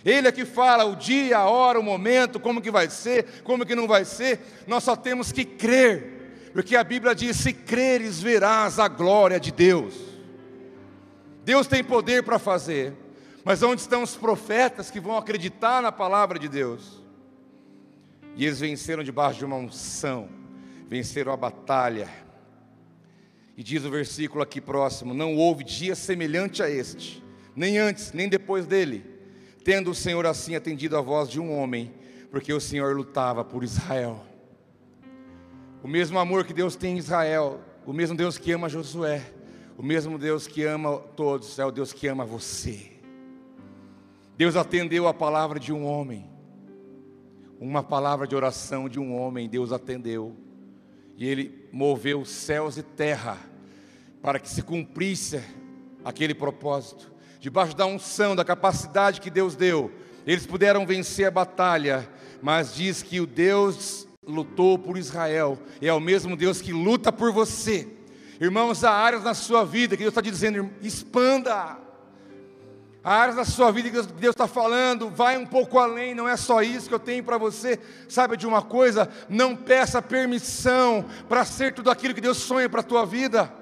Ele 0.04 0.28
é 0.28 0.32
que 0.32 0.44
fala 0.44 0.84
o 0.84 0.94
dia, 0.94 1.38
a 1.38 1.48
hora, 1.48 1.80
o 1.80 1.82
momento, 1.82 2.38
como 2.38 2.60
que 2.60 2.70
vai 2.70 2.90
ser, 2.90 3.40
como 3.42 3.64
que 3.64 3.74
não 3.74 3.88
vai 3.88 4.04
ser. 4.04 4.38
Nós 4.66 4.84
só 4.84 4.94
temos 4.94 5.32
que 5.32 5.46
crer, 5.46 6.50
porque 6.52 6.76
a 6.76 6.84
Bíblia 6.84 7.14
diz: 7.14 7.38
se 7.38 7.54
creres, 7.54 8.20
verás 8.20 8.78
a 8.78 8.88
glória 8.88 9.40
de 9.40 9.50
Deus. 9.50 9.94
Deus 11.46 11.66
tem 11.66 11.82
poder 11.82 12.22
para 12.22 12.38
fazer, 12.38 12.92
mas 13.44 13.62
onde 13.62 13.80
estão 13.80 14.02
os 14.02 14.16
profetas 14.16 14.90
que 14.90 15.00
vão 15.00 15.16
acreditar 15.16 15.82
na 15.82 15.90
palavra 15.90 16.38
de 16.38 16.48
Deus? 16.48 17.02
E 18.36 18.46
eles 18.46 18.60
venceram 18.60 19.02
debaixo 19.02 19.40
de 19.40 19.44
uma 19.44 19.56
unção, 19.56 20.28
venceram 20.88 21.32
a 21.32 21.36
batalha. 21.36 22.08
E 23.56 23.62
diz 23.62 23.84
o 23.84 23.90
versículo 23.90 24.42
aqui 24.42 24.60
próximo: 24.60 25.12
Não 25.12 25.36
houve 25.36 25.64
dia 25.64 25.94
semelhante 25.94 26.62
a 26.62 26.70
este, 26.70 27.22
nem 27.54 27.78
antes, 27.78 28.12
nem 28.12 28.28
depois 28.28 28.66
dele, 28.66 29.04
tendo 29.64 29.90
o 29.90 29.94
Senhor 29.94 30.24
assim 30.24 30.54
atendido 30.54 30.96
a 30.96 31.00
voz 31.00 31.28
de 31.28 31.40
um 31.40 31.52
homem, 31.58 31.92
porque 32.30 32.52
o 32.52 32.60
Senhor 32.60 32.96
lutava 32.96 33.44
por 33.44 33.64
Israel. 33.64 34.24
O 35.82 35.88
mesmo 35.88 36.18
amor 36.18 36.44
que 36.44 36.54
Deus 36.54 36.76
tem 36.76 36.94
em 36.94 36.98
Israel, 36.98 37.60
o 37.84 37.92
mesmo 37.92 38.16
Deus 38.16 38.38
que 38.38 38.52
ama 38.52 38.68
Josué, 38.68 39.20
o 39.76 39.82
mesmo 39.82 40.16
Deus 40.16 40.46
que 40.46 40.64
ama 40.64 40.98
todos, 41.16 41.58
é 41.58 41.64
o 41.66 41.72
Deus 41.72 41.92
que 41.92 42.06
ama 42.06 42.24
você. 42.24 42.91
Deus 44.42 44.56
atendeu 44.56 45.06
a 45.06 45.14
palavra 45.14 45.60
de 45.60 45.72
um 45.72 45.86
homem, 45.86 46.28
uma 47.60 47.80
palavra 47.80 48.26
de 48.26 48.34
oração 48.34 48.88
de 48.88 48.98
um 48.98 49.16
homem, 49.16 49.48
Deus 49.48 49.70
atendeu, 49.70 50.36
e 51.16 51.28
ele 51.28 51.68
moveu 51.70 52.24
céus 52.24 52.76
e 52.76 52.82
terra 52.82 53.38
para 54.20 54.40
que 54.40 54.50
se 54.50 54.60
cumprisse 54.60 55.40
aquele 56.04 56.34
propósito. 56.34 57.12
Debaixo 57.38 57.76
da 57.76 57.86
unção, 57.86 58.34
da 58.34 58.44
capacidade 58.44 59.20
que 59.20 59.30
Deus 59.30 59.54
deu, 59.54 59.92
eles 60.26 60.44
puderam 60.44 60.84
vencer 60.84 61.28
a 61.28 61.30
batalha, 61.30 62.10
mas 62.42 62.74
diz 62.74 63.00
que 63.00 63.20
o 63.20 63.26
Deus 63.28 64.08
lutou 64.26 64.76
por 64.76 64.98
Israel, 64.98 65.56
e 65.80 65.86
é 65.86 65.94
o 65.94 66.00
mesmo 66.00 66.36
Deus 66.36 66.60
que 66.60 66.72
luta 66.72 67.12
por 67.12 67.30
você. 67.30 67.88
Irmãos, 68.40 68.82
há 68.82 68.90
áreas 68.90 69.22
na 69.22 69.34
sua 69.34 69.64
vida 69.64 69.96
que 69.96 70.02
Deus 70.02 70.10
está 70.10 70.20
dizendo, 70.20 70.68
expanda. 70.82 71.81
Áreas 73.04 73.34
da 73.34 73.44
sua 73.44 73.72
vida 73.72 73.90
que 73.90 74.12
Deus 74.12 74.32
está 74.32 74.46
falando, 74.46 75.10
vai 75.10 75.36
um 75.36 75.44
pouco 75.44 75.78
além, 75.78 76.14
não 76.14 76.28
é 76.28 76.36
só 76.36 76.62
isso 76.62 76.88
que 76.88 76.94
eu 76.94 77.00
tenho 77.00 77.24
para 77.24 77.36
você. 77.36 77.78
Sabe 78.08 78.36
de 78.36 78.46
uma 78.46 78.62
coisa? 78.62 79.08
Não 79.28 79.56
peça 79.56 80.00
permissão 80.00 81.04
para 81.28 81.44
ser 81.44 81.74
tudo 81.74 81.90
aquilo 81.90 82.14
que 82.14 82.20
Deus 82.20 82.38
sonha 82.38 82.68
para 82.68 82.80
a 82.80 82.84
tua 82.84 83.04
vida. 83.04 83.52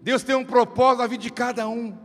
Deus 0.00 0.22
tem 0.22 0.36
um 0.36 0.44
propósito 0.44 1.02
na 1.02 1.06
vida 1.08 1.22
de 1.22 1.30
cada 1.30 1.68
um. 1.68 1.96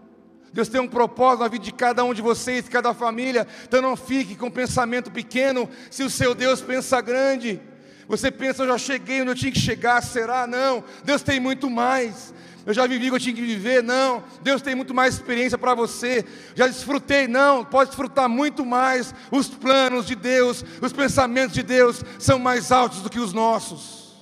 Deus 0.52 0.68
tem 0.68 0.82
um 0.82 0.88
propósito 0.88 1.44
na 1.44 1.48
vida 1.48 1.64
de 1.64 1.72
cada 1.72 2.04
um 2.04 2.14
de 2.14 2.24
vocês, 2.24 2.66
de 2.66 2.72
cada 2.72 2.92
família. 2.96 3.46
Então 3.64 3.80
não 3.80 3.96
fique 3.96 4.36
com 4.36 4.48
um 4.48 4.52
pensamento 4.52 5.12
pequeno, 5.12 5.70
se 5.92 6.02
o 6.02 6.10
seu 6.10 6.34
Deus 6.34 6.60
pensa 6.60 7.00
grande. 7.02 7.62
Você 8.08 8.32
pensa, 8.32 8.64
eu 8.64 8.68
já 8.68 8.78
cheguei 8.80 9.22
onde 9.22 9.32
eu 9.32 9.36
tinha 9.36 9.52
que 9.52 9.60
chegar, 9.60 10.02
será? 10.02 10.48
Não, 10.48 10.84
Deus 11.04 11.22
tem 11.22 11.40
muito 11.40 11.70
mais. 11.70 12.34
Eu 12.68 12.74
já 12.74 12.86
vivi 12.86 13.08
o 13.08 13.12
que 13.12 13.16
eu 13.16 13.20
tinha 13.22 13.34
que 13.34 13.42
viver, 13.42 13.82
não. 13.82 14.22
Deus 14.42 14.62
tem 14.62 14.76
muito 14.76 14.94
mais 14.94 15.14
experiência 15.14 15.58
para 15.58 15.74
você. 15.74 16.26
Já 16.54 16.68
desfrutei, 16.68 17.26
não. 17.26 17.64
Pode 17.64 17.92
desfrutar 17.92 18.28
muito 18.28 18.66
mais. 18.66 19.16
Os 19.32 19.48
planos 19.48 20.06
de 20.06 20.16
Deus, 20.16 20.66
os 20.82 20.92
pensamentos 20.92 21.54
de 21.54 21.64
Deus 21.64 22.04
são 22.20 22.38
mais 22.38 22.70
altos 22.70 23.02
do 23.02 23.10
que 23.10 23.22
os 23.22 23.32
nossos. 23.32 24.18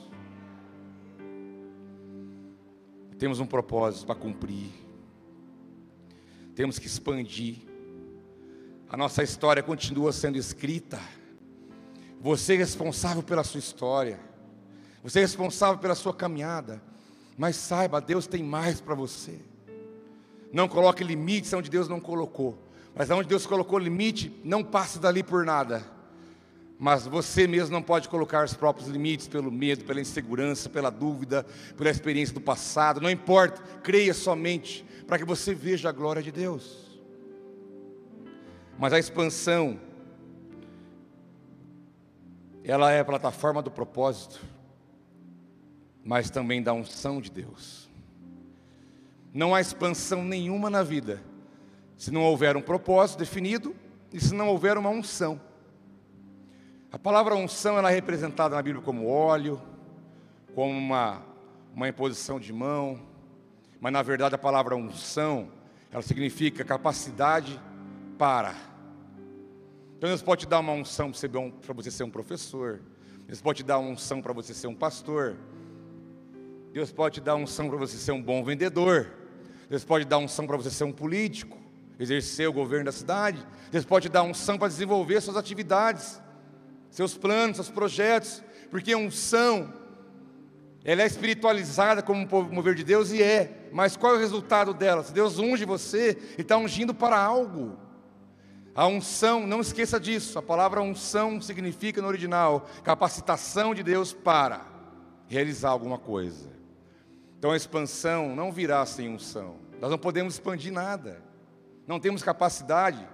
Temos 3.18 3.40
um 3.40 3.48
propósito 3.48 4.06
para 4.06 4.14
cumprir. 4.14 4.70
Temos 6.54 6.78
que 6.78 6.86
expandir. 6.86 7.56
A 8.88 8.96
nossa 8.96 9.24
história 9.24 9.64
continua 9.64 10.14
sendo 10.14 10.38
escrita. 10.38 11.00
Você 12.22 12.54
é 12.54 12.58
responsável 12.58 13.24
pela 13.24 13.44
sua 13.44 13.58
história. 13.58 14.20
Você 15.02 15.18
é 15.18 15.22
responsável 15.24 15.80
pela 15.80 15.96
sua 15.96 16.14
caminhada. 16.14 16.80
Mas 17.38 17.56
saiba, 17.56 18.00
Deus 18.00 18.28
tem 18.28 18.44
mais 18.44 18.80
para 18.80 18.96
você. 18.96 19.40
Não 20.52 20.68
coloque 20.68 21.04
limites 21.04 21.52
onde 21.54 21.70
Deus 21.70 21.90
não 21.90 22.00
colocou. 22.00 22.58
Mas 22.96 23.10
onde 23.10 23.28
Deus 23.28 23.46
colocou 23.46 23.78
limite, 23.78 24.40
não 24.44 24.64
passe 24.64 25.00
dali 25.00 25.22
por 25.22 25.44
nada. 25.46 25.84
Mas 26.80 27.06
você 27.06 27.46
mesmo 27.46 27.74
não 27.74 27.82
pode 27.82 28.08
colocar 28.08 28.46
os 28.46 28.54
próprios 28.54 28.88
limites 28.88 29.28
pelo 29.28 29.52
medo, 29.52 29.84
pela 29.84 30.00
insegurança, 30.00 30.70
pela 30.70 30.90
dúvida, 30.90 31.46
pela 31.78 31.90
experiência 31.90 32.34
do 32.34 32.42
passado. 32.42 33.02
Não 33.02 33.10
importa, 33.10 33.62
creia 33.82 34.14
somente 34.14 34.86
para 35.06 35.18
que 35.18 35.26
você 35.26 35.54
veja 35.54 35.90
a 35.90 35.92
glória 35.92 36.24
de 36.24 36.32
Deus. 36.32 37.00
Mas 38.78 38.94
a 38.94 39.00
expansão 39.00 39.80
ela 42.64 42.92
é 42.92 43.00
a 43.00 43.06
plataforma 43.06 43.62
do 43.62 43.70
propósito, 43.70 44.42
mas 46.06 46.30
também 46.30 46.62
da 46.62 46.72
unção 46.72 47.20
de 47.20 47.32
Deus. 47.32 47.90
Não 49.34 49.54
há 49.54 49.60
expansão 49.60 50.24
nenhuma 50.24 50.70
na 50.70 50.84
vida 50.84 51.22
se 51.98 52.12
não 52.12 52.24
houver 52.24 52.56
um 52.56 52.62
propósito 52.62 53.20
definido 53.20 53.76
e 54.14 54.20
se 54.20 54.34
não 54.34 54.48
houver 54.48 54.78
uma 54.78 54.90
unção. 54.90 55.42
A 56.92 57.00
palavra 57.00 57.36
unção 57.36 57.78
ela 57.78 57.92
é 57.92 57.96
representada 57.96 58.56
na 58.56 58.62
Bíblia 58.62 58.84
como 58.84 59.10
óleo, 59.10 59.62
como 60.54 60.72
uma, 60.72 61.22
uma 61.74 61.90
imposição 61.90 62.40
de 62.40 62.54
mão, 62.54 63.02
mas 63.82 63.92
na 63.92 64.02
verdade 64.02 64.36
a 64.36 64.38
palavra 64.38 64.76
unção 64.76 65.50
ela 65.92 66.02
significa 66.02 66.64
capacidade 66.64 67.60
para 68.18 68.56
então 69.98 70.10
Deus 70.10 70.22
pode 70.22 70.42
te 70.42 70.48
dar 70.48 70.60
uma 70.60 70.74
unção 70.74 71.12
para 71.12 71.74
você 71.74 71.90
ser 71.90 72.04
um 72.04 72.10
professor. 72.12 72.82
Deus 73.26 73.42
pode 73.42 73.58
te 73.58 73.64
dar 73.64 73.80
uma 73.80 73.90
unção 73.90 74.22
para 74.22 74.34
você 74.34 74.54
ser 74.54 74.68
um 74.68 74.76
pastor. 74.76 75.36
Deus 76.76 76.92
pode 76.92 77.14
te 77.14 77.22
dar 77.22 77.36
unção 77.36 77.70
para 77.70 77.78
você 77.78 77.96
ser 77.96 78.12
um 78.12 78.22
bom 78.22 78.44
vendedor. 78.44 79.10
Deus 79.70 79.86
pode 79.86 80.04
dar 80.04 80.18
unção 80.18 80.46
para 80.46 80.58
você 80.58 80.70
ser 80.70 80.84
um 80.84 80.92
político, 80.92 81.58
exercer 81.98 82.50
o 82.50 82.52
governo 82.52 82.84
da 82.84 82.92
cidade. 82.92 83.48
Deus 83.72 83.86
pode 83.86 84.10
dar 84.10 84.24
unção 84.24 84.58
para 84.58 84.68
desenvolver 84.68 85.22
suas 85.22 85.38
atividades, 85.38 86.22
seus 86.90 87.18
planos, 87.18 87.56
seus 87.56 87.70
projetos. 87.70 88.44
Porque 88.70 88.94
unção, 88.94 89.74
ela 90.84 91.04
é 91.04 91.06
espiritualizada 91.06 92.04
como 92.04 92.20
um 92.20 92.54
mover 92.54 92.76
de 92.76 92.84
Deus 92.84 93.10
e 93.14 93.24
é. 93.24 93.70
Mas 93.72 93.96
qual 93.96 94.16
é 94.16 94.18
o 94.18 94.20
resultado 94.20 94.74
dela? 94.74 95.02
Se 95.02 95.14
Deus 95.14 95.40
unge 95.40 95.64
você, 95.64 96.18
Ele 96.34 96.42
está 96.42 96.58
ungindo 96.58 96.94
para 96.94 97.18
algo. 97.18 97.80
A 98.76 98.86
unção, 98.86 99.48
não 99.48 99.62
esqueça 99.62 99.98
disso, 99.98 100.38
a 100.38 100.42
palavra 100.42 100.82
unção 100.82 101.40
significa 101.40 102.02
no 102.02 102.08
original 102.10 102.68
capacitação 102.84 103.74
de 103.74 103.82
Deus 103.82 104.12
para 104.12 104.66
realizar 105.30 105.70
alguma 105.70 105.98
coisa. 105.98 106.55
Então 107.38 107.52
a 107.52 107.58
expansão 107.58 108.36
não 108.36 108.52
virá 108.52 108.86
sem 108.86 109.10
unção. 109.10 109.58
Nós 109.80 109.92
não 109.92 109.98
podemos 109.98 110.36
expandir 110.36 110.72
nada. 110.72 111.22
Não 111.88 112.00
temos 112.00 112.24
capacidade 112.24 113.08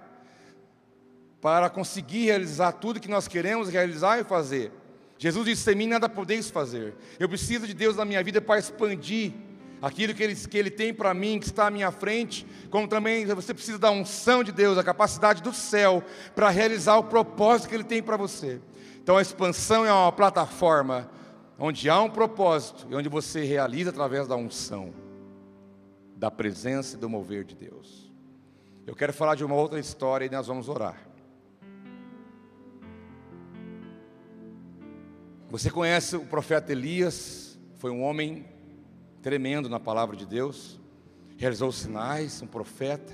para 1.40 1.68
conseguir 1.68 2.26
realizar 2.26 2.72
tudo 2.72 3.00
que 3.00 3.10
nós 3.10 3.28
queremos 3.28 3.68
realizar 3.68 4.18
e 4.20 4.24
fazer. 4.24 4.72
Jesus 5.18 5.44
disse: 5.44 5.62
"Sem 5.62 5.74
mim 5.74 5.86
nada 5.86 6.08
podeis 6.08 6.48
fazer". 6.48 6.94
Eu 7.18 7.28
preciso 7.28 7.66
de 7.66 7.74
Deus 7.74 7.96
na 7.96 8.04
minha 8.04 8.22
vida 8.22 8.40
para 8.40 8.58
expandir 8.58 9.32
aquilo 9.82 10.14
que 10.14 10.22
Ele, 10.22 10.36
que 10.36 10.56
ele 10.56 10.70
tem 10.70 10.94
para 10.94 11.12
mim, 11.12 11.40
que 11.40 11.46
está 11.46 11.66
à 11.66 11.70
minha 11.70 11.90
frente, 11.90 12.46
como 12.70 12.86
também 12.86 13.26
você 13.26 13.52
precisa 13.52 13.78
da 13.78 13.90
unção 13.90 14.44
de 14.44 14.52
Deus, 14.52 14.78
a 14.78 14.84
capacidade 14.84 15.42
do 15.42 15.52
céu 15.52 16.02
para 16.34 16.48
realizar 16.48 16.96
o 16.96 17.04
propósito 17.04 17.68
que 17.68 17.74
Ele 17.74 17.84
tem 17.84 18.00
para 18.00 18.16
você. 18.16 18.60
Então 19.02 19.16
a 19.16 19.22
expansão 19.22 19.84
é 19.84 19.92
uma 19.92 20.12
plataforma 20.12 21.10
onde 21.58 21.88
há 21.88 22.00
um 22.00 22.10
propósito 22.10 22.86
e 22.90 22.94
onde 22.94 23.08
você 23.08 23.44
realiza 23.44 23.90
através 23.90 24.26
da 24.26 24.36
unção, 24.36 24.92
da 26.16 26.30
presença 26.30 26.96
e 26.96 26.98
do 26.98 27.08
mover 27.08 27.44
de 27.44 27.54
Deus. 27.54 28.12
Eu 28.86 28.96
quero 28.96 29.12
falar 29.12 29.34
de 29.34 29.44
uma 29.44 29.54
outra 29.54 29.78
história 29.78 30.26
e 30.26 30.30
nós 30.30 30.46
vamos 30.46 30.68
orar. 30.68 31.12
Você 35.48 35.70
conhece 35.70 36.16
o 36.16 36.24
profeta 36.24 36.72
Elias? 36.72 37.58
Foi 37.74 37.90
um 37.90 38.02
homem 38.02 38.46
tremendo 39.20 39.68
na 39.68 39.78
palavra 39.78 40.16
de 40.16 40.26
Deus, 40.26 40.80
realizou 41.36 41.70
sinais, 41.70 42.42
um 42.42 42.46
profeta. 42.46 43.12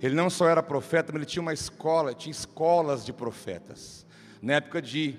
Ele 0.00 0.14
não 0.14 0.30
só 0.30 0.48
era 0.48 0.62
profeta, 0.62 1.10
mas 1.12 1.22
ele 1.22 1.30
tinha 1.30 1.42
uma 1.42 1.52
escola, 1.52 2.14
tinha 2.14 2.30
escolas 2.30 3.04
de 3.04 3.12
profetas. 3.12 4.06
Na 4.40 4.54
época 4.54 4.80
de, 4.80 5.18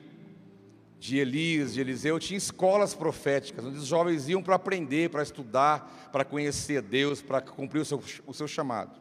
de 1.00 1.18
Elias, 1.18 1.74
de 1.74 1.80
Eliseu, 1.80 2.20
tinha 2.20 2.38
escolas 2.38 2.93
proféticas, 2.93 3.64
onde 3.64 3.78
os 3.78 3.86
jovens 3.86 4.28
iam 4.28 4.43
para 4.43 4.56
aprender, 4.56 5.10
para 5.10 5.24
estudar, 5.24 6.10
para 6.12 6.26
conhecer 6.26 6.82
Deus, 6.82 7.22
para 7.22 7.39
cumprir 7.39 7.80
o 7.80 7.86
seu, 7.86 8.04
o 8.28 8.34
seu 8.34 8.47
chamado. 8.47 9.00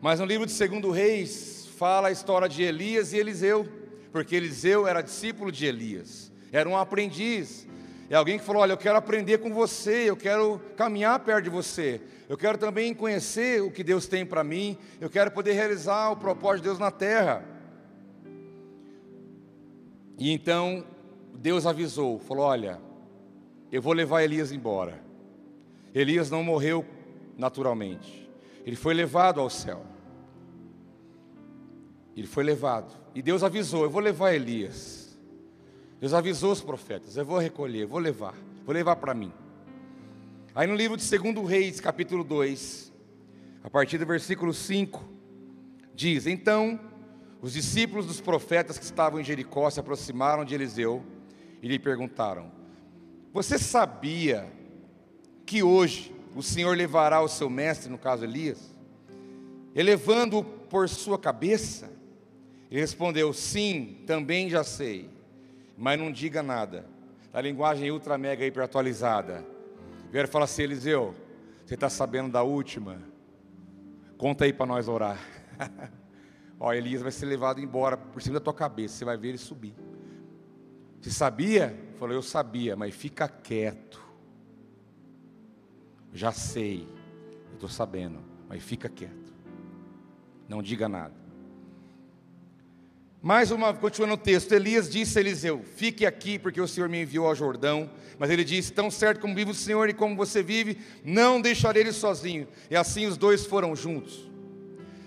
Mas 0.00 0.20
no 0.20 0.26
livro 0.26 0.46
de 0.46 0.68
2 0.68 0.94
Reis 0.94 1.68
fala 1.76 2.08
a 2.08 2.10
história 2.10 2.48
de 2.48 2.62
Elias 2.62 3.12
e 3.12 3.18
Eliseu, 3.18 3.68
porque 4.10 4.34
Eliseu 4.34 4.86
era 4.86 5.02
discípulo 5.02 5.52
de 5.52 5.66
Elias, 5.66 6.32
era 6.50 6.68
um 6.68 6.76
aprendiz. 6.76 7.66
É 8.08 8.14
alguém 8.14 8.38
que 8.38 8.44
falou: 8.44 8.62
Olha, 8.62 8.72
eu 8.72 8.78
quero 8.78 8.96
aprender 8.96 9.38
com 9.38 9.52
você, 9.52 10.08
eu 10.08 10.16
quero 10.16 10.60
caminhar 10.76 11.18
perto 11.20 11.44
de 11.44 11.50
você, 11.50 12.00
eu 12.28 12.38
quero 12.38 12.56
também 12.56 12.94
conhecer 12.94 13.62
o 13.62 13.70
que 13.70 13.84
Deus 13.84 14.06
tem 14.06 14.24
para 14.24 14.44
mim, 14.44 14.78
eu 15.00 15.10
quero 15.10 15.30
poder 15.30 15.52
realizar 15.52 16.10
o 16.10 16.16
propósito 16.16 16.62
de 16.62 16.68
Deus 16.68 16.78
na 16.78 16.90
terra. 16.90 17.53
E 20.18 20.30
então 20.30 20.84
Deus 21.34 21.66
avisou, 21.66 22.18
falou: 22.18 22.44
Olha, 22.44 22.80
eu 23.70 23.82
vou 23.82 23.92
levar 23.92 24.22
Elias 24.22 24.52
embora. 24.52 25.02
Elias 25.94 26.30
não 26.30 26.42
morreu 26.42 26.84
naturalmente, 27.36 28.28
ele 28.64 28.76
foi 28.76 28.94
levado 28.94 29.40
ao 29.40 29.50
céu. 29.50 29.84
Ele 32.16 32.26
foi 32.26 32.44
levado. 32.44 32.92
E 33.14 33.20
Deus 33.22 33.42
avisou: 33.42 33.84
Eu 33.84 33.90
vou 33.90 34.00
levar 34.00 34.32
Elias. 34.34 35.18
Deus 36.00 36.12
avisou 36.12 36.52
os 36.52 36.60
profetas: 36.60 37.16
Eu 37.16 37.24
vou 37.24 37.38
recolher, 37.38 37.86
vou 37.86 37.98
levar, 37.98 38.34
vou 38.64 38.74
levar 38.74 38.96
para 38.96 39.14
mim. 39.14 39.32
Aí 40.54 40.66
no 40.66 40.74
livro 40.76 40.96
de 40.96 41.18
2 41.18 41.48
Reis, 41.48 41.80
capítulo 41.80 42.22
2, 42.22 42.92
a 43.64 43.70
partir 43.70 43.98
do 43.98 44.06
versículo 44.06 44.54
5, 44.54 45.02
diz: 45.94 46.26
Então 46.26 46.78
os 47.44 47.52
discípulos 47.52 48.06
dos 48.06 48.22
profetas 48.22 48.78
que 48.78 48.86
estavam 48.86 49.20
em 49.20 49.22
Jericó 49.22 49.68
se 49.68 49.78
aproximaram 49.78 50.46
de 50.46 50.54
Eliseu 50.54 51.04
e 51.60 51.68
lhe 51.68 51.78
perguntaram: 51.78 52.50
Você 53.34 53.58
sabia 53.58 54.50
que 55.44 55.62
hoje 55.62 56.16
o 56.34 56.42
Senhor 56.42 56.74
levará 56.74 57.20
o 57.20 57.28
seu 57.28 57.50
mestre, 57.50 57.90
no 57.90 57.98
caso 57.98 58.24
Elias, 58.24 58.74
elevando-o 59.74 60.42
por 60.42 60.88
sua 60.88 61.18
cabeça? 61.18 61.90
Ele 62.70 62.80
respondeu: 62.80 63.30
Sim, 63.34 64.02
também 64.06 64.48
já 64.48 64.64
sei, 64.64 65.10
mas 65.76 65.98
não 65.98 66.10
diga 66.10 66.42
nada. 66.42 66.86
A 67.30 67.42
linguagem 67.42 67.90
ultra 67.90 68.16
mega 68.16 68.46
hiper 68.46 68.64
atualizada. 68.64 69.44
Vieram 70.10 70.30
falar 70.30 70.46
assim: 70.46 70.62
Eliseu, 70.62 71.14
você 71.66 71.74
está 71.74 71.90
sabendo 71.90 72.32
da 72.32 72.42
última? 72.42 73.02
Conta 74.16 74.46
aí 74.46 74.52
para 74.54 74.64
nós 74.64 74.88
orar. 74.88 75.20
Ó, 76.58 76.72
Elias 76.72 77.02
vai 77.02 77.12
ser 77.12 77.26
levado 77.26 77.60
embora 77.60 77.96
por 77.96 78.22
cima 78.22 78.34
da 78.34 78.40
tua 78.40 78.54
cabeça, 78.54 78.94
você 78.96 79.04
vai 79.04 79.16
ver 79.16 79.28
ele 79.28 79.38
subir. 79.38 79.74
Você 81.00 81.10
sabia? 81.10 81.78
Falou, 81.98 82.14
eu 82.14 82.22
sabia, 82.22 82.76
mas 82.76 82.94
fica 82.94 83.28
quieto. 83.28 84.02
Já 86.12 86.32
sei, 86.32 86.88
eu 87.48 87.54
estou 87.54 87.68
sabendo, 87.68 88.20
mas 88.48 88.62
fica 88.62 88.88
quieto. 88.88 89.34
Não 90.48 90.62
diga 90.62 90.88
nada. 90.88 91.24
Mais 93.20 93.50
uma, 93.50 93.72
continuando 93.72 94.14
o 94.14 94.18
texto, 94.18 94.52
Elias 94.52 94.88
disse 94.88 95.16
a 95.16 95.20
Eliseu: 95.22 95.64
Fique 95.76 96.04
aqui, 96.04 96.38
porque 96.38 96.60
o 96.60 96.68
Senhor 96.68 96.90
me 96.90 97.00
enviou 97.00 97.26
ao 97.26 97.34
Jordão. 97.34 97.90
Mas 98.18 98.28
ele 98.28 98.44
disse: 98.44 98.70
Tão 98.70 98.90
certo 98.90 99.20
como 99.20 99.34
vive 99.34 99.50
o 99.50 99.54
Senhor 99.54 99.88
e 99.88 99.94
como 99.94 100.14
você 100.14 100.42
vive, 100.42 100.78
não 101.02 101.40
deixarei 101.40 101.82
ele 101.82 101.92
sozinho. 101.92 102.46
E 102.70 102.76
assim 102.76 103.06
os 103.06 103.16
dois 103.16 103.46
foram 103.46 103.74
juntos. 103.74 104.30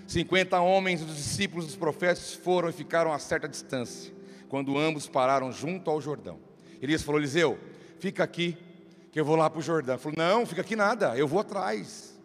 Cinquenta 0.08 0.60
homens 0.60 1.04
dos 1.04 1.14
discípulos 1.14 1.66
dos 1.66 1.76
profetas 1.76 2.34
foram 2.34 2.68
e 2.68 2.72
ficaram 2.72 3.12
a 3.12 3.18
certa 3.20 3.48
distância, 3.48 4.12
quando 4.48 4.76
ambos 4.76 5.06
pararam 5.06 5.52
junto 5.52 5.88
ao 5.88 6.00
Jordão. 6.00 6.40
Elias 6.82 7.02
falou: 7.02 7.20
Eliseu, 7.20 7.56
fica 8.00 8.24
aqui, 8.24 8.58
que 9.12 9.20
eu 9.20 9.24
vou 9.24 9.36
lá 9.36 9.48
para 9.48 9.60
o 9.60 9.62
Jordão. 9.62 9.94
Ele 9.94 10.02
falou: 10.02 10.18
Não, 10.18 10.44
fica 10.44 10.62
aqui 10.62 10.74
nada, 10.74 11.16
eu 11.16 11.28
vou 11.28 11.38
atrás. 11.38 12.18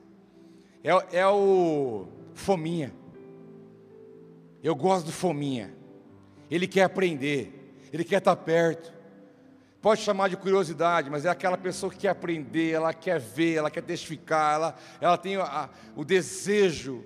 É, 0.83 1.19
é 1.19 1.27
o 1.27 2.07
Fominha. 2.33 2.91
Eu 4.63 4.75
gosto 4.75 5.05
do 5.05 5.11
Fominha 5.11 5.83
ele 6.55 6.67
quer 6.67 6.83
aprender, 6.83 7.75
ele 7.91 8.03
quer 8.03 8.17
estar 8.17 8.35
perto. 8.35 8.93
Pode 9.81 10.01
chamar 10.01 10.29
de 10.29 10.37
curiosidade, 10.37 11.09
mas 11.09 11.25
é 11.25 11.29
aquela 11.29 11.57
pessoa 11.57 11.91
que 11.91 11.97
quer 11.97 12.09
aprender, 12.09 12.71
ela 12.71 12.93
quer 12.93 13.19
ver, 13.19 13.55
ela 13.55 13.71
quer 13.71 13.81
testificar, 13.81 14.55
ela, 14.55 14.75
ela 15.01 15.17
tem 15.17 15.35
a, 15.35 15.69
o 15.95 16.05
desejo 16.05 17.03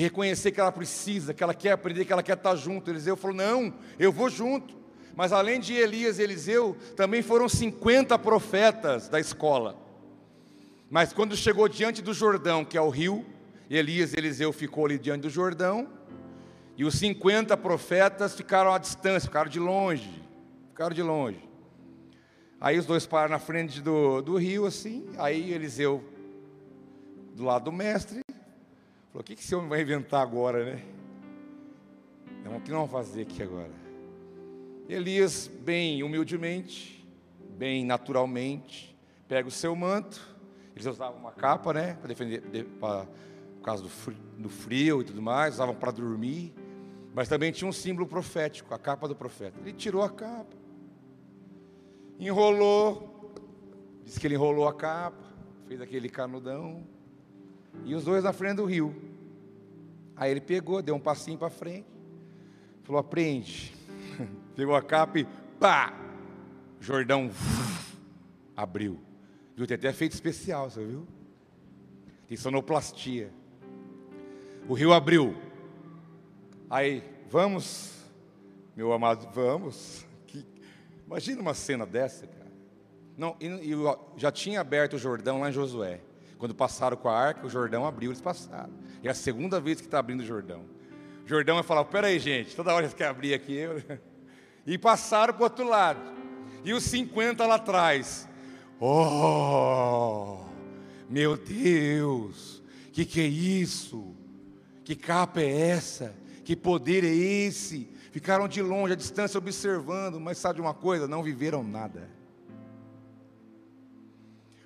reconhecer 0.00 0.52
que 0.52 0.60
ela 0.60 0.72
precisa, 0.72 1.34
que 1.34 1.42
ela 1.42 1.54
quer 1.54 1.72
aprender, 1.72 2.04
que 2.04 2.12
ela 2.12 2.22
quer 2.22 2.36
estar 2.36 2.54
junto. 2.56 2.90
Eliseu 2.90 3.16
falou: 3.16 3.36
Não, 3.36 3.74
eu 3.98 4.12
vou 4.12 4.28
junto. 4.28 4.76
Mas 5.14 5.32
além 5.32 5.58
de 5.58 5.74
Elias 5.74 6.18
e 6.18 6.22
Eliseu, 6.22 6.76
também 6.94 7.22
foram 7.22 7.48
50 7.48 8.16
profetas 8.18 9.08
da 9.08 9.18
escola. 9.18 9.76
Mas 10.88 11.12
quando 11.12 11.36
chegou 11.36 11.68
diante 11.68 12.00
do 12.00 12.14
Jordão, 12.14 12.64
que 12.64 12.78
é 12.78 12.80
o 12.80 12.88
rio, 12.88 13.26
Elias 13.68 14.12
e 14.12 14.16
Eliseu 14.16 14.52
ficou 14.52 14.86
ali 14.86 14.98
diante 14.98 15.22
do 15.22 15.30
Jordão, 15.30 15.88
e 16.76 16.84
os 16.84 16.94
50 16.94 17.56
profetas 17.56 18.34
ficaram 18.36 18.72
à 18.72 18.78
distância, 18.78 19.26
ficaram 19.26 19.50
de 19.50 19.58
longe. 19.58 20.22
Ficaram 20.68 20.94
de 20.94 21.02
longe. 21.02 21.48
Aí 22.60 22.78
os 22.78 22.86
dois 22.86 23.04
pararam 23.04 23.32
na 23.32 23.38
frente 23.40 23.80
do, 23.80 24.22
do 24.22 24.36
rio, 24.36 24.64
assim. 24.64 25.08
Aí 25.18 25.52
Eliseu, 25.52 26.04
do 27.34 27.44
lado 27.44 27.64
do 27.64 27.72
mestre, 27.72 28.20
falou: 29.12 29.20
O 29.20 29.24
que, 29.24 29.34
que 29.34 29.42
esse 29.42 29.54
homem 29.54 29.68
vai 29.68 29.82
inventar 29.82 30.22
agora, 30.22 30.64
né? 30.64 30.82
o 32.56 32.60
que 32.60 32.70
nós 32.70 32.88
vamos 32.88 32.90
fazer 32.90 33.22
aqui 33.22 33.42
agora? 33.42 33.70
Elias, 34.88 35.46
bem 35.46 36.02
humildemente, 36.02 37.06
bem 37.56 37.84
naturalmente, 37.84 38.96
pega 39.28 39.46
o 39.46 39.50
seu 39.50 39.76
manto. 39.76 40.36
Eles 40.74 40.86
usavam 40.86 41.20
uma 41.20 41.32
capa, 41.32 41.74
né? 41.74 41.94
Para 41.94 42.08
defender, 42.08 42.64
para, 42.80 43.04
por 43.56 43.62
causa 43.62 43.82
do 43.82 43.88
frio, 43.88 44.16
do 44.38 44.48
frio 44.48 45.00
e 45.02 45.04
tudo 45.04 45.20
mais, 45.20 45.54
usavam 45.54 45.74
para 45.74 45.90
dormir. 45.90 46.54
Mas 47.14 47.28
também 47.28 47.52
tinha 47.52 47.68
um 47.68 47.72
símbolo 47.72 48.06
profético, 48.06 48.72
a 48.72 48.78
capa 48.78 49.06
do 49.06 49.14
profeta. 49.14 49.58
Ele 49.60 49.72
tirou 49.72 50.02
a 50.02 50.08
capa, 50.08 50.56
enrolou, 52.18 53.34
disse 54.04 54.18
que 54.18 54.26
ele 54.26 54.34
enrolou 54.34 54.66
a 54.66 54.72
capa, 54.72 55.26
fez 55.66 55.80
aquele 55.80 56.08
canudão, 56.08 56.82
e 57.84 57.94
os 57.94 58.04
dois 58.04 58.24
na 58.24 58.32
frente 58.32 58.56
do 58.56 58.64
rio. 58.64 58.94
Aí 60.16 60.30
ele 60.30 60.40
pegou, 60.40 60.82
deu 60.82 60.94
um 60.94 61.00
passinho 61.00 61.38
para 61.38 61.50
frente, 61.50 61.86
falou: 62.82 63.00
aprende. 63.00 63.74
Pegou 64.56 64.74
a 64.74 64.82
capa 64.82 65.20
e 65.20 65.26
pá! 65.60 65.92
Jordão 66.80 67.30
abriu. 68.56 68.98
Viu? 69.56 69.66
Tem 69.66 69.76
até 69.76 69.92
feito 69.92 70.12
especial, 70.12 70.70
você 70.70 70.84
viu? 70.84 71.06
Tem 72.26 72.36
sonoplastia. 72.36 73.32
O 74.68 74.74
rio 74.74 74.92
abriu. 74.92 75.34
Aí, 76.68 77.02
vamos, 77.30 77.94
meu 78.76 78.92
amado, 78.92 79.28
vamos. 79.32 80.06
Que, 80.26 80.44
imagina 81.06 81.40
uma 81.40 81.54
cena 81.54 81.86
dessa, 81.86 82.26
cara. 82.26 82.52
Não, 83.16 83.34
e, 83.40 83.46
e, 83.46 83.74
já 84.16 84.30
tinha 84.30 84.60
aberto 84.60 84.94
o 84.94 84.98
Jordão 84.98 85.40
lá 85.40 85.48
em 85.48 85.52
Josué. 85.52 86.02
Quando 86.38 86.54
passaram 86.54 86.96
com 86.96 87.08
a 87.08 87.18
arca, 87.18 87.46
o 87.46 87.50
Jordão 87.50 87.84
abriu, 87.84 88.10
eles 88.10 88.20
passaram. 88.20 88.72
É 89.02 89.10
a 89.10 89.14
segunda 89.14 89.60
vez 89.60 89.80
que 89.80 89.86
está 89.86 89.98
abrindo 89.98 90.20
o 90.20 90.26
Jordão. 90.26 90.64
O 91.24 91.28
Jordão 91.28 91.56
vai 91.56 91.64
falar: 91.64 91.84
peraí, 91.84 92.18
gente, 92.18 92.54
toda 92.54 92.72
hora 92.72 92.88
você 92.88 92.94
quer 92.94 93.08
abrir 93.08 93.34
aqui. 93.34 93.58
E 94.66 94.76
passaram 94.76 95.32
para 95.32 95.40
o 95.40 95.44
outro 95.44 95.66
lado. 95.66 95.98
E 96.62 96.74
os 96.74 96.82
50 96.84 97.46
lá 97.46 97.54
atrás. 97.54 98.28
Oh, 98.78 100.40
meu 101.08 101.38
Deus, 101.38 102.62
que 102.92 103.06
que 103.06 103.18
é 103.18 103.26
isso? 103.26 104.14
Que 104.84 104.94
capa 104.94 105.40
é 105.40 105.70
essa? 105.70 106.14
Que 106.44 106.54
poder 106.54 107.02
é 107.02 107.08
esse? 107.08 107.88
Ficaram 108.12 108.46
de 108.46 108.60
longe, 108.60 108.92
à 108.92 108.96
distância, 108.96 109.38
observando, 109.38 110.20
mas 110.20 110.36
sabe 110.36 110.56
de 110.56 110.60
uma 110.60 110.74
coisa? 110.74 111.08
Não 111.08 111.22
viveram 111.22 111.64
nada. 111.64 112.10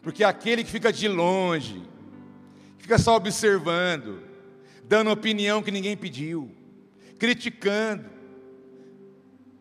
Porque 0.03 0.25
aquele 0.25 0.65
que 0.65 0.71
fica 0.71 0.93
de 0.93 1.07
longe, 1.07 1.83
fica 2.79 2.99
só 2.99 3.17
observando, 3.17 4.23
dando 4.85 5.11
opinião 5.11 5.63
que 5.63 5.71
ninguém 5.71 5.97
pediu, 5.97 6.51
criticando, 7.19 8.11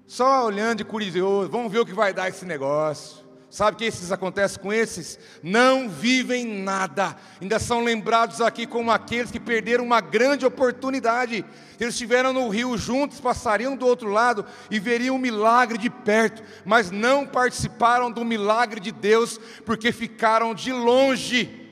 só 0.08 0.46
olhando 0.46 0.82
e 0.82 0.84
curioso, 0.84 1.50
vamos 1.50 1.72
ver 1.72 1.80
o 1.80 1.86
que 1.86 1.94
vai 1.94 2.14
dar 2.14 2.28
esse 2.28 2.46
negócio. 2.46 3.24
Sabe 3.52 3.76
o 3.76 3.78
que 3.80 3.84
esses 3.84 4.14
acontece 4.14 4.58
com 4.58 4.72
esses? 4.72 5.20
Não 5.44 5.90
vivem 5.90 6.46
nada. 6.46 7.18
Ainda 7.42 7.60
são 7.60 7.84
lembrados 7.84 8.40
aqui 8.40 8.66
como 8.66 8.90
aqueles 8.90 9.30
que 9.30 9.42
perderam 9.42 9.84
uma 9.84 10.00
grande 10.00 10.46
oportunidade. 10.46 11.44
Eles 11.78 11.94
estiveram 11.94 12.32
no 12.32 12.48
rio 12.48 12.78
juntos, 12.78 13.20
passariam 13.20 13.76
do 13.76 13.86
outro 13.86 14.10
lado 14.10 14.46
e 14.70 14.80
veriam 14.80 15.18
o 15.18 15.20
milagre 15.20 15.78
de 15.78 15.90
perto, 15.90 16.42
mas 16.64 16.92
não 16.92 17.28
participaram 17.28 18.10
do 18.10 18.24
milagre 18.24 18.80
de 18.80 18.90
Deus 18.94 19.38
porque 19.66 19.92
ficaram 19.92 20.56
de 20.56 20.72
longe. 20.72 21.70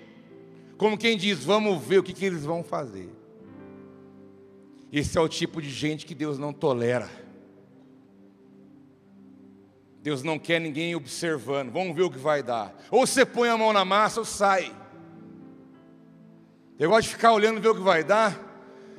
Como 0.77 0.97
quem 0.97 1.15
diz, 1.15 1.45
vamos 1.45 1.81
ver 1.81 1.99
o 1.99 2.03
que, 2.03 2.11
que 2.11 2.25
eles 2.25 2.43
vão 2.43 2.61
fazer. 2.61 3.09
Esse 4.91 5.17
é 5.17 5.21
o 5.21 5.29
tipo 5.29 5.61
de 5.61 5.69
gente 5.69 6.05
que 6.05 6.13
Deus 6.13 6.37
não 6.37 6.51
tolera. 6.51 7.09
Deus 10.09 10.23
não 10.23 10.39
quer 10.39 10.59
ninguém 10.59 10.95
observando. 10.95 11.71
Vamos 11.71 11.95
ver 11.95 12.01
o 12.01 12.09
que 12.09 12.17
vai 12.17 12.41
dar. 12.41 12.73
Ou 12.89 13.05
você 13.05 13.23
põe 13.23 13.47
a 13.47 13.55
mão 13.55 13.71
na 13.71 13.85
massa 13.85 14.19
ou 14.19 14.25
sai. 14.25 14.73
Eu 16.79 16.89
gosto 16.89 17.03
de 17.03 17.09
ficar 17.09 17.31
olhando 17.31 17.61
ver 17.61 17.69
o 17.69 17.75
que 17.75 17.81
vai 17.81 18.03
dar. 18.03 18.35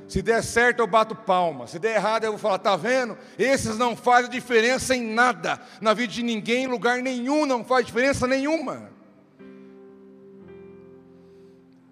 Se 0.07 0.23
der 0.23 0.41
certo, 0.41 0.79
eu 0.79 0.87
bato 0.87 1.17
palma. 1.17 1.67
Se 1.67 1.81
der 1.81 1.97
errado, 1.97 2.23
eu 2.23 2.31
vou 2.31 2.39
falar: 2.39 2.59
tá 2.59 2.77
vendo? 2.77 3.19
Esses 3.37 3.77
não 3.77 3.97
fazem 3.97 4.31
diferença 4.31 4.95
em 4.95 5.03
nada. 5.03 5.61
Na 5.81 5.93
vida 5.95 6.13
de 6.13 6.23
ninguém, 6.23 6.63
em 6.63 6.69
lugar 6.69 7.03
nenhum, 7.03 7.45
não 7.45 7.65
faz 7.65 7.85
diferença 7.87 8.29
nenhuma. 8.29 8.93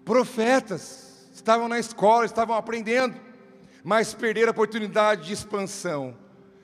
Profetas 0.05 1.29
estavam 1.33 1.67
na 1.67 1.77
escola, 1.77 2.23
estavam 2.23 2.55
aprendendo, 2.55 3.19
mas 3.83 4.13
perderam 4.13 4.47
a 4.47 4.51
oportunidade 4.51 5.27
de 5.27 5.33
expansão, 5.33 6.17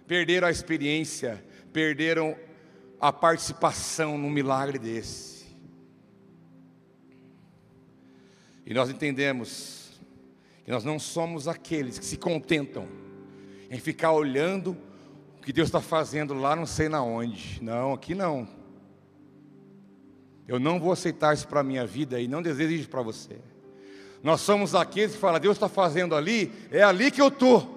perderam 0.08 0.48
a 0.48 0.52
experiência, 0.52 1.44
perderam 1.74 2.45
a 3.00 3.12
participação 3.12 4.18
num 4.18 4.30
milagre 4.30 4.80
desse. 4.80 5.46
E 8.66 8.74
nós 8.74 8.90
entendemos 8.90 10.00
que 10.64 10.72
nós 10.72 10.84
não 10.84 10.98
somos 10.98 11.48
aqueles 11.48 12.00
que 12.00 12.06
se 12.06 12.18
contentam 12.18 12.88
em 13.70 13.80
ficar 13.80 14.12
olhando 14.12 14.76
o 15.38 15.42
que 15.44 15.54
Deus 15.54 15.68
está 15.68 15.80
fazendo 15.80 16.34
lá, 16.34 16.56
não 16.56 16.66
sei 16.66 16.90
na 16.90 17.04
onde. 17.04 17.62
Não, 17.62 17.94
aqui 17.94 18.16
não. 18.16 18.48
Eu 20.48 20.60
não 20.60 20.80
vou 20.80 20.92
aceitar 20.92 21.34
isso 21.34 21.48
para 21.48 21.60
a 21.60 21.64
minha 21.64 21.86
vida 21.86 22.20
e 22.20 22.28
não 22.28 22.42
desejo 22.42 22.90
para 22.90 23.02
você. 23.02 23.40
Nós 24.24 24.42
somos 24.42 24.74
aqueles 24.74 25.14
que 25.14 25.20
falam, 25.20 25.40
Deus 25.40 25.56
está 25.56 25.70
fazendo 25.70 26.16
ali, 26.16 26.52
é 26.72 26.82
ali 26.82 27.12
que 27.12 27.22
eu 27.22 27.28
estou. 27.28 27.76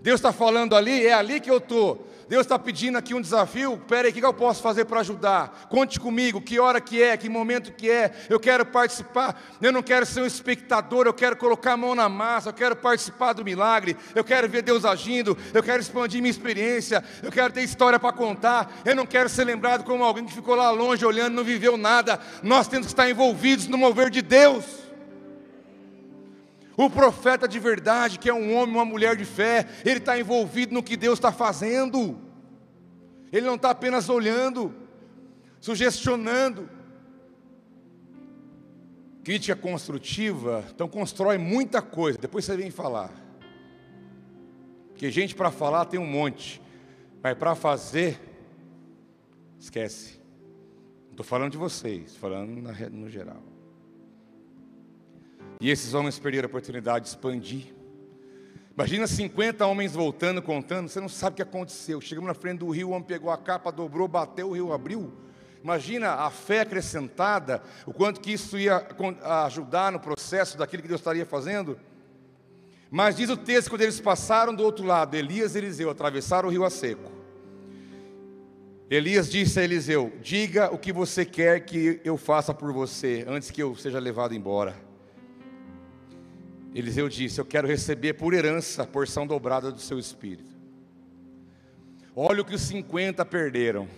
Deus 0.00 0.18
está 0.18 0.32
falando 0.32 0.74
ali, 0.74 1.06
é 1.06 1.12
ali 1.12 1.40
que 1.40 1.50
eu 1.50 1.58
estou. 1.58 2.08
Deus 2.32 2.46
está 2.46 2.58
pedindo 2.58 2.96
aqui 2.96 3.12
um 3.12 3.20
desafio. 3.20 3.74
Espera 3.74 4.08
aí, 4.08 4.10
o 4.10 4.14
que 4.14 4.24
eu 4.24 4.32
posso 4.32 4.62
fazer 4.62 4.86
para 4.86 5.00
ajudar? 5.00 5.66
Conte 5.68 6.00
comigo, 6.00 6.40
que 6.40 6.58
hora 6.58 6.80
que 6.80 7.02
é, 7.02 7.14
que 7.14 7.28
momento 7.28 7.72
que 7.72 7.90
é. 7.90 8.10
Eu 8.26 8.40
quero 8.40 8.64
participar. 8.64 9.38
Eu 9.60 9.70
não 9.70 9.82
quero 9.82 10.06
ser 10.06 10.22
um 10.22 10.26
espectador, 10.26 11.04
eu 11.04 11.12
quero 11.12 11.36
colocar 11.36 11.74
a 11.74 11.76
mão 11.76 11.94
na 11.94 12.08
massa, 12.08 12.48
eu 12.48 12.54
quero 12.54 12.74
participar 12.74 13.34
do 13.34 13.44
milagre. 13.44 13.98
Eu 14.14 14.24
quero 14.24 14.48
ver 14.48 14.62
Deus 14.62 14.86
agindo, 14.86 15.36
eu 15.52 15.62
quero 15.62 15.82
expandir 15.82 16.22
minha 16.22 16.30
experiência, 16.30 17.04
eu 17.22 17.30
quero 17.30 17.52
ter 17.52 17.64
história 17.64 18.00
para 18.00 18.14
contar. 18.14 18.80
Eu 18.82 18.96
não 18.96 19.04
quero 19.04 19.28
ser 19.28 19.44
lembrado 19.44 19.84
como 19.84 20.02
alguém 20.02 20.24
que 20.24 20.32
ficou 20.32 20.54
lá 20.54 20.70
longe 20.70 21.04
olhando, 21.04 21.34
não 21.34 21.44
viveu 21.44 21.76
nada. 21.76 22.18
Nós 22.42 22.66
temos 22.66 22.86
que 22.86 22.94
estar 22.94 23.10
envolvidos 23.10 23.66
no 23.66 23.76
mover 23.76 24.08
de 24.08 24.22
Deus. 24.22 24.81
O 26.76 26.88
profeta 26.88 27.46
de 27.46 27.58
verdade, 27.58 28.18
que 28.18 28.28
é 28.28 28.34
um 28.34 28.54
homem, 28.56 28.74
uma 28.74 28.84
mulher 28.84 29.16
de 29.16 29.24
fé, 29.24 29.66
ele 29.84 29.98
está 29.98 30.18
envolvido 30.18 30.72
no 30.72 30.82
que 30.82 30.96
Deus 30.96 31.18
está 31.18 31.30
fazendo. 31.30 32.18
Ele 33.32 33.46
não 33.46 33.56
está 33.56 33.70
apenas 33.70 34.08
olhando, 34.08 34.74
sugestionando. 35.60 36.68
Crítica 39.22 39.54
construtiva, 39.54 40.64
então 40.74 40.88
constrói 40.88 41.38
muita 41.38 41.80
coisa, 41.80 42.18
depois 42.18 42.44
você 42.44 42.56
vem 42.56 42.70
falar. 42.70 43.12
Porque 44.88 45.10
gente 45.10 45.34
para 45.34 45.50
falar 45.50 45.84
tem 45.84 46.00
um 46.00 46.06
monte, 46.06 46.60
mas 47.22 47.36
para 47.38 47.54
fazer, 47.54 48.20
esquece. 49.60 50.20
Não 51.04 51.12
estou 51.12 51.24
falando 51.24 51.52
de 51.52 51.58
vocês, 51.58 52.16
falando 52.16 52.50
no 52.90 53.08
geral. 53.08 53.51
E 55.62 55.70
esses 55.70 55.94
homens 55.94 56.18
perderam 56.18 56.46
a 56.46 56.48
oportunidade 56.48 57.04
de 57.04 57.10
expandir. 57.10 57.72
Imagina 58.74 59.06
50 59.06 59.64
homens 59.64 59.92
voltando, 59.92 60.42
contando, 60.42 60.88
você 60.88 61.00
não 61.00 61.08
sabe 61.08 61.34
o 61.34 61.36
que 61.36 61.42
aconteceu. 61.42 62.00
Chegamos 62.00 62.26
na 62.26 62.34
frente 62.34 62.58
do 62.58 62.70
rio, 62.70 62.88
o 62.88 62.90
homem 62.90 63.06
pegou 63.06 63.30
a 63.30 63.38
capa, 63.38 63.70
dobrou, 63.70 64.08
bateu, 64.08 64.48
o 64.48 64.54
rio 64.54 64.72
abriu. 64.72 65.12
Imagina 65.62 66.14
a 66.14 66.30
fé 66.30 66.62
acrescentada, 66.62 67.62
o 67.86 67.92
quanto 67.92 68.20
que 68.20 68.32
isso 68.32 68.58
ia 68.58 68.84
ajudar 69.46 69.92
no 69.92 70.00
processo 70.00 70.58
daquilo 70.58 70.82
que 70.82 70.88
Deus 70.88 71.00
estaria 71.00 71.24
fazendo. 71.24 71.78
Mas 72.90 73.14
diz 73.14 73.30
o 73.30 73.36
texto, 73.36 73.70
quando 73.70 73.82
eles 73.82 74.00
passaram 74.00 74.52
do 74.52 74.64
outro 74.64 74.84
lado, 74.84 75.14
Elias 75.14 75.54
e 75.54 75.58
Eliseu 75.58 75.90
atravessaram 75.90 76.48
o 76.48 76.50
rio 76.50 76.64
a 76.64 76.70
seco. 76.70 77.08
Elias 78.90 79.30
disse 79.30 79.60
a 79.60 79.62
Eliseu: 79.62 80.12
Diga 80.20 80.74
o 80.74 80.76
que 80.76 80.92
você 80.92 81.24
quer 81.24 81.60
que 81.60 82.00
eu 82.02 82.16
faça 82.16 82.52
por 82.52 82.72
você, 82.72 83.24
antes 83.28 83.48
que 83.48 83.62
eu 83.62 83.76
seja 83.76 84.00
levado 84.00 84.34
embora. 84.34 84.90
Eliseu 86.74 87.08
disse: 87.08 87.40
Eu 87.40 87.44
quero 87.44 87.68
receber 87.68 88.14
por 88.14 88.32
herança 88.32 88.82
a 88.82 88.86
porção 88.86 89.26
dobrada 89.26 89.70
do 89.70 89.80
seu 89.80 89.98
espírito. 89.98 90.50
Olha 92.14 92.42
o 92.42 92.44
que 92.44 92.54
os 92.54 92.62
50 92.62 93.24
perderam. 93.24 93.88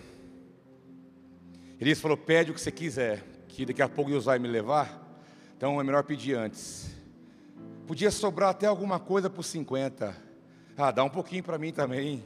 Elias 1.79 1.99
falou: 1.99 2.17
Pede 2.17 2.51
o 2.51 2.53
que 2.53 2.61
você 2.61 2.71
quiser, 2.71 3.23
que 3.47 3.65
daqui 3.65 3.81
a 3.81 3.89
pouco 3.89 4.11
Deus 4.11 4.25
vai 4.25 4.39
me 4.39 4.47
levar. 4.47 5.01
Então 5.55 5.79
é 5.79 5.83
melhor 5.83 6.03
pedir 6.03 6.35
antes. 6.35 6.93
Podia 7.87 8.11
sobrar 8.11 8.49
até 8.49 8.67
alguma 8.67 8.99
coisa 8.99 9.29
para 9.29 9.39
os 9.39 9.47
50. 9.47 10.15
Ah, 10.77 10.91
dá 10.91 11.03
um 11.03 11.09
pouquinho 11.09 11.43
para 11.43 11.57
mim 11.57 11.71
também. 11.71 12.23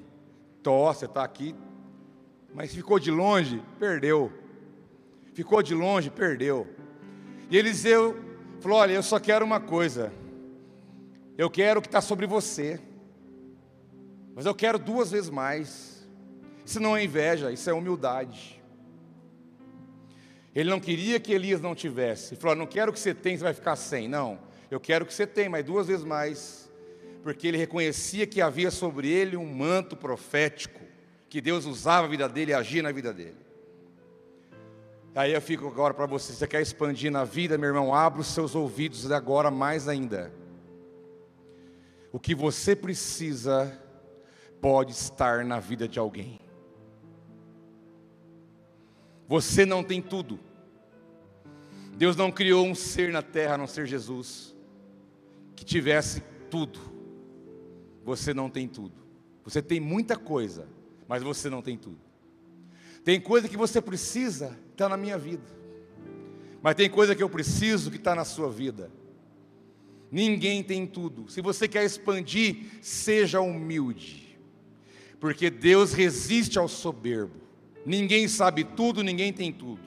Tó, 0.63 0.91
você 0.91 1.05
está 1.05 1.23
aqui. 1.23 1.55
Mas 2.53 2.73
ficou 2.73 2.97
de 2.97 3.11
longe, 3.11 3.61
perdeu. 3.77 4.33
Ficou 5.33 5.61
de 5.61 5.75
longe, 5.75 6.09
perdeu. 6.09 6.67
E 7.51 7.57
Eliseu 7.57 8.17
falou: 8.59 8.79
Olha, 8.79 8.93
eu 8.93 9.03
só 9.03 9.19
quero 9.19 9.45
uma 9.45 9.59
coisa. 9.59 10.11
Eu 11.39 11.49
quero 11.49 11.79
o 11.79 11.81
que 11.81 11.87
está 11.87 12.01
sobre 12.01 12.27
você, 12.27 12.81
mas 14.35 14.45
eu 14.45 14.53
quero 14.53 14.77
duas 14.77 15.09
vezes 15.09 15.29
mais. 15.29 16.05
Isso 16.65 16.81
não 16.81 16.97
é 16.97 17.05
inveja, 17.05 17.49
isso 17.49 17.69
é 17.69 17.71
humildade. 17.71 18.61
Ele 20.53 20.69
não 20.69 20.81
queria 20.81 21.17
que 21.17 21.31
Elias 21.31 21.61
não 21.61 21.73
tivesse. 21.73 22.33
Ele 22.33 22.41
falou: 22.41 22.57
Não 22.57 22.67
quero 22.67 22.91
que 22.91 22.99
você 22.99 23.13
tenha, 23.13 23.37
você 23.37 23.43
vai 23.45 23.53
ficar 23.53 23.77
sem. 23.77 24.09
Não, 24.09 24.37
eu 24.69 24.81
quero 24.81 25.05
que 25.05 25.13
você 25.13 25.25
tenha, 25.25 25.49
mas 25.49 25.63
duas 25.63 25.87
vezes 25.87 26.03
mais. 26.03 26.69
Porque 27.23 27.47
ele 27.47 27.57
reconhecia 27.57 28.27
que 28.27 28.41
havia 28.41 28.69
sobre 28.69 29.07
ele 29.07 29.37
um 29.37 29.45
manto 29.45 29.95
profético, 29.95 30.81
que 31.29 31.39
Deus 31.39 31.65
usava 31.65 32.05
a 32.05 32.09
vida 32.09 32.27
dele 32.27 32.51
e 32.51 32.53
agia 32.53 32.83
na 32.83 32.91
vida 32.91 33.13
dele. 33.13 33.37
Aí 35.15 35.33
eu 35.33 35.41
fico 35.41 35.65
agora 35.69 35.93
para 35.93 36.05
você: 36.05 36.33
você 36.33 36.45
quer 36.45 36.61
expandir 36.61 37.09
na 37.09 37.23
vida, 37.23 37.57
meu 37.57 37.69
irmão? 37.69 37.95
Abra 37.95 38.19
os 38.19 38.27
seus 38.27 38.55
ouvidos 38.55 39.09
agora 39.09 39.49
mais 39.49 39.87
ainda. 39.87 40.37
O 42.11 42.19
que 42.19 42.33
você 42.33 42.75
precisa 42.75 43.77
pode 44.59 44.91
estar 44.91 45.45
na 45.45 45.59
vida 45.59 45.87
de 45.87 45.99
alguém. 45.99 46.39
Você 49.27 49.65
não 49.65 49.83
tem 49.83 50.01
tudo. 50.01 50.39
Deus 51.95 52.15
não 52.15 52.31
criou 52.31 52.65
um 52.65 52.73
ser 52.73 53.11
na 53.11 53.21
terra, 53.21 53.55
a 53.55 53.57
não 53.57 53.67
ser 53.67 53.85
Jesus, 53.85 54.55
que 55.55 55.63
tivesse 55.63 56.21
tudo. 56.49 56.79
Você 58.03 58.33
não 58.33 58.49
tem 58.49 58.67
tudo. 58.67 58.95
Você 59.43 59.61
tem 59.61 59.79
muita 59.79 60.17
coisa, 60.17 60.67
mas 61.07 61.21
você 61.21 61.49
não 61.49 61.61
tem 61.61 61.77
tudo. 61.77 61.99
Tem 63.03 63.19
coisa 63.19 63.47
que 63.47 63.57
você 63.57 63.81
precisa, 63.81 64.57
está 64.71 64.89
na 64.89 64.97
minha 64.97 65.17
vida. 65.17 65.43
Mas 66.61 66.75
tem 66.75 66.89
coisa 66.89 67.15
que 67.15 67.23
eu 67.23 67.29
preciso 67.29 67.91
que 67.91 67.97
está 67.97 68.15
na 68.15 68.25
sua 68.25 68.49
vida. 68.49 68.91
Ninguém 70.11 70.63
tem 70.63 70.87
tudo. 70.87 71.29
Se 71.29 71.41
você 71.41 71.67
quer 71.67 71.85
expandir, 71.85 72.65
seja 72.81 73.41
humilde. 73.41 74.37
Porque 75.19 75.49
Deus 75.49 75.93
resiste 75.93 76.57
ao 76.57 76.67
soberbo. 76.67 77.35
Ninguém 77.85 78.27
sabe 78.27 78.63
tudo, 78.63 79.03
ninguém 79.03 79.31
tem 79.31 79.51
tudo. 79.51 79.81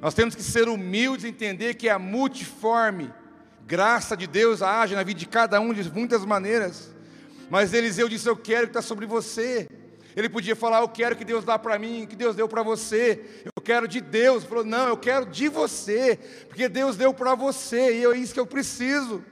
Nós 0.00 0.14
temos 0.14 0.34
que 0.34 0.42
ser 0.42 0.68
humildes 0.68 1.24
e 1.24 1.28
entender 1.28 1.74
que 1.74 1.88
a 1.88 1.98
multiforme 1.98 3.12
graça 3.66 4.16
de 4.16 4.26
Deus 4.26 4.60
age 4.60 4.94
na 4.94 5.02
vida 5.02 5.20
de 5.20 5.26
cada 5.26 5.60
um 5.60 5.72
de 5.72 5.90
muitas 5.90 6.24
maneiras. 6.24 6.92
Mas 7.48 7.72
Eliseu 7.72 8.08
disse: 8.08 8.28
Eu 8.28 8.36
quero 8.36 8.66
que 8.66 8.70
está 8.70 8.82
sobre 8.82 9.06
você. 9.06 9.68
Ele 10.14 10.28
podia 10.28 10.54
falar: 10.54 10.80
Eu 10.80 10.88
quero 10.88 11.16
que 11.16 11.24
Deus 11.24 11.44
dá 11.44 11.58
para 11.58 11.78
mim, 11.78 12.06
que 12.08 12.16
Deus 12.16 12.36
deu 12.36 12.48
para 12.48 12.62
você. 12.62 13.42
Eu 13.44 13.62
quero 13.62 13.88
de 13.88 14.00
Deus. 14.00 14.42
Ele 14.42 14.48
falou: 14.48 14.64
Não, 14.64 14.88
eu 14.88 14.96
quero 14.96 15.26
de 15.26 15.48
você, 15.48 16.18
porque 16.48 16.68
Deus 16.68 16.96
deu 16.96 17.12
para 17.14 17.34
você 17.34 17.98
e 17.98 18.04
é 18.04 18.16
isso 18.16 18.34
que 18.34 18.40
eu 18.40 18.46
preciso. 18.46 19.24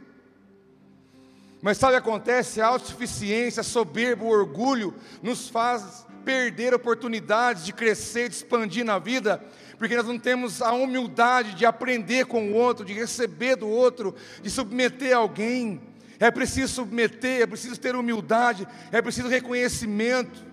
Mas 1.63 1.77
sabe 1.77 1.93
o 1.93 2.01
que 2.01 2.09
acontece? 2.09 2.61
A 2.61 2.69
autossuficiência, 2.69 3.61
a 3.61 3.65
soberba, 3.65 4.25
o 4.25 4.29
orgulho 4.29 4.95
nos 5.23 5.49
faz 5.49 6.07
perder 6.25 6.73
oportunidades 6.73 7.65
de 7.65 7.73
crescer, 7.73 8.29
de 8.29 8.37
expandir 8.37 8.85
na 8.85 8.99
vida, 8.99 9.43
porque 9.79 9.97
nós 9.97 10.07
não 10.07 10.19
temos 10.19 10.63
a 10.63 10.73
humildade 10.73 11.55
de 11.55 11.67
aprender 11.67 12.27
com 12.27 12.51
o 12.51 12.55
outro, 12.55 12.85
de 12.85 12.93
receber 12.93 13.57
do 13.57 13.69
outro, 13.69 14.15
de 14.43 14.51
submeter 14.51 15.17
alguém. 15.17 15.81
É 16.19 16.31
preciso 16.31 16.75
submeter, 16.75 17.43
é 17.43 17.47
preciso 17.47 17.79
ter 17.79 17.95
humildade, 17.97 18.67
é 18.93 19.01
preciso 19.01 19.29
reconhecimento. 19.29 20.50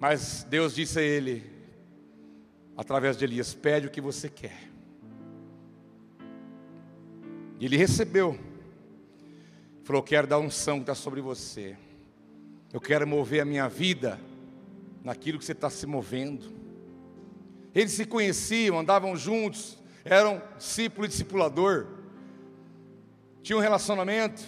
Mas 0.00 0.44
Deus 0.48 0.74
disse 0.74 0.98
a 0.98 1.02
ele, 1.02 1.44
através 2.74 3.18
de 3.18 3.24
Elias: 3.26 3.52
pede 3.52 3.86
o 3.86 3.90
que 3.90 4.00
você 4.00 4.30
quer. 4.30 4.70
E 7.60 7.66
ele 7.66 7.76
recebeu. 7.76 8.38
Falou: 9.84 10.02
Quero 10.02 10.26
dar 10.26 10.38
unção 10.38 10.76
que 10.76 10.84
está 10.84 10.94
sobre 10.94 11.20
você. 11.20 11.76
Eu 12.72 12.80
quero 12.80 13.06
mover 13.06 13.42
a 13.42 13.44
minha 13.44 13.68
vida 13.68 14.18
naquilo 15.04 15.38
que 15.38 15.44
você 15.44 15.52
está 15.52 15.68
se 15.68 15.86
movendo. 15.86 16.50
Eles 17.74 17.92
se 17.92 18.06
conheciam, 18.06 18.78
andavam 18.78 19.14
juntos, 19.14 19.76
eram 20.02 20.40
discípulo 20.56 21.04
e 21.04 21.08
discipulador. 21.08 21.86
tinham 23.42 23.58
um 23.58 23.62
relacionamento, 23.62 24.42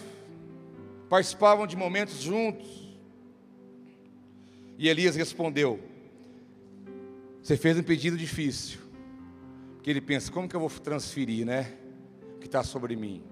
participavam 1.07 1.67
de 1.67 1.75
momentos 1.75 2.19
juntos. 2.21 2.82
E 4.83 4.89
Elias 4.89 5.15
respondeu: 5.15 5.79
Você 7.41 7.55
fez 7.55 7.77
um 7.77 7.83
pedido 7.83 8.17
difícil. 8.17 8.81
Porque 9.75 9.89
ele 9.89 10.01
pensa: 10.01 10.29
Como 10.29 10.45
que 10.45 10.53
eu 10.53 10.59
vou 10.59 10.69
transferir, 10.69 11.45
né? 11.45 11.71
O 12.35 12.39
que 12.39 12.47
está 12.47 12.65
sobre 12.65 12.93
mim. 12.97 13.23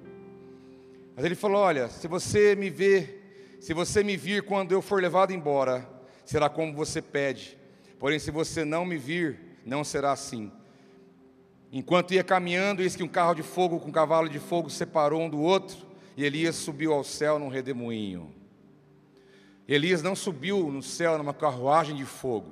Mas 1.13 1.25
ele 1.25 1.35
falou: 1.35 1.57
Olha, 1.57 1.89
se 1.89 2.07
você 2.07 2.55
me 2.55 2.69
ver, 2.69 3.57
se 3.59 3.73
você 3.73 4.01
me 4.01 4.15
vir 4.15 4.43
quando 4.43 4.71
eu 4.71 4.81
for 4.81 5.01
levado 5.01 5.33
embora, 5.33 5.85
será 6.23 6.47
como 6.47 6.73
você 6.73 7.01
pede. 7.01 7.57
Porém, 7.99 8.17
se 8.17 8.31
você 8.31 8.63
não 8.63 8.85
me 8.85 8.95
vir, 8.95 9.37
não 9.65 9.83
será 9.83 10.13
assim. 10.13 10.49
Enquanto 11.69 12.13
ia 12.13 12.23
caminhando, 12.23 12.81
eis 12.81 12.95
que 12.95 13.03
um 13.03 13.09
carro 13.09 13.33
de 13.33 13.43
fogo 13.43 13.77
com 13.77 13.89
um 13.89 13.91
cavalo 13.91 14.29
de 14.29 14.39
fogo 14.39 14.69
separou 14.69 15.21
um 15.21 15.29
do 15.29 15.41
outro, 15.41 15.85
e 16.15 16.23
Elias 16.23 16.55
subiu 16.55 16.93
ao 16.93 17.03
céu 17.03 17.37
num 17.37 17.49
redemoinho. 17.49 18.40
Elias 19.68 20.01
não 20.01 20.16
subiu 20.16 20.72
no 20.72 20.82
céu 20.82 21.18
numa 21.18 21.34
carruagem 21.34 21.95
de 21.95 22.05
fogo. 22.05 22.51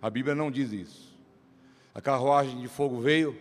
A 0.00 0.08
Bíblia 0.08 0.34
não 0.34 0.50
diz 0.50 0.72
isso. 0.72 1.16
A 1.94 2.00
carruagem 2.00 2.60
de 2.60 2.68
fogo 2.68 3.00
veio, 3.00 3.36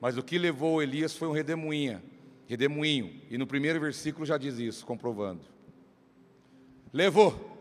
mas 0.00 0.16
o 0.16 0.22
que 0.22 0.38
levou 0.38 0.82
Elias 0.82 1.16
foi 1.16 1.28
um 1.28 1.32
redemoinho, 1.32 2.00
redemoinho. 2.46 3.20
E 3.30 3.36
no 3.36 3.46
primeiro 3.46 3.80
versículo 3.80 4.24
já 4.24 4.38
diz 4.38 4.58
isso, 4.58 4.86
comprovando. 4.86 5.42
Levou. 6.92 7.54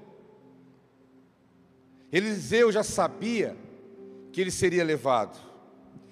Eliseu 2.12 2.72
já 2.72 2.84
sabia 2.84 3.58
que 4.32 4.40
ele 4.40 4.52
seria 4.52 4.84
levado. 4.84 5.38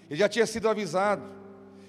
Ele 0.10 0.20
já 0.20 0.28
tinha 0.28 0.46
sido 0.46 0.68
avisado. 0.68 1.24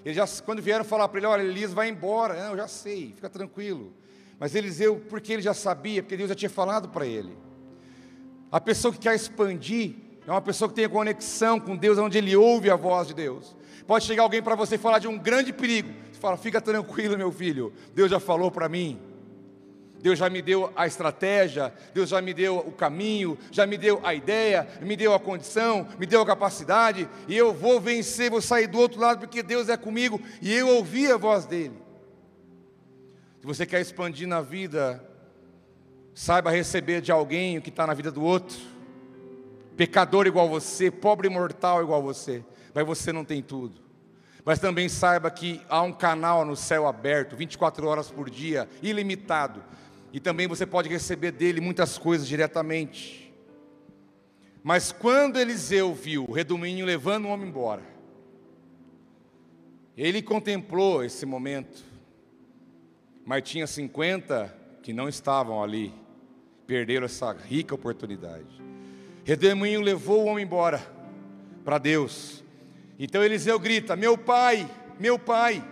Ele 0.04 0.14
já, 0.14 0.26
quando 0.44 0.60
vieram 0.60 0.84
falar 0.84 1.08
para 1.08 1.18
ele, 1.18 1.26
olha, 1.26 1.42
Elias 1.42 1.72
vai 1.72 1.88
embora. 1.88 2.34
Não, 2.34 2.50
eu 2.50 2.56
já 2.56 2.68
sei, 2.68 3.12
fica 3.14 3.30
tranquilo. 3.30 3.92
Mas 4.38 4.54
Eliseu, 4.54 5.02
porque 5.08 5.32
ele 5.32 5.42
já 5.42 5.54
sabia, 5.54 6.02
porque 6.02 6.16
Deus 6.16 6.28
já 6.28 6.34
tinha 6.34 6.50
falado 6.50 6.88
para 6.88 7.06
ele. 7.06 7.36
A 8.50 8.60
pessoa 8.60 8.92
que 8.92 9.00
quer 9.00 9.14
expandir 9.14 9.94
é 10.26 10.30
uma 10.30 10.40
pessoa 10.40 10.68
que 10.68 10.74
tem 10.74 10.88
conexão 10.88 11.60
com 11.60 11.76
Deus, 11.76 11.98
onde 11.98 12.18
ele 12.18 12.34
ouve 12.36 12.70
a 12.70 12.76
voz 12.76 13.08
de 13.08 13.14
Deus. 13.14 13.56
Pode 13.86 14.04
chegar 14.04 14.22
alguém 14.22 14.42
para 14.42 14.54
você 14.54 14.78
falar 14.78 14.98
de 14.98 15.08
um 15.08 15.18
grande 15.18 15.52
perigo. 15.52 15.90
Você 16.10 16.20
fala, 16.20 16.36
fica 16.36 16.60
tranquilo, 16.60 17.18
meu 17.18 17.30
filho. 17.30 17.72
Deus 17.94 18.10
já 18.10 18.18
falou 18.18 18.50
para 18.50 18.68
mim. 18.68 18.98
Deus 20.00 20.18
já 20.18 20.28
me 20.28 20.42
deu 20.42 20.70
a 20.76 20.86
estratégia, 20.86 21.72
Deus 21.94 22.10
já 22.10 22.20
me 22.20 22.34
deu 22.34 22.58
o 22.58 22.70
caminho, 22.70 23.38
já 23.50 23.66
me 23.66 23.78
deu 23.78 24.00
a 24.04 24.14
ideia, 24.14 24.68
me 24.82 24.96
deu 24.96 25.14
a 25.14 25.18
condição, 25.18 25.88
me 25.98 26.04
deu 26.04 26.20
a 26.20 26.26
capacidade, 26.26 27.08
e 27.26 27.34
eu 27.34 27.54
vou 27.54 27.80
vencer, 27.80 28.30
vou 28.30 28.42
sair 28.42 28.66
do 28.66 28.78
outro 28.78 29.00
lado, 29.00 29.20
porque 29.20 29.42
Deus 29.42 29.70
é 29.70 29.78
comigo, 29.78 30.20
e 30.42 30.52
eu 30.52 30.68
ouvi 30.68 31.10
a 31.10 31.16
voz 31.16 31.46
dEle. 31.46 31.83
Se 33.44 33.46
você 33.46 33.66
quer 33.66 33.82
expandir 33.82 34.26
na 34.26 34.40
vida, 34.40 35.06
saiba 36.14 36.50
receber 36.50 37.02
de 37.02 37.12
alguém 37.12 37.58
o 37.58 37.60
que 37.60 37.68
está 37.68 37.86
na 37.86 37.92
vida 37.92 38.10
do 38.10 38.22
outro, 38.22 38.56
pecador 39.76 40.26
igual 40.26 40.48
você, 40.48 40.90
pobre 40.90 41.28
mortal 41.28 41.82
igual 41.82 42.02
você, 42.02 42.42
mas 42.72 42.86
você 42.86 43.12
não 43.12 43.22
tem 43.22 43.42
tudo. 43.42 43.82
Mas 44.46 44.58
também 44.58 44.88
saiba 44.88 45.30
que 45.30 45.60
há 45.68 45.82
um 45.82 45.92
canal 45.92 46.42
no 46.46 46.56
céu 46.56 46.86
aberto, 46.86 47.36
24 47.36 47.86
horas 47.86 48.10
por 48.10 48.30
dia, 48.30 48.66
ilimitado, 48.82 49.62
e 50.10 50.18
também 50.18 50.48
você 50.48 50.64
pode 50.64 50.88
receber 50.88 51.30
dele 51.30 51.60
muitas 51.60 51.98
coisas 51.98 52.26
diretamente. 52.26 53.30
Mas 54.62 54.90
quando 54.90 55.38
Eliseu 55.38 55.92
viu 55.92 56.24
o 56.26 56.32
redemoinho 56.32 56.86
levando 56.86 57.26
o 57.26 57.28
homem 57.28 57.48
embora, 57.48 57.82
ele 59.94 60.22
contemplou 60.22 61.04
esse 61.04 61.26
momento, 61.26 61.92
mas 63.24 63.42
tinha 63.42 63.66
50 63.66 64.54
que 64.82 64.92
não 64.92 65.08
estavam 65.08 65.62
ali, 65.62 65.94
perderam 66.66 67.06
essa 67.06 67.32
rica 67.32 67.74
oportunidade. 67.74 68.62
Redemoinho 69.24 69.80
levou 69.80 70.24
o 70.24 70.26
homem 70.26 70.44
embora 70.44 70.80
para 71.64 71.78
Deus. 71.78 72.44
Então 72.98 73.22
Eliseu 73.22 73.58
grita: 73.58 73.96
Meu 73.96 74.18
pai, 74.18 74.68
meu 74.98 75.18
pai 75.18 75.64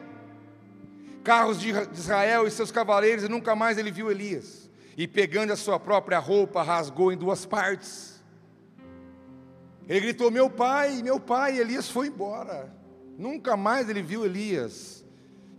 carros 1.22 1.60
de 1.60 1.70
Israel 1.94 2.46
e 2.46 2.50
seus 2.50 2.70
cavaleiros, 2.70 3.24
e 3.24 3.28
nunca 3.28 3.54
mais 3.54 3.78
ele 3.78 3.90
viu 3.90 4.10
Elias. 4.10 4.70
E 4.96 5.06
pegando 5.06 5.52
a 5.52 5.56
sua 5.56 5.80
própria 5.80 6.18
roupa, 6.18 6.62
rasgou 6.62 7.12
em 7.12 7.16
duas 7.16 7.46
partes. 7.46 8.22
Ele 9.88 10.00
gritou: 10.00 10.30
Meu 10.30 10.50
pai, 10.50 11.02
meu 11.02 11.18
pai, 11.18 11.58
Elias 11.58 11.88
foi 11.88 12.08
embora. 12.08 12.74
Nunca 13.16 13.56
mais 13.56 13.88
ele 13.88 14.02
viu 14.02 14.24
Elias. 14.24 15.01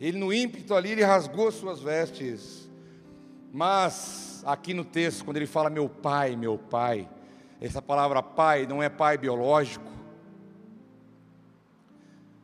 Ele, 0.04 0.18
no 0.18 0.34
ímpeto 0.34 0.76
ali, 0.76 0.92
ele 0.92 1.02
rasgou 1.02 1.50
suas 1.50 1.80
vestes. 1.80 2.70
Mas, 3.54 4.44
aqui 4.46 4.74
no 4.74 4.84
texto, 4.84 5.24
quando 5.24 5.38
ele 5.38 5.48
fala 5.48 5.70
meu 5.70 5.88
pai, 5.88 6.36
meu 6.36 6.58
pai, 6.58 7.08
essa 7.62 7.82
palavra 7.82 8.22
pai 8.22 8.68
não 8.68 8.84
é 8.84 8.90
pai 8.90 9.18
biológico. 9.18 9.90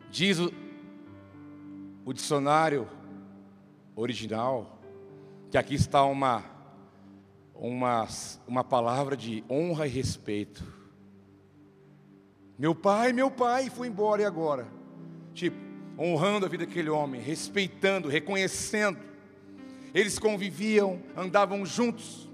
Diz 0.10 0.40
o, 0.40 0.54
o 2.06 2.14
dicionário 2.14 2.88
original, 3.94 4.80
que 5.52 5.58
aqui 5.58 5.76
está 5.76 6.06
uma, 6.06 6.46
uma, 7.54 8.08
uma 8.48 8.64
palavra 8.64 9.18
de 9.18 9.44
honra 9.50 9.86
e 9.86 9.90
respeito. 9.90 10.64
Meu 12.58 12.74
pai, 12.74 13.12
meu 13.12 13.30
pai, 13.30 13.70
foi 13.70 13.90
embora 13.90 14.22
e 14.22 14.26
agora? 14.26 14.66
Tipo, 15.34 15.69
honrando 16.00 16.46
a 16.46 16.50
vida 16.50 16.66
daquele 16.66 16.90
homem, 16.90 17.20
respeitando, 17.20 18.08
reconhecendo. 18.08 18.98
Eles 19.94 20.18
conviviam, 20.18 21.04
andavam 21.16 21.66
juntos. 21.66 22.30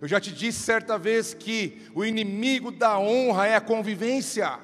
Eu 0.00 0.06
já 0.06 0.20
te 0.20 0.32
disse 0.32 0.60
certa 0.60 0.96
vez 0.96 1.34
que 1.34 1.82
o 1.94 2.04
inimigo 2.04 2.70
da 2.70 2.98
honra 2.98 3.48
é 3.48 3.56
a 3.56 3.60
convivência. 3.60 4.60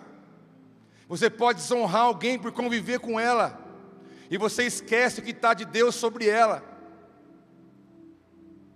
Você 1.09 1.28
pode 1.28 1.61
desonrar 1.61 2.02
alguém 2.02 2.38
por 2.38 2.52
conviver 2.52 3.00
com 3.00 3.18
ela 3.18 3.61
e 4.30 4.38
você 4.38 4.64
esquece 4.64 5.20
o 5.20 5.22
que 5.22 5.32
está 5.32 5.52
de 5.52 5.64
Deus 5.64 5.96
sobre 5.96 6.28
ela. 6.28 6.62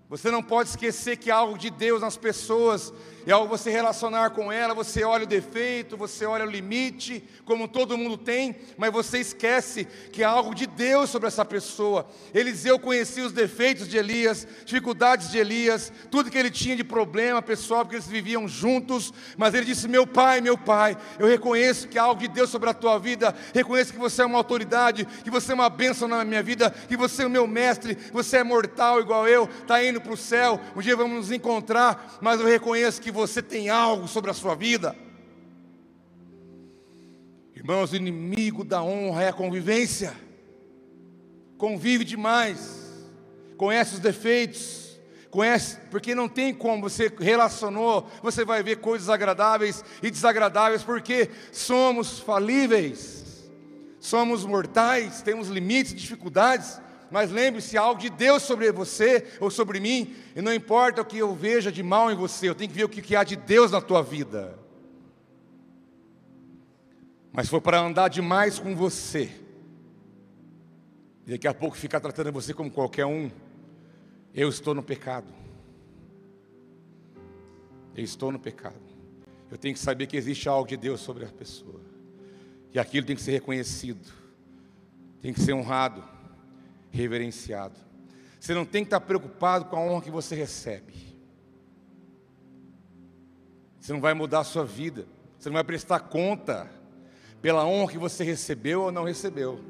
Você 0.08 0.30
não 0.30 0.42
pode 0.42 0.70
esquecer 0.70 1.18
que 1.18 1.30
há 1.30 1.36
algo 1.36 1.58
de 1.58 1.70
Deus 1.70 2.00
nas 2.00 2.16
pessoas, 2.16 2.92
e 3.28 3.30
ao 3.30 3.46
você 3.46 3.68
relacionar 3.68 4.30
com 4.30 4.50
ela, 4.50 4.72
você 4.72 5.04
olha 5.04 5.24
o 5.24 5.26
defeito, 5.26 5.98
você 5.98 6.24
olha 6.24 6.46
o 6.46 6.50
limite, 6.50 7.22
como 7.44 7.68
todo 7.68 7.98
mundo 7.98 8.16
tem, 8.16 8.56
mas 8.78 8.90
você 8.90 9.18
esquece 9.18 9.86
que 10.10 10.24
há 10.24 10.30
algo 10.30 10.54
de 10.54 10.66
Deus 10.66 11.10
sobre 11.10 11.28
essa 11.28 11.44
pessoa. 11.44 12.08
Eliseu 12.32 12.78
conhecia 12.78 13.26
os 13.26 13.32
defeitos 13.32 13.86
de 13.86 13.98
Elias, 13.98 14.48
dificuldades 14.64 15.30
de 15.30 15.36
Elias, 15.36 15.92
tudo 16.10 16.30
que 16.30 16.38
ele 16.38 16.50
tinha 16.50 16.74
de 16.74 16.82
problema 16.82 17.42
pessoal, 17.42 17.84
porque 17.84 17.96
eles 17.96 18.06
viviam 18.06 18.48
juntos, 18.48 19.12
mas 19.36 19.52
ele 19.52 19.66
disse: 19.66 19.86
Meu 19.88 20.06
pai, 20.06 20.40
meu 20.40 20.56
pai, 20.56 20.96
eu 21.18 21.26
reconheço 21.26 21.86
que 21.86 21.98
há 21.98 22.04
algo 22.04 22.22
de 22.22 22.28
Deus 22.28 22.48
sobre 22.48 22.70
a 22.70 22.74
tua 22.74 22.98
vida, 22.98 23.34
reconheço 23.52 23.92
que 23.92 23.98
você 23.98 24.22
é 24.22 24.24
uma 24.24 24.38
autoridade, 24.38 25.04
que 25.22 25.30
você 25.30 25.52
é 25.52 25.54
uma 25.54 25.68
bênção 25.68 26.08
na 26.08 26.24
minha 26.24 26.42
vida, 26.42 26.70
que 26.70 26.96
você 26.96 27.24
é 27.24 27.26
o 27.26 27.30
meu 27.30 27.46
mestre, 27.46 27.94
você 28.10 28.38
é 28.38 28.42
mortal 28.42 29.00
igual 29.00 29.28
eu, 29.28 29.46
está 29.60 29.84
indo 29.84 30.00
para 30.00 30.14
o 30.14 30.16
céu, 30.16 30.58
um 30.74 30.80
dia 30.80 30.96
vamos 30.96 31.14
nos 31.14 31.30
encontrar, 31.30 32.16
mas 32.22 32.40
eu 32.40 32.46
reconheço 32.46 33.02
que 33.02 33.17
você 33.18 33.42
tem 33.42 33.68
algo 33.68 34.06
sobre 34.06 34.30
a 34.30 34.34
sua 34.34 34.54
vida. 34.54 34.96
Irmãos, 37.54 37.90
o 37.90 37.96
inimigo 37.96 38.64
da 38.64 38.82
honra 38.82 39.24
é 39.24 39.28
a 39.28 39.32
convivência. 39.32 40.14
Convive 41.56 42.04
demais, 42.04 42.86
conhece 43.56 43.94
os 43.94 44.00
defeitos, 44.00 44.96
conhece, 45.28 45.76
porque 45.90 46.14
não 46.14 46.28
tem 46.28 46.54
como 46.54 46.88
você 46.88 47.12
relacionou, 47.18 48.08
você 48.22 48.44
vai 48.44 48.62
ver 48.62 48.76
coisas 48.76 49.08
agradáveis 49.08 49.84
e 50.00 50.08
desagradáveis, 50.08 50.84
porque 50.84 51.28
somos 51.50 52.20
falíveis, 52.20 53.50
somos 53.98 54.44
mortais, 54.44 55.20
temos 55.20 55.48
limites, 55.48 55.94
dificuldades. 55.94 56.80
Mas 57.10 57.30
lembre-se, 57.30 57.76
algo 57.76 58.00
de 58.00 58.10
Deus 58.10 58.42
sobre 58.42 58.70
você 58.70 59.26
ou 59.40 59.50
sobre 59.50 59.80
mim, 59.80 60.14
e 60.36 60.42
não 60.42 60.52
importa 60.52 61.00
o 61.00 61.04
que 61.04 61.18
eu 61.18 61.34
veja 61.34 61.72
de 61.72 61.82
mal 61.82 62.10
em 62.12 62.14
você, 62.14 62.48
eu 62.48 62.54
tenho 62.54 62.70
que 62.70 62.76
ver 62.76 62.84
o 62.84 62.88
que 62.88 63.16
há 63.16 63.24
de 63.24 63.36
Deus 63.36 63.70
na 63.70 63.80
tua 63.80 64.02
vida. 64.02 64.58
Mas 67.32 67.48
foi 67.48 67.60
para 67.60 67.80
andar 67.80 68.08
demais 68.08 68.58
com 68.58 68.74
você, 68.74 69.30
e 71.26 71.30
daqui 71.30 71.46
a 71.46 71.54
pouco 71.54 71.76
ficar 71.76 72.00
tratando 72.00 72.32
você 72.32 72.52
como 72.52 72.70
qualquer 72.70 73.06
um, 73.06 73.30
eu 74.34 74.48
estou 74.48 74.74
no 74.74 74.82
pecado. 74.82 75.32
Eu 77.94 78.04
estou 78.04 78.30
no 78.30 78.38
pecado. 78.38 78.76
Eu 79.50 79.58
tenho 79.58 79.74
que 79.74 79.80
saber 79.80 80.06
que 80.06 80.16
existe 80.16 80.48
algo 80.48 80.68
de 80.68 80.76
Deus 80.76 81.00
sobre 81.00 81.24
a 81.24 81.28
pessoa. 81.28 81.80
E 82.72 82.78
aquilo 82.78 83.06
tem 83.06 83.16
que 83.16 83.22
ser 83.22 83.32
reconhecido, 83.32 84.10
tem 85.20 85.32
que 85.32 85.40
ser 85.40 85.52
honrado 85.52 86.04
reverenciado. 86.90 87.78
Você 88.38 88.54
não 88.54 88.64
tem 88.64 88.82
que 88.82 88.88
estar 88.88 89.00
preocupado 89.00 89.66
com 89.66 89.76
a 89.76 89.80
honra 89.80 90.02
que 90.02 90.10
você 90.10 90.34
recebe. 90.34 90.94
Você 93.80 93.92
não 93.92 94.00
vai 94.00 94.14
mudar 94.14 94.40
a 94.40 94.44
sua 94.44 94.64
vida. 94.64 95.06
Você 95.38 95.48
não 95.48 95.54
vai 95.54 95.64
prestar 95.64 96.00
conta 96.00 96.70
pela 97.40 97.64
honra 97.64 97.92
que 97.92 97.98
você 97.98 98.24
recebeu 98.24 98.82
ou 98.82 98.92
não 98.92 99.04
recebeu. 99.04 99.60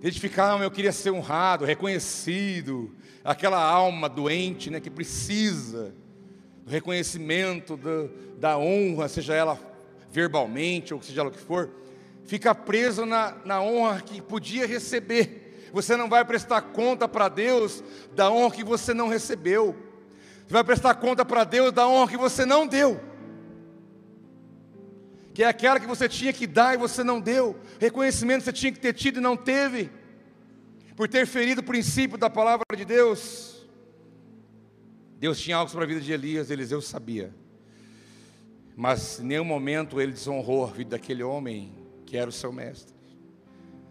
Identificar, 0.00 0.60
eu 0.60 0.70
queria 0.70 0.90
ser 0.90 1.10
honrado, 1.10 1.64
reconhecido, 1.64 2.94
aquela 3.22 3.62
alma 3.62 4.08
doente, 4.08 4.68
né, 4.68 4.80
que 4.80 4.90
precisa 4.90 5.94
do 6.64 6.70
reconhecimento, 6.70 7.76
do, 7.76 8.08
da 8.38 8.58
honra, 8.58 9.08
seja 9.08 9.34
ela 9.34 9.58
verbalmente 10.10 10.92
ou 10.92 11.00
seja 11.00 11.20
ela 11.20 11.30
o 11.30 11.32
que 11.32 11.38
for, 11.38 11.70
fica 12.24 12.54
preso 12.54 13.06
na, 13.06 13.36
na 13.44 13.62
honra 13.62 14.00
que 14.00 14.20
podia 14.20 14.66
receber. 14.66 15.41
Você 15.72 15.96
não 15.96 16.08
vai 16.08 16.24
prestar 16.24 16.60
conta 16.60 17.08
para 17.08 17.28
Deus 17.28 17.82
da 18.14 18.30
honra 18.30 18.54
que 18.54 18.64
você 18.64 18.92
não 18.92 19.08
recebeu. 19.08 19.74
Você 20.46 20.52
vai 20.52 20.62
prestar 20.62 20.94
conta 20.96 21.24
para 21.24 21.44
Deus 21.44 21.72
da 21.72 21.88
honra 21.88 22.10
que 22.10 22.16
você 22.16 22.44
não 22.44 22.66
deu. 22.66 23.00
Que 25.32 25.42
é 25.42 25.46
aquela 25.46 25.80
que 25.80 25.86
você 25.86 26.08
tinha 26.08 26.32
que 26.32 26.46
dar 26.46 26.74
e 26.74 26.76
você 26.76 27.02
não 27.02 27.18
deu. 27.18 27.58
Reconhecimento 27.80 28.40
que 28.40 28.44
você 28.44 28.52
tinha 28.52 28.72
que 28.72 28.80
ter 28.80 28.92
tido 28.92 29.18
e 29.18 29.22
não 29.22 29.34
teve. 29.34 29.90
Por 30.94 31.08
ter 31.08 31.26
ferido 31.26 31.62
o 31.62 31.64
princípio 31.64 32.18
da 32.18 32.28
palavra 32.28 32.64
de 32.76 32.84
Deus. 32.84 33.66
Deus 35.18 35.40
tinha 35.40 35.56
algo 35.56 35.72
para 35.72 35.84
a 35.84 35.86
vida 35.86 36.00
de 36.00 36.12
Elias, 36.12 36.50
Eliseu 36.50 36.82
sabia. 36.82 37.32
Mas 38.76 39.20
em 39.20 39.24
nenhum 39.24 39.44
momento 39.44 40.00
ele 40.00 40.12
desonrou 40.12 40.64
a 40.64 40.66
vida 40.66 40.90
daquele 40.90 41.22
homem 41.22 41.72
que 42.04 42.16
era 42.16 42.28
o 42.28 42.32
seu 42.32 42.52
mestre. 42.52 42.94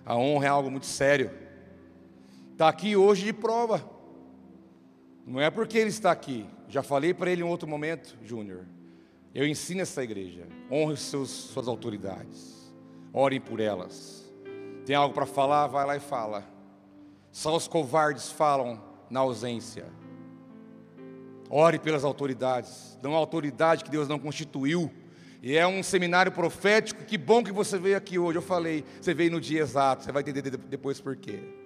A 0.06 0.16
honra 0.16 0.46
é 0.46 0.50
algo 0.50 0.70
muito 0.70 0.86
sério. 0.86 1.32
Está 2.62 2.70
aqui 2.70 2.96
hoje 2.96 3.26
de 3.26 3.34
prova. 3.34 3.84
Não 5.26 5.42
é 5.42 5.50
porque 5.50 5.80
ele 5.80 5.90
está 5.90 6.12
aqui. 6.12 6.46
Já 6.68 6.84
falei 6.84 7.12
para 7.12 7.32
ele 7.32 7.42
em 7.42 7.44
outro 7.44 7.68
momento, 7.68 8.16
Júnior. 8.24 8.68
Eu 9.34 9.48
ensino 9.48 9.82
essa 9.82 10.04
igreja. 10.04 10.48
Honre 10.72 10.96
seus, 10.96 11.32
suas 11.32 11.68
autoridades. 11.68 12.72
Orem 13.12 13.42
por 13.42 13.60
elas. 13.60 14.32
Tem 14.86 14.96
algo 14.96 15.12
para 15.12 15.26
falar, 15.26 15.66
vai 15.66 15.88
lá 15.88 15.96
e 15.96 16.00
fala. 16.00 16.48
Só 17.32 17.58
os 17.58 17.68
covardes 17.68 18.30
falam 18.30 18.80
na 19.10 19.22
ausência. 19.22 19.88
Ore 21.50 21.80
pelas 21.80 22.04
autoridades. 22.04 22.96
Dão 23.02 23.16
autoridade 23.16 23.84
que 23.84 23.90
Deus 23.90 24.08
não 24.08 24.20
constituiu. 24.20 24.92
E 25.42 25.58
é 25.58 25.66
um 25.66 25.82
seminário 25.82 26.32
profético. 26.32 27.06
Que 27.06 27.18
bom 27.18 27.44
que 27.44 27.52
você 27.52 27.80
veio 27.80 27.98
aqui 27.98 28.20
hoje. 28.20 28.38
Eu 28.38 28.44
falei, 28.44 28.86
você 29.02 29.16
veio 29.16 29.32
no 29.32 29.42
dia 29.42 29.62
exato. 29.62 30.04
Você 30.04 30.12
vai 30.12 30.22
entender 30.22 30.56
depois 30.58 31.02
por 31.02 31.16
quê. 31.16 31.60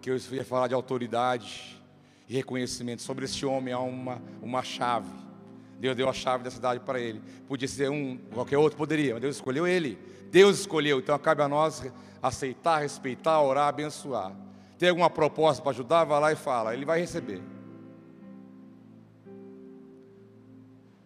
Porque 0.00 0.10
eu 0.10 0.16
ia 0.34 0.44
falar 0.46 0.66
de 0.66 0.72
autoridade 0.72 1.78
e 2.26 2.34
reconhecimento. 2.34 3.02
Sobre 3.02 3.26
esse 3.26 3.44
homem 3.44 3.74
há 3.74 3.80
uma, 3.80 4.22
uma 4.40 4.62
chave. 4.62 5.12
Deus 5.78 5.94
deu 5.94 6.08
a 6.08 6.12
chave 6.14 6.42
da 6.42 6.50
cidade 6.50 6.80
para 6.80 6.98
ele. 6.98 7.20
Podia 7.46 7.68
ser 7.68 7.90
um, 7.90 8.16
qualquer 8.32 8.56
outro, 8.56 8.78
poderia, 8.78 9.12
mas 9.12 9.20
Deus 9.20 9.36
escolheu 9.36 9.66
ele. 9.66 9.98
Deus 10.30 10.60
escolheu, 10.60 11.00
então 11.00 11.18
cabe 11.18 11.42
a 11.42 11.48
nós 11.48 11.84
aceitar, 12.22 12.78
respeitar, 12.78 13.42
orar, 13.42 13.68
abençoar. 13.68 14.34
Tem 14.78 14.88
alguma 14.88 15.10
proposta 15.10 15.62
para 15.62 15.72
ajudar? 15.72 16.04
Vai 16.04 16.18
lá 16.18 16.32
e 16.32 16.36
fala, 16.36 16.72
ele 16.72 16.86
vai 16.86 16.98
receber. 16.98 17.42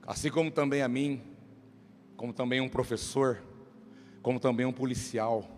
Assim 0.07 0.31
como 0.31 0.53
também 0.53 0.83
a 0.83 0.89
mim, 0.89 1.21
como 2.17 2.33
também 2.33 2.61
um 2.61 2.69
professor, 2.69 3.43
como 4.23 4.39
também 4.39 4.65
um 4.65 4.73
policial. 4.73 5.54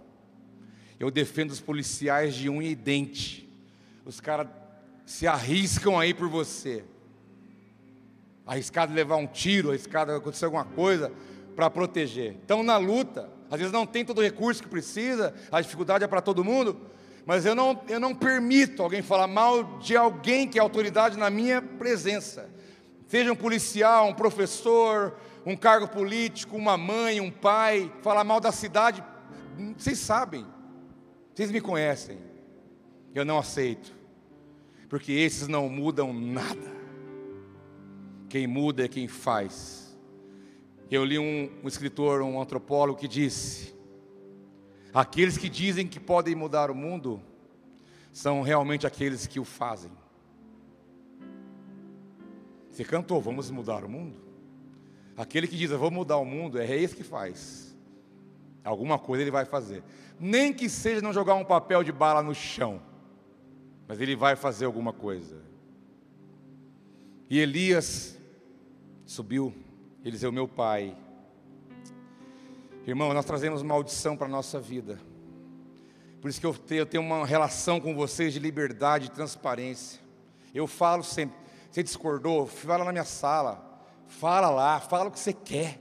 Eu 0.99 1.11
defendo 1.11 1.51
os 1.51 1.61
policiais 1.61 2.35
de 2.35 2.49
unha 2.49 2.71
e 2.71 2.75
dente. 2.75 3.49
Os 4.05 4.21
caras 4.21 4.49
se 5.05 5.27
arriscam 5.27 5.99
aí 5.99 6.15
por 6.15 6.29
você. 6.29 6.85
Arriscado 8.47 8.95
levar 8.95 9.17
um 9.17 9.27
tiro, 9.27 9.71
arriscado 9.71 10.13
acontecer 10.13 10.45
alguma 10.47 10.65
coisa 10.65 11.13
para 11.55 11.71
proteger. 11.71 12.37
Então, 12.45 12.63
na 12.63 12.77
luta, 12.77 13.29
às 13.51 13.59
vezes 13.59 13.73
não 13.73 13.87
tem 13.87 14.05
todo 14.05 14.19
o 14.19 14.23
recurso 14.23 14.63
que 14.63 14.69
precisa, 14.69 15.35
a 15.51 15.61
dificuldade 15.61 16.05
é 16.05 16.07
para 16.07 16.21
todo 16.21 16.45
mundo, 16.45 16.81
mas 17.25 17.45
eu 17.45 17.55
não, 17.55 17.83
eu 17.89 17.99
não 17.99 18.15
permito 18.15 18.83
alguém 18.83 19.03
falar 19.03 19.27
mal 19.27 19.79
de 19.79 19.97
alguém 19.97 20.47
que 20.49 20.59
é 20.59 20.63
autoridade 20.63 21.19
na 21.19 21.29
minha 21.29 21.61
presença. 21.61 22.49
Seja 23.09 23.33
um 23.33 23.37
policial, 23.37 24.09
um 24.09 24.15
professor, 24.15 25.17
um 25.45 25.57
cargo 25.57 25.89
político, 25.89 26.57
uma 26.57 26.77
mãe, 26.77 27.21
um 27.21 27.31
pai, 27.31 27.93
falar 28.03 28.25
mal 28.25 28.41
da 28.41 28.53
cidade, 28.53 29.03
vocês 29.77 29.99
sabem, 29.99 30.47
vocês 31.37 31.51
me 31.51 31.61
conhecem, 31.61 32.19
eu 33.15 33.23
não 33.23 33.37
aceito 33.39 33.95
porque 34.89 35.13
esses 35.13 35.49
não 35.49 35.69
mudam 35.69 36.11
nada. 36.11 36.75
Quem 38.31 38.47
muda 38.47 38.87
é 38.87 38.89
quem 38.89 39.07
faz. 39.07 39.95
Eu 40.91 41.05
li 41.05 41.19
um, 41.19 41.51
um 41.63 41.69
escritor, 41.69 42.23
um 42.23 42.41
antropólogo 42.41 42.99
que 42.99 43.07
disse: 43.07 43.75
aqueles 44.95 45.37
que 45.37 45.51
dizem 45.51 45.87
que 45.87 46.01
podem 46.01 46.35
mudar 46.35 46.71
o 46.71 46.75
mundo 46.75 47.21
são 48.15 48.41
realmente 48.41 48.87
aqueles 48.87 49.27
que 49.27 49.39
o 49.39 49.45
fazem. 49.45 49.93
Você 52.71 52.83
cantou, 52.83 53.21
vamos 53.21 53.51
mudar 53.51 53.85
o 53.85 53.91
mundo? 53.91 54.17
Aquele 55.19 55.47
que 55.47 55.57
diz, 55.57 55.71
vou 55.71 55.91
mudar 55.91 56.17
o 56.17 56.25
mundo, 56.25 56.59
é 56.59 56.75
esse 56.75 56.97
que 56.97 57.05
faz. 57.05 57.77
Alguma 58.65 58.99
coisa 58.99 59.23
ele 59.23 59.31
vai 59.31 59.45
fazer. 59.45 59.83
Nem 60.19 60.53
que 60.53 60.69
seja 60.69 61.01
não 61.01 61.13
jogar 61.13 61.35
um 61.35 61.45
papel 61.45 61.83
de 61.83 61.93
bala 61.93 62.23
no 62.23 62.35
chão 62.35 62.81
mas 63.89 64.01
ele 64.01 64.17
vai 64.17 64.35
fazer 64.35 64.65
alguma 64.65 64.93
coisa. 64.93 65.41
E 67.31 67.39
Elias 67.39 68.19
subiu, 69.05 69.55
Eliseu, 70.05 70.33
meu 70.33 70.49
pai. 70.49 70.97
Irmão, 72.87 73.13
nós 73.13 73.25
trazemos 73.25 73.63
maldição 73.63 74.17
para 74.17 74.27
a 74.27 74.31
nossa 74.31 74.61
vida. 74.61 74.99
Por 76.21 76.29
isso 76.29 76.41
que 76.41 76.47
eu 76.47 76.87
tenho, 76.87 77.03
uma 77.03 77.25
relação 77.27 77.81
com 77.81 77.95
vocês 77.95 78.33
de 78.33 78.39
liberdade 78.39 79.07
e 79.07 79.11
transparência. 79.11 80.01
Eu 80.55 80.67
falo 80.67 81.03
sempre, 81.03 81.37
você 81.71 81.83
discordou, 81.83 82.47
fala 82.47 82.85
na 82.85 82.93
minha 82.93 83.05
sala, 83.05 83.85
fala 84.07 84.51
lá, 84.51 84.81
fala 84.81 85.09
o 85.09 85.13
que 85.13 85.19
você 85.19 85.33
quer. 85.33 85.79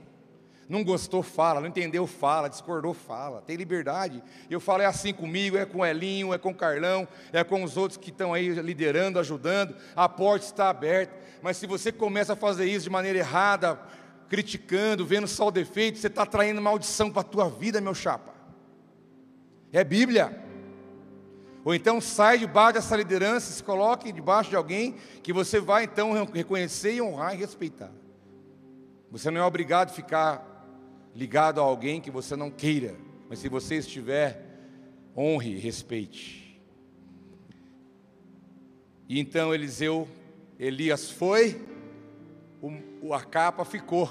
Não 0.68 0.82
gostou, 0.82 1.22
fala. 1.22 1.60
Não 1.60 1.68
entendeu, 1.68 2.06
fala. 2.06 2.48
Discordou, 2.48 2.92
fala. 2.92 3.40
Tem 3.42 3.56
liberdade. 3.56 4.22
Eu 4.50 4.60
falo, 4.60 4.82
é 4.82 4.86
assim 4.86 5.12
comigo, 5.12 5.56
é 5.56 5.64
com 5.64 5.78
o 5.78 5.86
Elinho, 5.86 6.34
é 6.34 6.38
com 6.38 6.50
o 6.50 6.54
Carlão, 6.54 7.06
é 7.32 7.44
com 7.44 7.62
os 7.62 7.76
outros 7.76 7.96
que 7.96 8.10
estão 8.10 8.34
aí 8.34 8.48
liderando, 8.48 9.18
ajudando. 9.18 9.76
A 9.94 10.08
porta 10.08 10.44
está 10.44 10.68
aberta. 10.68 11.14
Mas 11.42 11.56
se 11.56 11.66
você 11.66 11.92
começa 11.92 12.32
a 12.32 12.36
fazer 12.36 12.66
isso 12.66 12.84
de 12.84 12.90
maneira 12.90 13.18
errada, 13.18 13.80
criticando, 14.28 15.06
vendo 15.06 15.28
só 15.28 15.48
o 15.48 15.52
defeito, 15.52 15.98
você 15.98 16.08
está 16.08 16.26
traindo 16.26 16.60
maldição 16.60 17.10
para 17.10 17.20
a 17.20 17.24
tua 17.24 17.48
vida, 17.48 17.80
meu 17.80 17.94
chapa. 17.94 18.34
É 19.72 19.84
Bíblia. 19.84 20.44
Ou 21.64 21.74
então 21.74 22.00
sai 22.00 22.38
debaixo 22.38 22.74
dessa 22.74 22.96
liderança, 22.96 23.52
se 23.52 23.62
coloque 23.62 24.12
debaixo 24.12 24.50
de 24.50 24.56
alguém 24.56 24.94
que 25.22 25.32
você 25.32 25.58
vai 25.60 25.84
então 25.84 26.12
reconhecer 26.32 26.94
e 26.94 27.02
honrar 27.02 27.34
e 27.34 27.38
respeitar. 27.38 27.90
Você 29.10 29.30
não 29.30 29.40
é 29.40 29.44
obrigado 29.44 29.90
a 29.90 29.92
ficar 29.92 30.55
ligado 31.16 31.60
a 31.60 31.64
alguém 31.64 31.98
que 31.98 32.10
você 32.10 32.36
não 32.36 32.50
queira, 32.50 32.94
mas 33.26 33.38
se 33.38 33.48
você 33.48 33.76
estiver, 33.76 34.44
honre 35.16 35.54
e 35.54 35.58
respeite. 35.58 36.60
E 39.08 39.18
então 39.18 39.54
Eliseu, 39.54 40.06
Elias 40.58 41.10
foi, 41.10 41.58
o, 43.00 43.14
a 43.14 43.22
capa 43.22 43.64
ficou. 43.64 44.10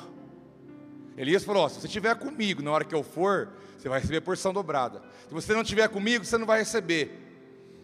Elias 1.16 1.43
falou: 1.43 1.70
se 1.70 1.80
você 1.80 1.86
estiver 1.86 2.16
comigo 2.16 2.64
na 2.64 2.72
hora 2.72 2.84
que 2.84 2.95
eu 2.95 3.03
for, 3.03 3.49
você 3.78 3.88
vai 3.88 3.99
receber 3.99 4.22
porção 4.22 4.51
dobrada. 4.51 5.03
Se 5.28 5.34
você 5.34 5.53
não 5.53 5.62
estiver 5.62 5.88
comigo, 5.89 6.26
você 6.26 6.39
não 6.39 6.45
vai 6.47 6.60
receber. 6.60 7.22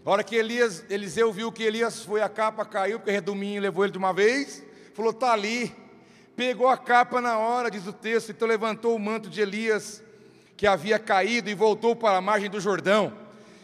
Na 0.04 0.12
hora 0.12 0.24
que 0.24 0.36
Elias, 0.36 0.84
Eliseu 0.90 1.32
viu 1.32 1.52
que 1.52 1.62
Elias 1.62 2.04
foi, 2.04 2.24
a 2.24 2.30
capa 2.30 2.66
caiu, 2.66 2.98
porque 2.98 3.12
Reduminho 3.12 3.62
levou 3.62 3.84
ele 3.84 3.92
de 3.92 4.00
uma 4.00 4.14
vez, 4.14 4.64
falou: 4.96 5.12
está 5.12 5.32
ali, 5.32 5.76
Pegou 6.36 6.68
a 6.68 6.78
capa 6.78 7.20
na 7.20 7.38
hora, 7.38 7.70
diz 7.70 7.86
o 7.88 7.94
texto, 7.94 8.32
então 8.32 8.48
levantou 8.48 8.96
o 8.96 9.00
manto 9.00 9.30
de 9.30 9.42
Elias, 9.42 10.02
que 10.56 10.66
havia 10.66 10.98
caído, 10.98 11.50
e 11.50 11.54
voltou 11.54 11.96
para 11.96 12.18
a 12.18 12.22
margem 12.22 12.50
do 12.50 12.60
Jordão. 12.60 13.14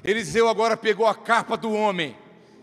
Eliseu 0.03 0.47
agora 0.47 0.77
pegou 0.77 1.07
a 1.07 1.15
capa 1.15 1.57
do 1.57 1.71
homem. 1.71 2.15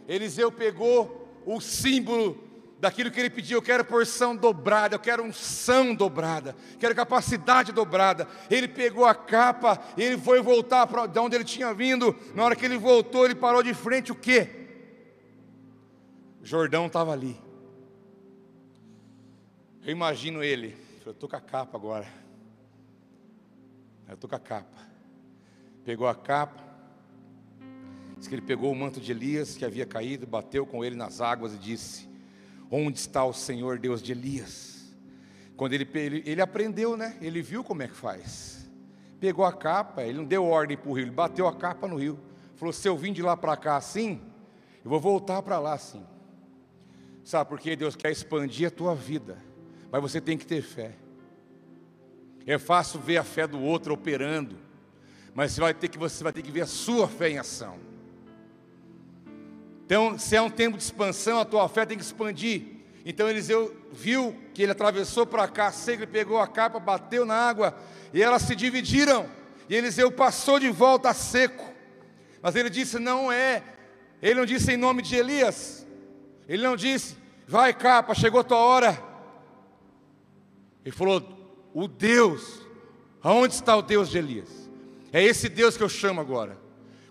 Eliseu 0.06 0.52
pegou 0.52 1.42
o 1.46 1.60
símbolo 1.60 2.42
daquilo 2.78 3.10
que 3.10 3.18
ele 3.18 3.30
pediu. 3.30 3.58
Eu 3.58 3.62
quero 3.62 3.84
porção 3.84 4.36
dobrada, 4.36 4.94
eu 4.94 4.98
quero 4.98 5.22
unção 5.22 5.94
dobrada, 5.94 6.54
quero 6.78 6.94
capacidade 6.94 7.72
dobrada. 7.72 8.28
Ele 8.50 8.68
pegou 8.68 9.06
a 9.06 9.14
capa, 9.14 9.80
ele 9.96 10.18
foi 10.18 10.40
voltar 10.42 10.86
para 10.86 11.06
de 11.06 11.18
onde 11.18 11.34
ele 11.34 11.44
tinha 11.44 11.72
vindo. 11.72 12.14
Na 12.34 12.44
hora 12.44 12.56
que 12.56 12.64
ele 12.64 12.76
voltou, 12.76 13.24
ele 13.24 13.34
parou 13.34 13.62
de 13.62 13.72
frente 13.72 14.12
o 14.12 14.14
quê? 14.14 14.48
Jordão 16.42 16.86
estava 16.86 17.12
ali. 17.12 17.43
Eu 19.84 19.92
imagino 19.92 20.42
ele, 20.42 20.74
eu 21.04 21.12
estou 21.12 21.28
com 21.28 21.36
a 21.36 21.40
capa 21.40 21.76
agora. 21.76 22.06
Eu 24.08 24.14
estou 24.14 24.30
com 24.30 24.34
a 24.34 24.38
capa. 24.40 24.80
Pegou 25.84 26.08
a 26.08 26.14
capa, 26.14 26.64
diz 28.16 28.26
que 28.26 28.34
ele 28.34 28.40
pegou 28.40 28.72
o 28.72 28.74
manto 28.74 28.98
de 28.98 29.12
Elias 29.12 29.58
que 29.58 29.64
havia 29.64 29.84
caído, 29.84 30.26
bateu 30.26 30.64
com 30.64 30.82
ele 30.82 30.96
nas 30.96 31.20
águas 31.20 31.52
e 31.52 31.58
disse: 31.58 32.08
Onde 32.70 32.98
está 32.98 33.26
o 33.26 33.34
Senhor 33.34 33.78
Deus 33.78 34.02
de 34.02 34.12
Elias? 34.12 34.96
Quando 35.54 35.74
ele, 35.74 35.86
ele, 35.92 36.22
ele 36.24 36.40
aprendeu, 36.40 36.96
né? 36.96 37.18
Ele 37.20 37.42
viu 37.42 37.62
como 37.62 37.82
é 37.82 37.88
que 37.88 37.94
faz. 37.94 38.66
Pegou 39.20 39.44
a 39.44 39.52
capa, 39.52 40.02
ele 40.02 40.16
não 40.16 40.24
deu 40.24 40.46
ordem 40.46 40.78
para 40.78 40.88
o 40.88 40.94
rio, 40.94 41.04
ele 41.04 41.10
bateu 41.10 41.46
a 41.46 41.54
capa 41.54 41.86
no 41.86 41.96
rio. 41.96 42.14
Falou: 42.54 42.56
falou: 42.56 42.72
se 42.72 42.88
eu 42.88 42.96
vim 42.96 43.12
de 43.12 43.20
lá 43.20 43.36
para 43.36 43.54
cá 43.54 43.76
assim, 43.76 44.18
eu 44.82 44.88
vou 44.88 44.98
voltar 44.98 45.42
para 45.42 45.58
lá 45.58 45.74
assim. 45.74 46.02
Sabe 47.22 47.50
por 47.50 47.60
quê? 47.60 47.76
Deus 47.76 47.94
quer 47.94 48.10
expandir 48.10 48.68
a 48.68 48.70
tua 48.70 48.94
vida, 48.94 49.36
mas 49.94 50.02
você 50.02 50.20
tem 50.20 50.36
que 50.36 50.44
ter 50.44 50.60
fé. 50.60 50.90
É 52.44 52.58
fácil 52.58 52.98
ver 52.98 53.16
a 53.16 53.22
fé 53.22 53.46
do 53.46 53.60
outro 53.60 53.94
operando, 53.94 54.56
mas 55.32 55.52
você 55.52 55.60
vai 55.60 55.72
ter 55.72 55.86
que, 55.86 55.96
você 55.96 56.24
vai 56.24 56.32
ter 56.32 56.42
que 56.42 56.50
ver 56.50 56.62
a 56.62 56.66
sua 56.66 57.06
fé 57.06 57.30
em 57.30 57.38
ação. 57.38 57.78
Então, 59.86 60.18
se 60.18 60.34
é 60.34 60.42
um 60.42 60.50
tempo 60.50 60.76
de 60.76 60.82
expansão, 60.82 61.38
a 61.38 61.44
tua 61.44 61.68
fé 61.68 61.86
tem 61.86 61.96
que 61.96 62.02
expandir. 62.02 62.64
Então 63.04 63.30
Eliseu 63.30 63.72
viu 63.92 64.36
que 64.52 64.64
ele 64.64 64.72
atravessou 64.72 65.24
para 65.26 65.46
cá, 65.46 65.70
seco, 65.70 66.02
ele 66.02 66.10
pegou 66.10 66.40
a 66.40 66.48
capa, 66.48 66.80
bateu 66.80 67.24
na 67.24 67.36
água, 67.36 67.78
e 68.12 68.20
elas 68.20 68.42
se 68.42 68.56
dividiram. 68.56 69.30
E 69.68 69.76
Eliseu 69.76 70.10
passou 70.10 70.58
de 70.58 70.70
volta 70.70 71.10
a 71.10 71.14
seco. 71.14 71.72
Mas 72.42 72.56
ele 72.56 72.68
disse: 72.68 72.98
Não 72.98 73.30
é. 73.30 73.62
Ele 74.20 74.34
não 74.34 74.44
disse 74.44 74.72
em 74.72 74.76
nome 74.76 75.02
de 75.02 75.14
Elias. 75.14 75.86
Ele 76.48 76.64
não 76.64 76.74
disse: 76.74 77.16
Vai, 77.46 77.72
capa, 77.72 78.12
chegou 78.12 78.42
tua 78.42 78.58
hora. 78.58 79.13
Ele 80.84 80.94
falou: 80.94 81.22
O 81.72 81.88
Deus, 81.88 82.60
aonde 83.22 83.54
está 83.54 83.76
o 83.76 83.82
Deus 83.82 84.10
de 84.10 84.18
Elias? 84.18 84.48
É 85.12 85.22
esse 85.22 85.48
Deus 85.48 85.76
que 85.76 85.82
eu 85.82 85.88
chamo 85.88 86.20
agora. 86.20 86.58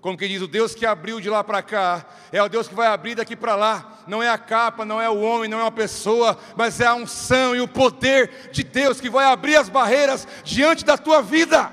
Como 0.04 0.18
que 0.18 0.28
diz, 0.28 0.42
o 0.42 0.48
Deus 0.50 0.76
que 0.76 0.86
abriu 0.86 1.22
de 1.22 1.30
lá 1.30 1.46
para 1.46 1.62
cá, 1.62 2.06
é 2.30 2.44
o 2.44 2.50
Deus 2.50 2.68
que 2.68 2.76
vai 2.76 2.88
abrir 2.88 3.16
daqui 3.16 3.38
para 3.38 3.56
lá. 3.56 4.04
Não 4.06 4.22
é 4.22 4.30
a 4.30 4.38
capa, 4.38 4.84
não 4.84 5.02
é 5.02 5.10
o 5.10 5.22
homem, 5.22 5.50
não 5.50 5.60
é 5.60 5.64
uma 5.64 5.72
pessoa, 5.72 6.38
mas 6.58 6.82
é 6.82 6.86
a 6.86 6.94
unção 6.94 7.56
e 7.56 7.62
o 7.62 7.68
poder 7.70 8.50
de 8.52 8.66
Deus 8.66 9.00
que 9.00 9.10
vai 9.10 9.24
abrir 9.24 9.56
as 9.56 9.70
barreiras 9.70 10.28
diante 10.44 10.84
da 10.84 10.98
tua 10.98 11.22
vida. 11.22 11.72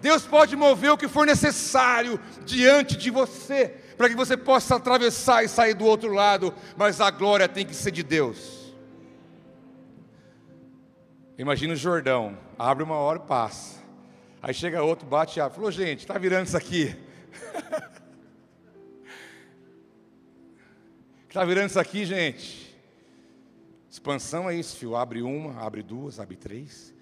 Deus 0.00 0.24
pode 0.26 0.56
mover 0.56 0.90
o 0.90 0.98
que 0.98 1.06
for 1.06 1.24
necessário 1.24 2.18
diante 2.44 2.96
de 2.96 3.08
você, 3.08 3.68
para 3.96 4.08
que 4.08 4.16
você 4.16 4.36
possa 4.36 4.74
atravessar 4.74 5.44
e 5.44 5.48
sair 5.48 5.74
do 5.74 5.84
outro 5.84 6.12
lado, 6.12 6.52
mas 6.76 7.00
a 7.00 7.08
glória 7.08 7.48
tem 7.48 7.64
que 7.64 7.72
ser 7.72 7.92
de 7.92 8.02
Deus. 8.02 8.63
Imagina 11.36 11.72
o 11.72 11.76
Jordão, 11.76 12.38
abre 12.56 12.84
uma 12.84 12.94
hora 12.94 13.18
e 13.18 13.26
passa. 13.26 13.82
Aí 14.40 14.54
chega 14.54 14.82
outro, 14.82 15.04
bate 15.04 15.38
e 15.38 15.42
abre. 15.42 15.56
Falou, 15.56 15.70
gente, 15.72 16.00
está 16.00 16.16
virando 16.16 16.46
isso 16.46 16.56
aqui. 16.56 16.94
Está 21.28 21.42
virando 21.46 21.70
isso 21.70 21.80
aqui, 21.80 22.04
gente. 22.04 22.78
Expansão 23.90 24.48
é 24.48 24.54
isso, 24.54 24.76
filho. 24.76 24.94
Abre 24.94 25.22
uma, 25.22 25.60
abre 25.60 25.82
duas, 25.82 26.20
abre 26.20 26.36
três. 26.36 26.94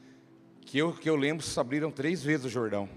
Que 0.63 0.79
eu, 0.79 0.95
que 0.95 1.11
eu 1.11 1.17
lembro, 1.17 1.45
abriram 1.59 1.91
três 1.91 2.23
vezes 2.23 2.47
o 2.47 2.49
Jordão. 2.49 2.89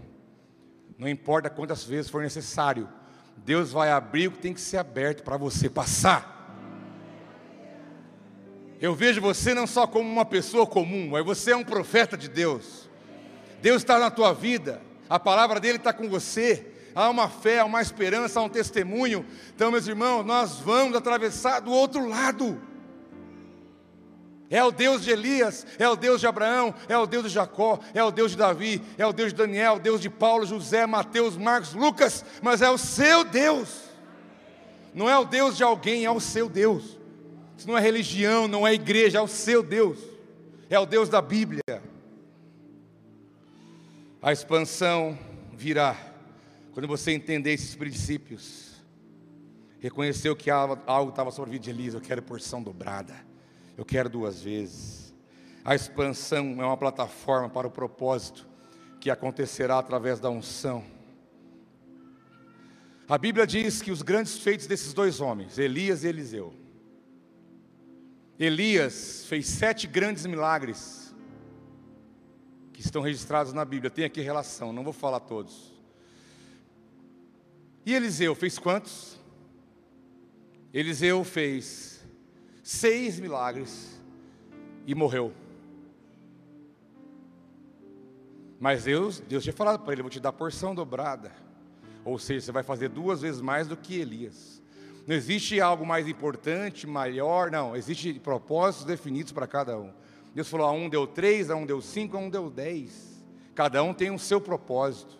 Não 0.97 1.09
importa 1.09 1.49
quantas 1.49 1.83
vezes 1.83 2.09
for 2.09 2.23
necessário. 2.23 2.87
Deus 3.35 3.73
vai 3.73 3.91
abrir 3.91 4.29
o 4.29 4.31
que 4.31 4.39
tem 4.39 4.53
que 4.53 4.61
ser 4.61 4.77
aberto 4.77 5.23
para 5.23 5.35
você 5.35 5.69
passar. 5.69 6.34
Eu 8.81 8.93
vejo 8.93 9.21
você 9.21 9.53
não 9.53 9.65
só 9.65 9.87
como 9.87 10.09
uma 10.09 10.25
pessoa 10.25 10.67
comum, 10.67 11.09
mas 11.11 11.25
você 11.25 11.51
é 11.51 11.55
um 11.55 11.63
profeta 11.63 12.17
de 12.17 12.27
Deus. 12.27 12.89
Deus 13.61 13.77
está 13.77 13.97
na 13.97 14.11
tua 14.11 14.33
vida, 14.33 14.81
a 15.09 15.19
palavra 15.19 15.59
dele 15.59 15.77
está 15.77 15.93
com 15.93 16.09
você. 16.09 16.71
Há 16.93 17.09
uma 17.09 17.27
fé, 17.27 17.59
há 17.59 17.65
uma 17.65 17.81
esperança, 17.81 18.39
há 18.39 18.43
um 18.43 18.49
testemunho. 18.49 19.25
Então, 19.53 19.69
meus 19.69 19.85
irmãos, 19.85 20.23
nós 20.23 20.59
vamos 20.59 20.95
atravessar 20.95 21.59
do 21.59 21.71
outro 21.71 22.07
lado. 22.07 22.61
É 24.49 24.63
o 24.63 24.71
Deus 24.71 25.03
de 25.03 25.11
Elias, 25.11 25.65
é 25.77 25.89
o 25.89 25.95
Deus 25.95 26.21
de 26.21 26.27
Abraão, 26.27 26.73
é 26.87 26.97
o 26.97 27.05
Deus 27.05 27.23
de 27.23 27.29
Jacó, 27.29 27.79
é 27.93 28.03
o 28.03 28.11
Deus 28.11 28.31
de 28.31 28.37
Davi, 28.37 28.81
é 28.97 29.05
o 29.05 29.11
Deus 29.11 29.33
de 29.33 29.37
Daniel, 29.37 29.73
é 29.73 29.75
o 29.75 29.79
Deus 29.79 29.99
de 29.99 30.09
Paulo, 30.09 30.45
José, 30.45 30.85
Mateus, 30.85 31.35
Marcos, 31.35 31.73
Lucas, 31.73 32.23
mas 32.41 32.61
é 32.61 32.69
o 32.69 32.77
seu 32.77 33.23
Deus. 33.25 33.85
Não 34.93 35.09
é 35.09 35.17
o 35.17 35.25
Deus 35.25 35.57
de 35.57 35.63
alguém, 35.63 36.05
é 36.05 36.11
o 36.11 36.21
seu 36.21 36.47
Deus. 36.47 36.97
Isso 37.57 37.67
não 37.67 37.77
é 37.77 37.81
religião, 37.81 38.47
não 38.47 38.67
é 38.67 38.73
igreja, 38.73 39.17
é 39.17 39.21
o 39.21 39.27
seu 39.27 39.63
Deus. 39.63 39.99
É 40.69 40.79
o 40.79 40.85
Deus 40.85 41.09
da 41.09 41.21
Bíblia. 41.21 41.61
A 44.21 44.31
expansão 44.31 45.17
virá 45.53 45.95
quando 46.73 46.87
você 46.87 47.11
entender 47.11 47.53
esses 47.53 47.75
princípios. 47.75 48.75
Reconheceu 49.79 50.35
que 50.35 50.49
algo 50.49 51.09
estava 51.09 51.29
sobre 51.31 51.51
a 51.51 51.53
vida 51.53 51.63
de 51.63 51.69
Elisa, 51.69 51.97
eu 51.97 52.01
quero 52.01 52.21
porção 52.21 52.61
dobrada, 52.61 53.15
eu 53.77 53.85
quero 53.85 54.09
duas 54.09 54.41
vezes. 54.41 55.13
A 55.63 55.75
expansão 55.75 56.59
é 56.59 56.65
uma 56.65 56.75
plataforma 56.75 57.49
para 57.49 57.67
o 57.67 57.71
propósito 57.71 58.47
que 58.99 59.11
acontecerá 59.11 59.77
através 59.77 60.19
da 60.19 60.29
unção. 60.29 60.83
A 63.07 63.19
Bíblia 63.19 63.45
diz 63.45 63.83
que 63.83 63.91
os 63.91 64.01
grandes 64.01 64.39
feitos 64.39 64.65
desses 64.65 64.91
dois 64.91 65.21
homens, 65.21 65.59
Elias 65.59 66.03
e 66.03 66.07
Eliseu. 66.07 66.64
Elias 68.39 69.25
fez 69.27 69.47
sete 69.47 69.87
grandes 69.87 70.25
milagres 70.25 71.15
que 72.73 72.81
estão 72.81 73.01
registrados 73.01 73.53
na 73.53 73.63
Bíblia. 73.63 73.89
Tem 73.89 74.03
aqui 74.03 74.19
relação, 74.21 74.73
não 74.73 74.83
vou 74.83 74.91
falar 74.91 75.21
todos. 75.21 75.73
E 77.85 77.93
Eliseu 77.93 78.35
fez 78.35 78.59
quantos? 78.59 79.17
Eliseu 80.73 81.23
fez 81.23 82.05
seis 82.61 83.19
milagres 83.19 84.01
e 84.85 84.93
morreu. 84.93 85.33
Mas 88.59 88.83
Deus, 88.83 89.19
Deus 89.21 89.43
tinha 89.43 89.53
falado 89.53 89.83
para 89.83 89.93
ele: 89.93 90.01
vou 90.01 90.11
te 90.11 90.19
dar 90.19 90.33
porção 90.33 90.75
dobrada. 90.75 91.31
Ou 92.03 92.19
seja, 92.19 92.47
você 92.47 92.51
vai 92.51 92.63
fazer 92.63 92.89
duas 92.89 93.21
vezes 93.21 93.39
mais 93.39 93.67
do 93.67 93.77
que 93.77 93.99
Elias. 93.99 94.61
Não 95.07 95.15
existe 95.15 95.61
algo 95.61 95.85
mais 95.85 96.07
importante, 96.07 96.87
maior, 96.87 97.51
não. 97.51 97.75
Existem 97.75 98.15
propósitos 98.15 98.85
definidos 98.85 99.31
para 99.31 99.45
cada 99.45 99.77
um. 99.77 99.91
Deus 100.33 100.49
falou: 100.49 100.67
a 100.67 100.71
um 100.71 100.89
deu 100.89 101.05
três, 101.05 101.49
a 101.49 101.55
um 101.55 101.65
deu 101.65 101.81
cinco, 101.81 102.17
a 102.17 102.19
um 102.19 102.29
deu 102.29 102.49
dez. 102.49 103.23
Cada 103.53 103.81
um 103.83 103.93
tem 103.93 104.11
o 104.11 104.19
seu 104.19 104.41
propósito. 104.41 105.17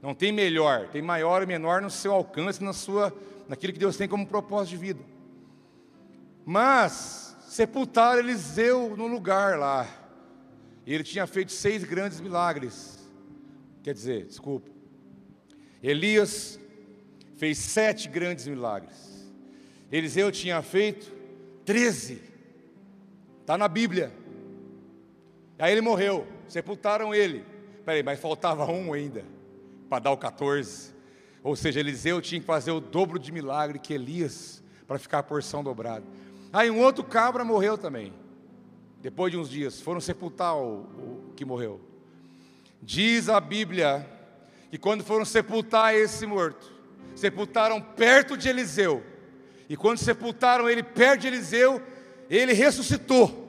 Não 0.00 0.14
tem 0.14 0.30
melhor, 0.30 0.88
tem 0.88 1.02
maior 1.02 1.42
e 1.42 1.46
menor 1.46 1.82
no 1.82 1.90
seu 1.90 2.12
alcance, 2.12 2.62
na 2.62 2.72
sua, 2.72 3.12
naquilo 3.48 3.72
que 3.72 3.78
Deus 3.78 3.96
tem 3.96 4.06
como 4.08 4.26
propósito 4.26 4.70
de 4.70 4.76
vida. 4.76 5.04
Mas 6.44 7.36
sepultaram 7.48 8.20
Eliseu 8.20 8.96
no 8.96 9.06
lugar 9.06 9.58
lá. 9.58 9.86
E 10.86 10.94
ele 10.94 11.02
tinha 11.02 11.26
feito 11.26 11.50
seis 11.50 11.82
grandes 11.82 12.20
milagres. 12.20 13.04
Quer 13.82 13.92
dizer, 13.92 14.26
desculpa. 14.26 14.70
Elias 15.82 16.60
fez 17.36 17.58
sete 17.58 18.08
grandes 18.08 18.46
milagres. 18.46 19.05
Eliseu 19.90 20.32
tinha 20.32 20.60
feito 20.62 21.12
treze. 21.64 22.22
Está 23.40 23.56
na 23.56 23.68
Bíblia. 23.68 24.12
Aí 25.58 25.72
ele 25.72 25.80
morreu, 25.80 26.26
sepultaram 26.48 27.14
ele. 27.14 27.44
Peraí, 27.84 28.02
mas 28.02 28.18
faltava 28.18 28.66
um 28.66 28.92
ainda, 28.92 29.24
para 29.88 30.00
dar 30.00 30.10
o 30.10 30.16
14. 30.16 30.94
Ou 31.42 31.54
seja, 31.54 31.78
Eliseu 31.78 32.20
tinha 32.20 32.40
que 32.40 32.46
fazer 32.46 32.72
o 32.72 32.80
dobro 32.80 33.18
de 33.18 33.30
milagre 33.30 33.78
que 33.78 33.94
Elias, 33.94 34.62
para 34.86 34.98
ficar 34.98 35.20
a 35.20 35.22
porção 35.22 35.62
dobrada. 35.62 36.04
Aí 36.52 36.70
um 36.70 36.80
outro 36.80 37.04
cabra 37.04 37.44
morreu 37.44 37.78
também. 37.78 38.12
Depois 39.00 39.30
de 39.30 39.38
uns 39.38 39.48
dias, 39.48 39.80
foram 39.80 40.00
sepultar 40.00 40.56
o, 40.56 40.80
o 40.80 41.32
que 41.36 41.44
morreu. 41.44 41.80
Diz 42.82 43.28
a 43.28 43.40
Bíblia 43.40 44.04
que 44.70 44.78
quando 44.78 45.04
foram 45.04 45.24
sepultar 45.24 45.94
esse 45.94 46.26
morto, 46.26 46.72
sepultaram 47.14 47.80
perto 47.80 48.36
de 48.36 48.48
Eliseu. 48.48 49.02
E 49.68 49.76
quando 49.76 49.98
sepultaram 49.98 50.68
ele 50.68 50.82
perto 50.82 51.22
de 51.22 51.26
Eliseu, 51.26 51.82
ele 52.30 52.52
ressuscitou. 52.52 53.44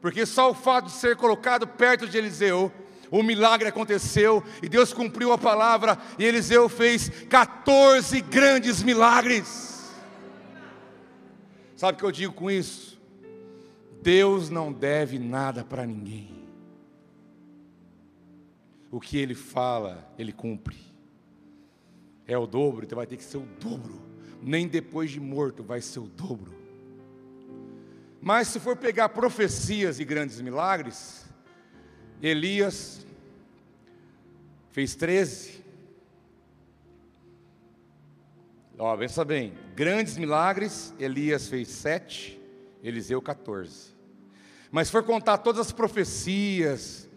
Porque 0.00 0.26
só 0.26 0.50
o 0.50 0.54
fato 0.54 0.86
de 0.86 0.92
ser 0.92 1.16
colocado 1.16 1.66
perto 1.66 2.06
de 2.06 2.18
Eliseu, 2.18 2.70
o 3.10 3.22
milagre 3.22 3.68
aconteceu 3.68 4.42
e 4.62 4.68
Deus 4.68 4.92
cumpriu 4.92 5.32
a 5.32 5.38
palavra 5.38 5.98
e 6.18 6.24
Eliseu 6.24 6.68
fez 6.68 7.08
14 7.28 8.20
grandes 8.22 8.82
milagres. 8.82 9.92
Sabe 11.76 11.96
o 11.96 11.98
que 11.98 12.04
eu 12.04 12.12
digo 12.12 12.32
com 12.32 12.50
isso? 12.50 13.00
Deus 14.02 14.50
não 14.50 14.70
deve 14.72 15.18
nada 15.18 15.64
para 15.64 15.86
ninguém. 15.86 16.44
O 18.90 19.00
que 19.00 19.16
ele 19.16 19.34
fala, 19.34 20.12
ele 20.18 20.32
cumpre. 20.32 20.76
É 22.26 22.36
o 22.36 22.46
dobro, 22.46 22.84
então 22.84 22.96
vai 22.96 23.06
ter 23.06 23.16
que 23.16 23.24
ser 23.24 23.38
o 23.38 23.48
dobro. 23.58 24.03
Nem 24.42 24.68
depois 24.68 25.10
de 25.10 25.20
morto 25.20 25.62
vai 25.62 25.80
ser 25.80 26.00
o 26.00 26.06
dobro. 26.06 26.54
Mas 28.20 28.48
se 28.48 28.58
for 28.58 28.76
pegar 28.76 29.10
profecias 29.10 30.00
e 30.00 30.04
grandes 30.04 30.40
milagres, 30.40 31.24
Elias 32.22 33.06
fez 34.70 34.94
13. 34.94 35.62
Ó, 38.78 38.96
pensa 38.96 39.24
bem, 39.24 39.52
grandes 39.76 40.16
milagres, 40.16 40.94
Elias 40.98 41.48
fez 41.48 41.68
7, 41.68 42.40
Eliseu 42.82 43.22
14. 43.22 43.94
Mas 44.70 44.88
se 44.88 44.92
for 44.92 45.04
contar 45.04 45.38
todas 45.38 45.66
as 45.66 45.72
profecias, 45.72 47.08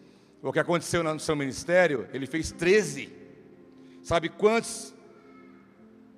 o 0.42 0.54
que 0.54 0.60
aconteceu 0.60 1.04
no 1.04 1.20
seu 1.20 1.36
ministério, 1.36 2.08
ele 2.14 2.28
fez 2.28 2.52
13. 2.52 3.12
Sabe 4.04 4.30
quantos 4.30 4.94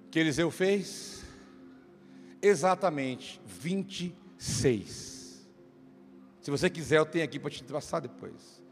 que 0.10 0.20
Eliseu 0.20 0.50
fez? 0.50 1.24
Exatamente 2.42 3.40
26. 3.46 5.48
Se 6.42 6.52
você 6.52 6.70
quiser, 6.70 6.98
eu 6.98 7.06
tenho 7.06 7.26
aqui 7.26 7.38
para 7.38 7.52
te 7.52 7.64
passar 7.64 8.00
depois. 8.00 8.64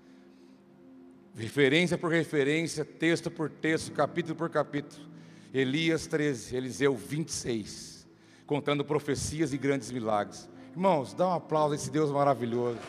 Referência 1.35 1.97
por 1.97 2.11
referência, 2.11 2.83
texto 2.83 3.29
por 3.29 3.49
texto, 3.49 3.91
capítulo 3.91 4.35
por 4.35 4.49
capítulo. 4.49 5.05
Elias 5.53 6.07
13, 6.07 6.55
Eliseu 6.55 6.95
26, 6.95 8.07
contando 8.45 8.83
profecias 8.83 9.53
e 9.53 9.57
grandes 9.57 9.91
milagres. 9.91 10.49
Irmãos, 10.71 11.13
dá 11.13 11.27
um 11.27 11.33
aplauso 11.33 11.73
a 11.73 11.75
esse 11.75 11.91
Deus 11.91 12.11
maravilhoso. 12.11 12.79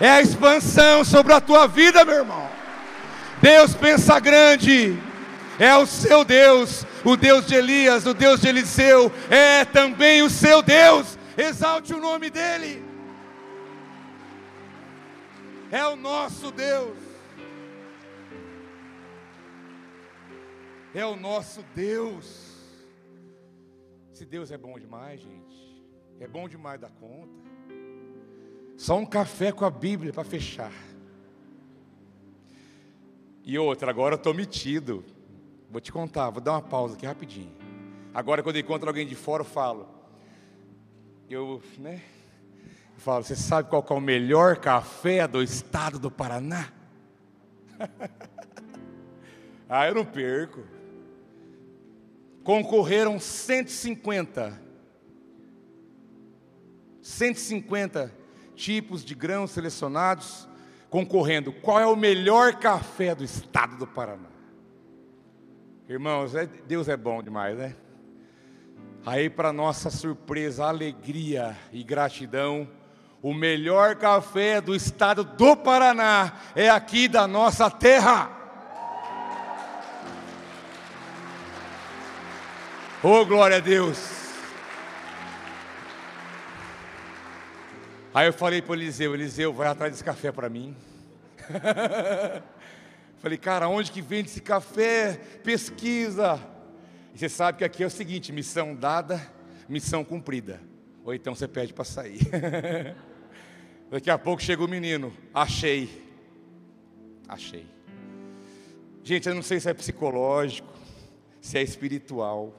É 0.00 0.10
a 0.10 0.20
expansão 0.20 1.04
sobre 1.04 1.32
a 1.32 1.40
tua 1.40 1.66
vida, 1.66 2.04
meu 2.04 2.16
irmão. 2.16 2.48
Deus 3.40 3.74
pensa 3.74 4.18
grande. 4.20 4.98
É 5.58 5.74
o 5.74 5.86
seu 5.86 6.22
Deus, 6.22 6.84
o 7.02 7.16
Deus 7.16 7.46
de 7.46 7.54
Elias, 7.54 8.04
o 8.04 8.12
Deus 8.12 8.40
de 8.40 8.48
Eliseu, 8.48 9.10
é 9.30 9.64
também 9.64 10.22
o 10.22 10.28
seu 10.28 10.62
Deus. 10.62 11.18
Exalte 11.36 11.94
o 11.94 12.00
nome 12.00 12.28
dele. 12.28 12.84
É 15.70 15.84
o 15.86 15.96
nosso 15.96 16.50
Deus. 16.50 16.96
É 20.94 21.04
o 21.06 21.16
nosso 21.16 21.62
Deus. 21.74 22.54
Esse 24.12 24.24
Deus 24.24 24.50
é 24.50 24.58
bom 24.58 24.78
demais, 24.78 25.20
gente. 25.20 25.84
É 26.20 26.26
bom 26.26 26.48
demais 26.48 26.80
da 26.80 26.88
conta. 26.88 27.45
Só 28.76 28.98
um 28.98 29.06
café 29.06 29.50
com 29.52 29.64
a 29.64 29.70
Bíblia 29.70 30.12
para 30.12 30.24
fechar. 30.24 30.72
E 33.42 33.58
outra, 33.58 33.90
agora 33.90 34.14
eu 34.14 34.18
estou 34.18 34.34
metido. 34.34 35.04
Vou 35.70 35.80
te 35.80 35.90
contar, 35.90 36.30
vou 36.30 36.42
dar 36.42 36.52
uma 36.52 36.62
pausa 36.62 36.94
aqui 36.94 37.06
rapidinho. 37.06 37.52
Agora, 38.12 38.42
quando 38.42 38.56
eu 38.56 38.62
encontro 38.62 38.88
alguém 38.88 39.06
de 39.06 39.14
fora, 39.14 39.40
eu 39.42 39.46
falo. 39.46 39.88
Eu, 41.28 41.62
né? 41.78 42.02
Eu 42.94 43.00
falo, 43.00 43.24
você 43.24 43.34
sabe 43.34 43.68
qual 43.68 43.84
é 43.88 43.92
o 43.94 44.00
melhor 44.00 44.56
café 44.56 45.26
do 45.26 45.42
estado 45.42 45.98
do 45.98 46.10
Paraná? 46.10 46.70
ah, 49.68 49.86
eu 49.86 49.94
não 49.94 50.04
perco. 50.04 50.62
Concorreram 52.44 53.18
150. 53.18 54.60
150 57.02 58.25
tipos 58.56 59.04
de 59.04 59.14
grãos 59.14 59.52
selecionados, 59.52 60.48
concorrendo. 60.90 61.52
Qual 61.52 61.78
é 61.78 61.86
o 61.86 61.94
melhor 61.94 62.54
café 62.54 63.14
do 63.14 63.22
estado 63.22 63.76
do 63.76 63.86
Paraná? 63.86 64.30
Irmãos, 65.88 66.34
é, 66.34 66.46
Deus 66.46 66.88
é 66.88 66.96
bom 66.96 67.22
demais, 67.22 67.56
né? 67.56 67.76
Aí, 69.04 69.30
para 69.30 69.52
nossa 69.52 69.88
surpresa, 69.88 70.64
alegria 70.64 71.56
e 71.72 71.84
gratidão, 71.84 72.68
o 73.22 73.32
melhor 73.32 73.94
café 73.94 74.60
do 74.60 74.74
estado 74.74 75.22
do 75.22 75.56
Paraná 75.56 76.32
é 76.56 76.68
aqui 76.68 77.06
da 77.06 77.28
nossa 77.28 77.70
terra. 77.70 78.30
Oh, 83.02 83.24
glória 83.24 83.58
a 83.58 83.60
Deus! 83.60 84.25
Aí 88.16 88.26
eu 88.26 88.32
falei 88.32 88.62
para 88.62 88.72
o 88.72 88.74
Eliseu, 88.74 89.12
Eliseu, 89.12 89.52
vai 89.52 89.68
atrás 89.68 89.92
desse 89.92 90.02
café 90.02 90.32
para 90.32 90.48
mim. 90.48 90.74
falei, 93.20 93.36
cara, 93.36 93.68
onde 93.68 93.92
que 93.92 94.00
vende 94.00 94.30
esse 94.30 94.40
café? 94.40 95.20
Pesquisa. 95.44 96.40
E 97.12 97.18
você 97.18 97.28
sabe 97.28 97.58
que 97.58 97.64
aqui 97.64 97.82
é 97.82 97.86
o 97.86 97.90
seguinte: 97.90 98.32
missão 98.32 98.74
dada, 98.74 99.20
missão 99.68 100.02
cumprida. 100.02 100.62
Ou 101.04 101.12
então 101.12 101.34
você 101.34 101.46
pede 101.46 101.74
para 101.74 101.84
sair. 101.84 102.20
Daqui 103.92 104.08
a 104.08 104.16
pouco 104.16 104.42
chega 104.42 104.64
o 104.64 104.68
menino, 104.68 105.12
achei. 105.34 106.02
Achei. 107.28 107.66
Gente, 109.04 109.28
eu 109.28 109.34
não 109.34 109.42
sei 109.42 109.60
se 109.60 109.68
é 109.68 109.74
psicológico, 109.74 110.72
se 111.38 111.58
é 111.58 111.62
espiritual, 111.62 112.54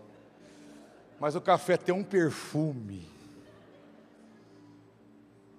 mas 1.19 1.35
o 1.35 1.41
café 1.41 1.77
tem 1.77 1.95
um 1.95 2.03
perfume 2.03 3.16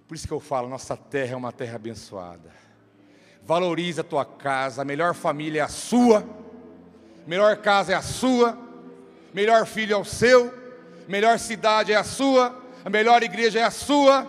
por 0.08 0.14
isso 0.14 0.26
que 0.26 0.32
eu 0.32 0.40
falo, 0.40 0.70
nossa 0.70 0.96
terra 0.96 1.34
é 1.34 1.36
uma 1.36 1.52
terra 1.52 1.76
abençoada. 1.76 2.50
Valorize 3.44 4.00
a 4.00 4.04
tua 4.04 4.24
casa, 4.24 4.80
a 4.80 4.84
melhor 4.84 5.14
família 5.14 5.60
é 5.60 5.62
a 5.62 5.68
sua, 5.68 6.26
melhor 7.26 7.58
casa 7.58 7.92
é 7.92 7.94
a 7.94 8.00
sua, 8.00 8.58
melhor 9.34 9.66
filho 9.66 9.92
é 9.92 9.96
o 9.98 10.06
seu, 10.06 10.52
melhor 11.06 11.38
cidade 11.38 11.92
é 11.92 11.96
a 11.96 12.04
sua, 12.04 12.58
a 12.82 12.88
melhor 12.88 13.22
igreja 13.22 13.58
é 13.60 13.64
a 13.64 13.70
sua. 13.70 14.26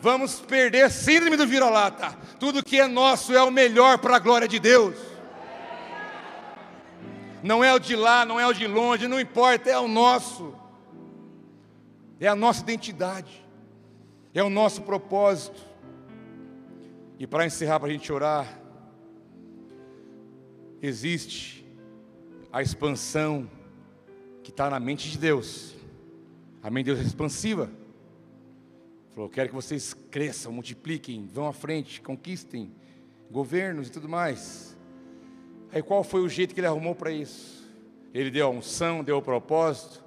Vamos 0.00 0.40
perder 0.40 0.90
síndrome 0.90 1.36
do 1.36 1.46
vira-lata. 1.46 2.16
Tudo 2.40 2.64
que 2.64 2.80
é 2.80 2.86
nosso 2.86 3.34
é 3.34 3.42
o 3.42 3.50
melhor 3.50 3.98
para 3.98 4.16
a 4.16 4.18
glória 4.18 4.48
de 4.48 4.58
Deus. 4.58 4.96
Não 7.42 7.62
é 7.62 7.74
o 7.74 7.78
de 7.78 7.94
lá, 7.94 8.24
não 8.24 8.40
é 8.40 8.46
o 8.46 8.54
de 8.54 8.66
longe, 8.66 9.06
não 9.06 9.20
importa, 9.20 9.68
é 9.68 9.78
o 9.78 9.88
nosso. 9.88 10.54
É 12.18 12.26
a 12.28 12.34
nossa 12.34 12.62
identidade 12.62 13.47
é 14.34 14.42
o 14.42 14.50
nosso 14.50 14.82
propósito. 14.82 15.60
E 17.18 17.26
para 17.26 17.46
encerrar, 17.46 17.80
para 17.80 17.88
a 17.88 17.92
gente 17.92 18.12
orar, 18.12 18.60
existe 20.80 21.66
a 22.52 22.62
expansão 22.62 23.50
que 24.42 24.50
está 24.50 24.70
na 24.70 24.78
mente 24.78 25.10
de 25.10 25.18
Deus. 25.18 25.74
A 26.62 26.70
mente 26.70 26.86
de 26.86 26.92
Deus 26.92 27.04
é 27.04 27.08
expansiva. 27.08 27.70
Falou, 29.10 29.28
quero 29.28 29.48
que 29.48 29.54
vocês 29.54 29.94
cresçam, 30.10 30.52
multipliquem, 30.52 31.26
vão 31.26 31.48
à 31.48 31.52
frente, 31.52 32.00
conquistem 32.00 32.70
governos 33.30 33.88
e 33.88 33.90
tudo 33.90 34.08
mais. 34.08 34.76
Aí 35.72 35.82
qual 35.82 36.04
foi 36.04 36.20
o 36.20 36.28
jeito 36.28 36.54
que 36.54 36.60
ele 36.60 36.66
arrumou 36.66 36.94
para 36.94 37.10
isso? 37.10 37.68
Ele 38.14 38.30
deu 38.30 38.46
a 38.46 38.50
unção, 38.50 39.02
deu 39.02 39.18
o 39.18 39.22
propósito, 39.22 40.02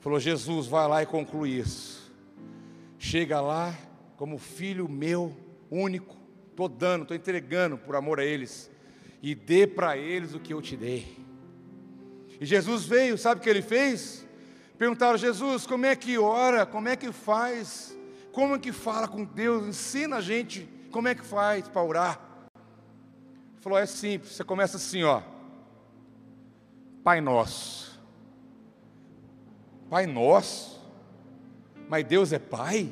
falou: 0.00 0.18
Jesus, 0.18 0.66
vai 0.66 0.88
lá 0.88 1.02
e 1.02 1.06
conclui 1.06 1.50
isso 1.50 2.07
chega 3.08 3.40
lá 3.40 3.74
como 4.18 4.36
filho 4.36 4.86
meu 4.86 5.34
único, 5.70 6.14
estou 6.50 6.68
dando, 6.68 7.02
estou 7.02 7.16
entregando 7.16 7.78
por 7.78 7.96
amor 7.96 8.20
a 8.20 8.24
eles, 8.24 8.70
e 9.22 9.34
dê 9.34 9.66
para 9.66 9.96
eles 9.96 10.34
o 10.34 10.38
que 10.38 10.52
eu 10.52 10.60
te 10.60 10.76
dei. 10.76 11.16
E 12.38 12.44
Jesus 12.44 12.84
veio, 12.84 13.16
sabe 13.16 13.40
o 13.40 13.42
que 13.42 13.48
ele 13.48 13.62
fez? 13.62 14.26
Perguntaram, 14.76 15.16
Jesus, 15.16 15.66
como 15.66 15.86
é 15.86 15.96
que 15.96 16.18
ora, 16.18 16.66
como 16.66 16.86
é 16.86 16.96
que 16.96 17.10
faz, 17.10 17.96
como 18.30 18.56
é 18.56 18.58
que 18.58 18.72
fala 18.72 19.08
com 19.08 19.24
Deus, 19.24 19.66
ensina 19.66 20.16
a 20.16 20.20
gente 20.20 20.68
como 20.90 21.08
é 21.08 21.14
que 21.14 21.24
faz 21.24 21.66
para 21.66 21.82
orar. 21.82 22.20
Ele 23.54 23.62
falou, 23.62 23.78
é 23.78 23.86
simples, 23.86 24.32
você 24.32 24.44
começa 24.44 24.76
assim, 24.76 25.02
ó, 25.02 25.22
Pai 27.02 27.22
Nosso, 27.22 27.98
Pai 29.88 30.06
Nosso, 30.06 30.77
mas 31.88 32.04
Deus 32.04 32.32
é 32.32 32.38
Pai, 32.38 32.90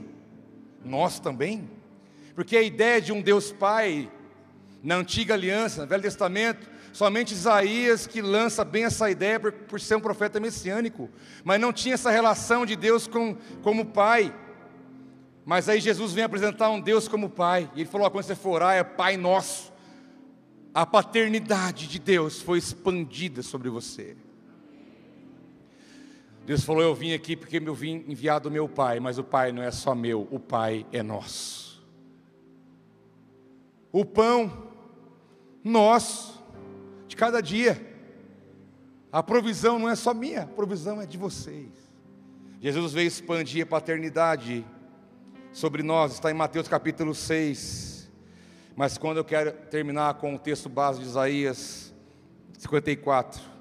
nós 0.84 1.20
também. 1.20 1.68
Porque 2.34 2.56
a 2.56 2.62
ideia 2.62 3.00
de 3.00 3.12
um 3.12 3.20
Deus 3.20 3.52
Pai, 3.52 4.10
na 4.82 4.96
antiga 4.96 5.34
aliança, 5.34 5.82
no 5.82 5.88
Velho 5.88 6.02
Testamento, 6.02 6.68
somente 6.92 7.34
Isaías 7.34 8.06
que 8.06 8.22
lança 8.22 8.64
bem 8.64 8.84
essa 8.84 9.10
ideia 9.10 9.38
por, 9.38 9.52
por 9.52 9.80
ser 9.80 9.96
um 9.96 10.00
profeta 10.00 10.40
messiânico, 10.40 11.10
mas 11.44 11.60
não 11.60 11.72
tinha 11.72 11.94
essa 11.94 12.10
relação 12.10 12.64
de 12.64 12.74
Deus 12.74 13.06
com, 13.06 13.36
como 13.62 13.86
Pai. 13.86 14.34
Mas 15.44 15.68
aí 15.68 15.78
Jesus 15.78 16.12
vem 16.12 16.24
apresentar 16.24 16.70
um 16.70 16.80
Deus 16.80 17.06
como 17.06 17.30
Pai, 17.30 17.70
e 17.74 17.80
ele 17.80 17.88
falou: 17.88 18.10
quando 18.10 18.24
você 18.24 18.34
for 18.34 18.50
orar, 18.50 18.74
é 18.74 18.82
Pai 18.82 19.16
Nosso. 19.16 19.72
A 20.74 20.84
paternidade 20.84 21.86
de 21.86 21.98
Deus 21.98 22.42
foi 22.42 22.58
expandida 22.58 23.42
sobre 23.42 23.70
você. 23.70 24.16
Deus 26.46 26.62
falou: 26.62 26.80
Eu 26.80 26.94
vim 26.94 27.12
aqui 27.12 27.36
porque 27.36 27.58
eu 27.58 27.74
vim 27.74 28.04
enviado 28.06 28.48
do 28.48 28.52
meu 28.52 28.68
Pai, 28.68 29.00
mas 29.00 29.18
o 29.18 29.24
Pai 29.24 29.50
não 29.50 29.62
é 29.62 29.70
só 29.72 29.96
meu, 29.96 30.28
o 30.30 30.38
Pai 30.38 30.86
é 30.92 31.02
nosso. 31.02 31.84
O 33.90 34.04
pão 34.04 34.68
nosso, 35.64 36.40
de 37.08 37.16
cada 37.16 37.40
dia. 37.40 37.94
A 39.10 39.22
provisão 39.22 39.78
não 39.78 39.88
é 39.88 39.96
só 39.96 40.14
minha, 40.14 40.42
a 40.42 40.46
provisão 40.46 41.02
é 41.02 41.06
de 41.06 41.18
vocês. 41.18 41.70
Jesus 42.60 42.92
veio 42.92 43.08
expandir 43.08 43.64
a 43.64 43.66
paternidade 43.66 44.64
sobre 45.52 45.82
nós, 45.82 46.12
está 46.12 46.30
em 46.30 46.34
Mateus 46.34 46.68
capítulo 46.68 47.12
6. 47.12 48.08
Mas 48.76 48.96
quando 48.96 49.16
eu 49.16 49.24
quero 49.24 49.50
terminar 49.52 50.14
com 50.14 50.34
o 50.34 50.38
texto 50.38 50.68
base 50.68 51.00
de 51.00 51.06
Isaías 51.06 51.92
54, 52.58 53.55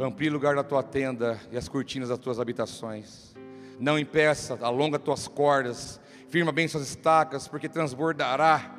Amplie 0.00 0.30
o 0.30 0.32
lugar 0.32 0.54
da 0.54 0.62
tua 0.62 0.80
tenda 0.80 1.40
e 1.50 1.56
as 1.56 1.68
cortinas 1.68 2.08
das 2.08 2.18
tuas 2.18 2.38
habitações. 2.38 3.34
Não 3.80 3.98
impeça, 3.98 4.56
alonga 4.62 4.96
tuas 4.96 5.26
cordas, 5.26 6.00
firma 6.28 6.52
bem 6.52 6.68
suas 6.68 6.88
estacas, 6.88 7.48
porque 7.48 7.68
transbordará 7.68 8.76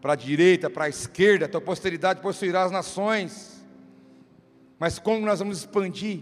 para 0.00 0.12
a 0.12 0.16
direita, 0.16 0.68
para 0.68 0.84
a 0.84 0.88
esquerda, 0.90 1.48
tua 1.48 1.60
posteridade 1.60 2.20
possuirá 2.20 2.64
as 2.64 2.70
nações. 2.70 3.64
Mas 4.78 4.98
como 4.98 5.24
nós 5.24 5.38
vamos 5.38 5.58
expandir 5.58 6.20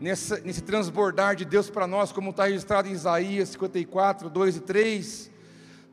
nesse 0.00 0.62
transbordar 0.62 1.34
de 1.34 1.44
Deus 1.44 1.68
para 1.68 1.88
nós, 1.88 2.12
como 2.12 2.30
está 2.30 2.44
registrado 2.44 2.88
em 2.88 2.92
Isaías 2.92 3.48
54, 3.48 4.30
2 4.30 4.56
e 4.56 4.60
3? 4.60 5.30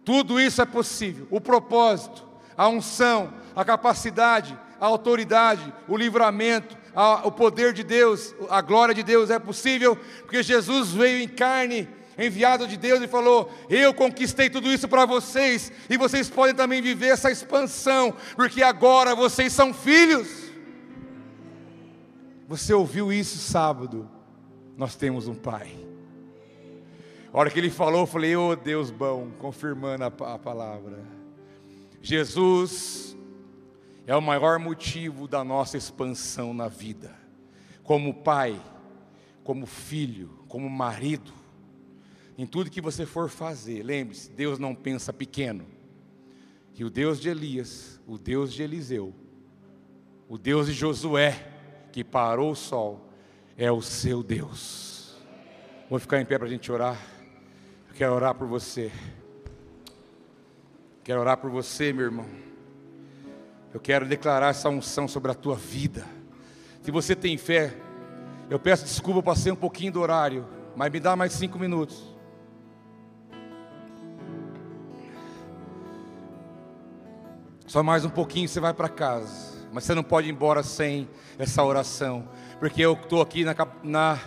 Tudo 0.04 0.40
isso 0.40 0.62
é 0.62 0.66
possível. 0.66 1.28
O 1.32 1.42
propósito, 1.42 2.24
a 2.56 2.68
unção, 2.68 3.34
a 3.56 3.66
capacidade, 3.66 4.56
a 4.86 4.88
autoridade, 4.88 5.74
o 5.88 5.98
livramento, 5.98 6.78
a, 6.96 7.28
o 7.28 7.32
poder 7.32 7.74
de 7.74 7.84
Deus, 7.84 8.36
a 8.50 8.62
glória 8.62 8.94
de 8.94 9.02
Deus 9.02 9.32
é 9.32 9.40
possível, 9.40 9.98
porque 10.22 10.44
Jesus 10.44 10.92
veio 10.92 11.24
em 11.24 11.28
carne, 11.28 11.90
enviado 12.18 12.68
de 12.68 12.78
Deus, 12.78 13.02
e 13.02 13.08
falou: 13.08 13.52
Eu 13.68 13.94
conquistei 13.96 14.48
tudo 14.48 14.72
isso 14.72 14.88
para 14.88 15.06
vocês, 15.06 15.72
e 15.90 15.98
vocês 15.98 16.30
podem 16.30 16.54
também 16.54 16.84
viver 16.84 17.08
essa 17.08 17.32
expansão, 17.32 18.14
porque 18.36 18.62
agora 18.62 19.16
vocês 19.16 19.52
são 19.52 19.74
filhos. 19.74 20.46
Você 22.48 22.72
ouviu 22.72 23.12
isso 23.12 23.40
sábado? 23.40 24.08
Nós 24.78 24.96
temos 24.96 25.28
um 25.28 25.34
Pai. 25.34 25.72
A 27.34 27.40
hora 27.40 27.50
que 27.50 27.58
ele 27.58 27.72
falou, 27.72 28.02
eu 28.02 28.08
falei, 28.08 28.36
oh 28.36 28.56
Deus 28.56 28.92
bom, 28.92 29.30
confirmando 29.40 30.04
a, 30.04 30.08
a 30.08 30.38
palavra. 30.38 31.00
Jesus 32.04 33.05
é 34.08 34.16
o 34.16 34.22
maior 34.22 34.60
motivo 34.60 35.28
da 35.28 35.44
nossa 35.44 35.78
expansão 35.78 36.54
na 36.54 36.68
vida. 36.68 37.16
Como 37.84 38.14
pai, 38.14 38.62
como 39.44 39.66
filho, 39.66 40.44
como 40.48 40.70
marido, 40.70 41.34
em 42.38 42.46
tudo 42.46 42.70
que 42.70 42.82
você 42.82 43.06
for 43.06 43.30
fazer, 43.30 43.84
lembre-se: 43.84 44.32
Deus 44.32 44.60
não 44.60 44.76
pensa 44.76 45.14
pequeno. 45.14 45.66
E 46.74 46.84
o 46.84 46.90
Deus 46.90 47.22
de 47.22 47.30
Elias, 47.30 48.02
o 48.06 48.18
Deus 48.18 48.54
de 48.54 48.62
Eliseu, 48.62 49.14
o 50.28 50.38
Deus 50.38 50.68
de 50.68 50.74
Josué, 50.74 51.52
que 51.92 52.04
parou 52.04 52.52
o 52.52 52.56
sol, 52.56 53.10
é 53.58 53.72
o 53.72 53.82
seu 53.82 54.22
Deus. 54.22 55.16
Vou 55.90 56.00
ficar 56.00 56.20
em 56.20 56.26
pé 56.26 56.38
para 56.38 56.48
a 56.48 56.50
gente 56.50 56.70
orar. 56.72 57.00
Quero 57.94 58.14
orar 58.14 58.36
por 58.36 58.46
você. 58.46 58.92
Quero 61.02 61.22
orar 61.22 61.38
por 61.38 61.50
você, 61.50 61.94
meu 61.94 62.04
irmão. 62.06 62.26
Eu 63.76 63.82
quero 63.82 64.06
declarar 64.06 64.52
essa 64.52 64.70
unção 64.70 65.06
sobre 65.06 65.32
a 65.32 65.34
tua 65.34 65.58
vida. 65.58 66.06
Se 66.82 66.92
você 66.92 67.14
tem 67.14 67.38
fé, 67.38 67.76
eu 68.50 68.58
peço 68.58 68.86
desculpa, 68.86 69.20
eu 69.20 69.24
passei 69.24 69.52
um 69.52 69.56
pouquinho 69.56 69.92
do 69.92 70.00
horário, 70.00 70.48
mas 70.78 70.90
me 70.90 70.98
dá 70.98 71.14
mais 71.14 71.34
cinco 71.34 71.60
minutos. 71.60 72.02
Só 77.68 77.84
mais 77.84 78.06
um 78.06 78.10
pouquinho 78.10 78.48
você 78.48 78.62
vai 78.62 78.74
para 78.74 78.88
casa. 78.88 79.68
Mas 79.74 79.84
você 79.84 79.94
não 79.94 80.04
pode 80.04 80.30
ir 80.30 80.32
embora 80.32 80.64
sem 80.64 81.10
essa 81.38 81.62
oração. 81.62 82.30
Porque 82.62 82.82
eu 82.82 82.94
estou 82.94 83.22
aqui 83.22 83.44
na, 83.44 83.54
na, 83.84 84.18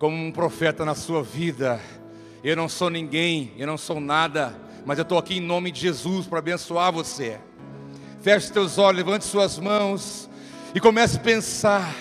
como 0.00 0.16
um 0.16 0.32
profeta 0.32 0.84
na 0.84 0.96
sua 0.96 1.22
vida. 1.22 1.80
Eu 2.42 2.56
não 2.56 2.68
sou 2.68 2.90
ninguém, 2.90 3.52
eu 3.56 3.68
não 3.68 3.78
sou 3.78 4.00
nada, 4.00 4.52
mas 4.84 4.98
eu 4.98 5.04
estou 5.04 5.16
aqui 5.16 5.36
em 5.36 5.40
nome 5.40 5.70
de 5.70 5.80
Jesus 5.80 6.26
para 6.26 6.40
abençoar 6.40 6.90
você. 6.90 7.38
Feche 8.22 8.52
seus 8.52 8.76
olhos, 8.76 8.98
levante 8.98 9.24
suas 9.24 9.58
mãos 9.58 10.28
e 10.74 10.80
comece 10.80 11.16
a 11.16 11.20
pensar 11.20 11.94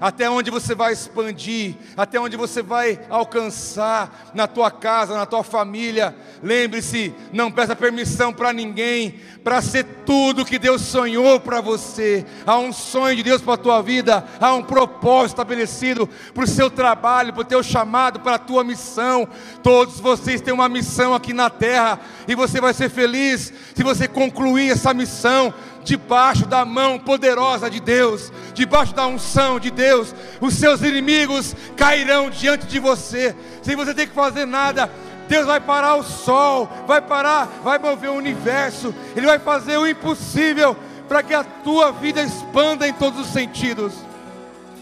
até 0.00 0.30
onde 0.30 0.50
você 0.50 0.74
vai 0.74 0.92
expandir, 0.92 1.76
até 1.96 2.18
onde 2.18 2.36
você 2.36 2.62
vai 2.62 2.98
alcançar 3.10 4.30
na 4.34 4.46
tua 4.46 4.70
casa, 4.70 5.16
na 5.16 5.26
tua 5.26 5.44
família. 5.44 6.16
Lembre-se, 6.42 7.14
não 7.32 7.52
peça 7.52 7.76
permissão 7.76 8.32
para 8.32 8.52
ninguém, 8.52 9.20
para 9.44 9.60
ser 9.60 9.84
tudo 10.06 10.44
que 10.44 10.58
Deus 10.58 10.82
sonhou 10.82 11.38
para 11.38 11.60
você. 11.60 12.24
Há 12.46 12.58
um 12.58 12.72
sonho 12.72 13.16
de 13.16 13.22
Deus 13.22 13.42
para 13.42 13.54
a 13.54 13.58
tua 13.58 13.82
vida, 13.82 14.24
há 14.40 14.54
um 14.54 14.62
propósito 14.62 15.34
estabelecido 15.34 16.08
para 16.32 16.44
o 16.44 16.48
seu 16.48 16.70
trabalho, 16.70 17.32
para 17.32 17.42
o 17.42 17.44
teu 17.44 17.62
chamado, 17.62 18.20
para 18.20 18.36
a 18.36 18.38
tua 18.38 18.64
missão. 18.64 19.28
Todos 19.62 20.00
vocês 20.00 20.40
têm 20.40 20.54
uma 20.54 20.68
missão 20.68 21.14
aqui 21.14 21.34
na 21.34 21.50
terra 21.50 22.00
e 22.26 22.34
você 22.34 22.60
vai 22.60 22.72
ser 22.72 22.88
feliz 22.88 23.52
se 23.74 23.82
você 23.82 24.08
concluir 24.08 24.70
essa 24.70 24.94
missão 24.94 25.52
debaixo 25.84 26.46
da 26.46 26.64
mão 26.64 26.98
poderosa 26.98 27.70
de 27.70 27.80
Deus, 27.80 28.32
debaixo 28.54 28.94
da 28.94 29.06
unção 29.06 29.58
de 29.58 29.70
Deus, 29.70 30.14
os 30.40 30.54
seus 30.54 30.82
inimigos 30.82 31.54
cairão 31.76 32.30
diante 32.30 32.66
de 32.66 32.78
você, 32.78 33.34
sem 33.62 33.76
você 33.76 33.94
ter 33.94 34.06
que 34.06 34.14
fazer 34.14 34.46
nada. 34.46 34.90
Deus 35.28 35.46
vai 35.46 35.60
parar 35.60 35.94
o 35.94 36.02
sol, 36.02 36.68
vai 36.86 37.00
parar, 37.00 37.48
vai 37.62 37.78
mover 37.78 38.10
o 38.10 38.14
universo, 38.14 38.94
Ele 39.14 39.26
vai 39.26 39.38
fazer 39.38 39.76
o 39.76 39.86
impossível 39.86 40.76
para 41.08 41.22
que 41.22 41.34
a 41.34 41.44
tua 41.44 41.92
vida 41.92 42.22
expanda 42.22 42.86
em 42.86 42.92
todos 42.92 43.20
os 43.20 43.32
sentidos. 43.32 43.92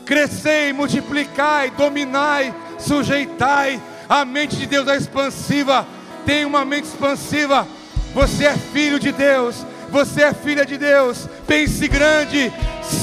Crescei, 0.04 0.72
multiplicai, 0.72 1.70
dominai, 1.70 2.54
sujeitai. 2.78 3.80
A 4.08 4.24
mente 4.24 4.56
de 4.56 4.66
Deus 4.66 4.88
é 4.88 4.96
expansiva. 4.96 5.86
Tem 6.24 6.46
uma 6.46 6.64
mente 6.64 6.84
expansiva. 6.84 7.68
Você 8.14 8.46
é 8.46 8.56
filho 8.56 8.98
de 8.98 9.12
Deus. 9.12 9.66
Você 9.90 10.22
é 10.22 10.34
filha 10.34 10.64
de 10.64 10.76
Deus. 10.76 11.28
Pense 11.46 11.86
grande, 11.88 12.52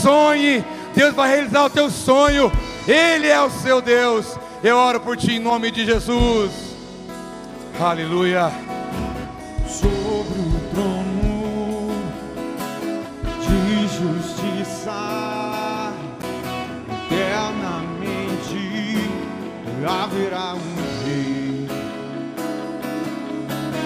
sonhe. 0.01 0.63
Deus 0.95 1.13
vai 1.13 1.29
realizar 1.29 1.65
o 1.65 1.69
teu 1.69 1.89
sonho. 1.89 2.51
Ele 2.87 3.27
é 3.27 3.41
o 3.41 3.49
seu 3.49 3.81
Deus. 3.81 4.37
Eu 4.63 4.77
oro 4.77 4.99
por 4.99 5.17
ti 5.17 5.33
em 5.33 5.39
nome 5.39 5.71
de 5.71 5.85
Jesus. 5.85 6.51
Aleluia. 7.79 8.51
Sobre 9.67 10.39
o 10.39 10.59
trono 10.73 11.91
de 13.41 13.87
justiça, 13.87 14.93
eternamente 17.05 18.15
haverá 19.85 20.53
um 20.53 20.75
rei. 21.05 21.67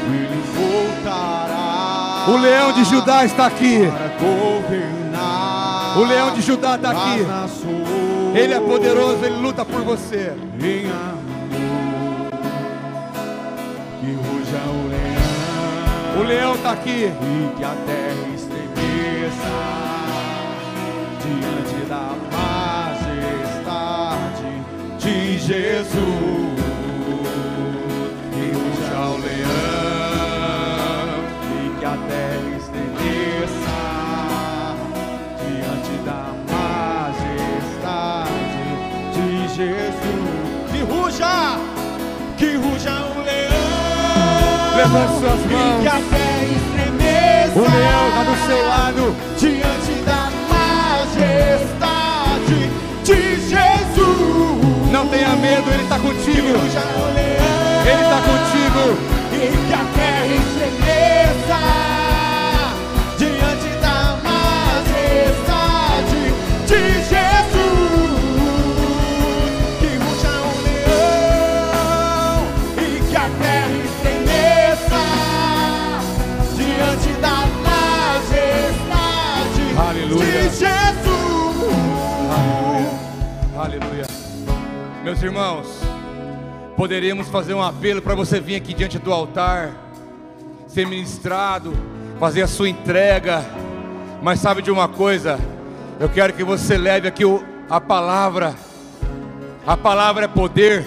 Ele 0.08 0.42
voltará. 0.56 1.69
O 2.31 2.38
leão 2.38 2.72
de 2.73 2.84
Judá 2.84 3.26
está 3.26 3.47
aqui. 3.47 3.80
O 5.97 6.03
leão 6.06 6.34
de 6.34 6.41
Judá 6.41 6.76
está 6.76 6.91
aqui. 6.91 7.26
Ele 8.35 8.53
é 8.53 8.60
poderoso, 8.60 9.26
ele 9.26 9.38
luta 9.41 9.65
por 9.65 9.81
você. 9.81 10.34
em 10.61 10.85
amor. 10.85 12.30
Que 13.99 14.11
ruja 14.14 14.61
o 14.68 14.88
leão 14.89 16.22
O 16.22 16.23
leão 16.27 16.53
está 16.56 16.72
aqui. 16.72 17.11
e 17.11 17.51
que 17.57 17.64
a 17.64 17.76
terra 17.88 18.27
estremeça 18.35 19.51
diante 21.23 21.85
da 21.89 22.11
majestade 23.65 24.53
de 24.99 25.38
Jesus. 25.39 26.28
Levante 44.91 45.20
suas 45.20 45.40
E 45.40 45.48
que 45.48 45.53
mãos. 45.53 45.86
a 45.88 45.99
terra 46.10 46.44
estremeça 46.57 47.53
O 47.56 47.61
leão 47.61 48.07
está 48.10 48.24
do 48.24 48.36
seu 48.48 48.61
lado. 48.68 49.03
Diante 49.38 49.94
da 50.06 50.22
majestade 51.70 52.60
de 53.03 53.20
Jesus 53.36 54.91
Não 54.91 55.07
tenha 55.07 55.30
medo, 55.36 55.70
ele 55.72 55.84
está 55.84 55.99
contigo. 55.99 56.48
Ele 57.86 58.02
está 58.02 58.20
contigo. 58.22 58.82
E 59.32 59.36
que 59.68 59.74
a 59.74 59.86
terra 59.95 60.26
estremeça 60.26 60.99
Meus 85.10 85.23
irmãos, 85.23 85.65
poderíamos 86.77 87.30
fazer 87.30 87.56
um 87.56 87.64
apelo 87.64 87.99
para 87.99 88.14
você 88.14 88.40
vir 88.40 88.56
aqui 88.56 88.76
diante 88.76 88.99
do 88.99 89.11
altar, 89.11 89.72
ser 90.68 90.86
ministrado, 90.86 91.73
fazer 92.19 92.44
a 92.44 92.48
sua 92.48 92.69
entrega. 92.69 93.44
Mas 94.22 94.40
sabe 94.40 94.61
de 94.61 94.69
uma 94.69 94.88
coisa? 94.88 95.40
Eu 95.99 96.10
quero 96.10 96.31
que 96.31 96.44
você 96.44 96.77
leve 96.77 97.07
aqui 97.07 97.26
o- 97.26 97.44
a 97.68 97.81
palavra. 97.81 98.53
A 99.65 99.76
palavra 99.76 100.26
é 100.26 100.27
poder. 100.27 100.86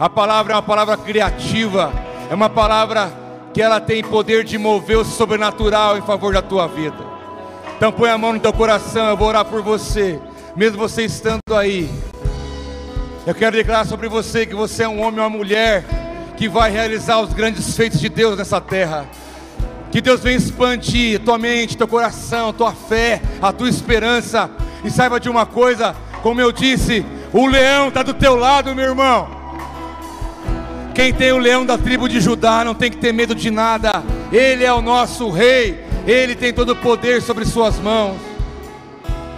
A 0.00 0.10
palavra 0.10 0.52
é 0.52 0.56
uma 0.56 0.62
palavra 0.62 0.96
criativa. 0.96 1.92
É 2.28 2.34
uma 2.34 2.50
palavra 2.50 3.12
que 3.54 3.62
ela 3.62 3.80
tem 3.80 4.02
poder 4.02 4.42
de 4.42 4.58
mover 4.58 4.98
o 4.98 5.04
sobrenatural 5.04 5.96
em 5.96 6.02
favor 6.02 6.34
da 6.34 6.42
tua 6.42 6.66
vida. 6.66 7.04
Então 7.76 7.92
põe 7.92 8.10
a 8.10 8.18
mão 8.18 8.32
no 8.32 8.40
teu 8.40 8.52
coração, 8.52 9.10
eu 9.10 9.16
vou 9.16 9.28
orar 9.28 9.44
por 9.44 9.62
você, 9.62 10.20
mesmo 10.56 10.76
você 10.76 11.04
estando 11.04 11.38
aí. 11.54 11.88
Eu 13.26 13.34
quero 13.34 13.54
declarar 13.54 13.84
sobre 13.84 14.08
você 14.08 14.46
que 14.46 14.54
você 14.54 14.84
é 14.84 14.88
um 14.88 15.02
homem 15.02 15.20
ou 15.20 15.26
uma 15.26 15.36
mulher 15.36 15.84
que 16.38 16.48
vai 16.48 16.70
realizar 16.70 17.20
os 17.20 17.34
grandes 17.34 17.76
feitos 17.76 18.00
de 18.00 18.08
Deus 18.08 18.36
nessa 18.38 18.62
terra. 18.62 19.06
Que 19.92 20.00
Deus 20.00 20.22
venha 20.22 20.38
expandir 20.38 21.20
tua 21.20 21.36
mente, 21.36 21.76
teu 21.76 21.86
coração, 21.86 22.50
tua 22.50 22.72
fé, 22.72 23.20
a 23.42 23.52
tua 23.52 23.68
esperança. 23.68 24.50
E 24.82 24.90
saiba 24.90 25.20
de 25.20 25.28
uma 25.28 25.44
coisa, 25.44 25.94
como 26.22 26.40
eu 26.40 26.50
disse, 26.50 27.04
o 27.30 27.46
leão 27.46 27.88
está 27.88 28.02
do 28.02 28.14
teu 28.14 28.36
lado, 28.36 28.74
meu 28.74 28.86
irmão. 28.86 29.28
Quem 30.94 31.12
tem 31.12 31.30
o 31.30 31.38
leão 31.38 31.66
da 31.66 31.76
tribo 31.76 32.08
de 32.08 32.20
Judá 32.20 32.64
não 32.64 32.74
tem 32.74 32.90
que 32.90 32.96
ter 32.96 33.12
medo 33.12 33.34
de 33.34 33.50
nada. 33.50 34.02
Ele 34.32 34.64
é 34.64 34.72
o 34.72 34.80
nosso 34.80 35.28
rei. 35.28 35.84
Ele 36.06 36.34
tem 36.34 36.54
todo 36.54 36.70
o 36.70 36.76
poder 36.76 37.20
sobre 37.20 37.44
suas 37.44 37.78
mãos. 37.78 38.16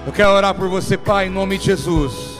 Eu 0.06 0.12
quero 0.12 0.30
orar 0.30 0.54
por 0.54 0.68
você, 0.68 0.96
Pai, 0.96 1.26
em 1.26 1.30
nome 1.30 1.58
de 1.58 1.64
Jesus. 1.64 2.31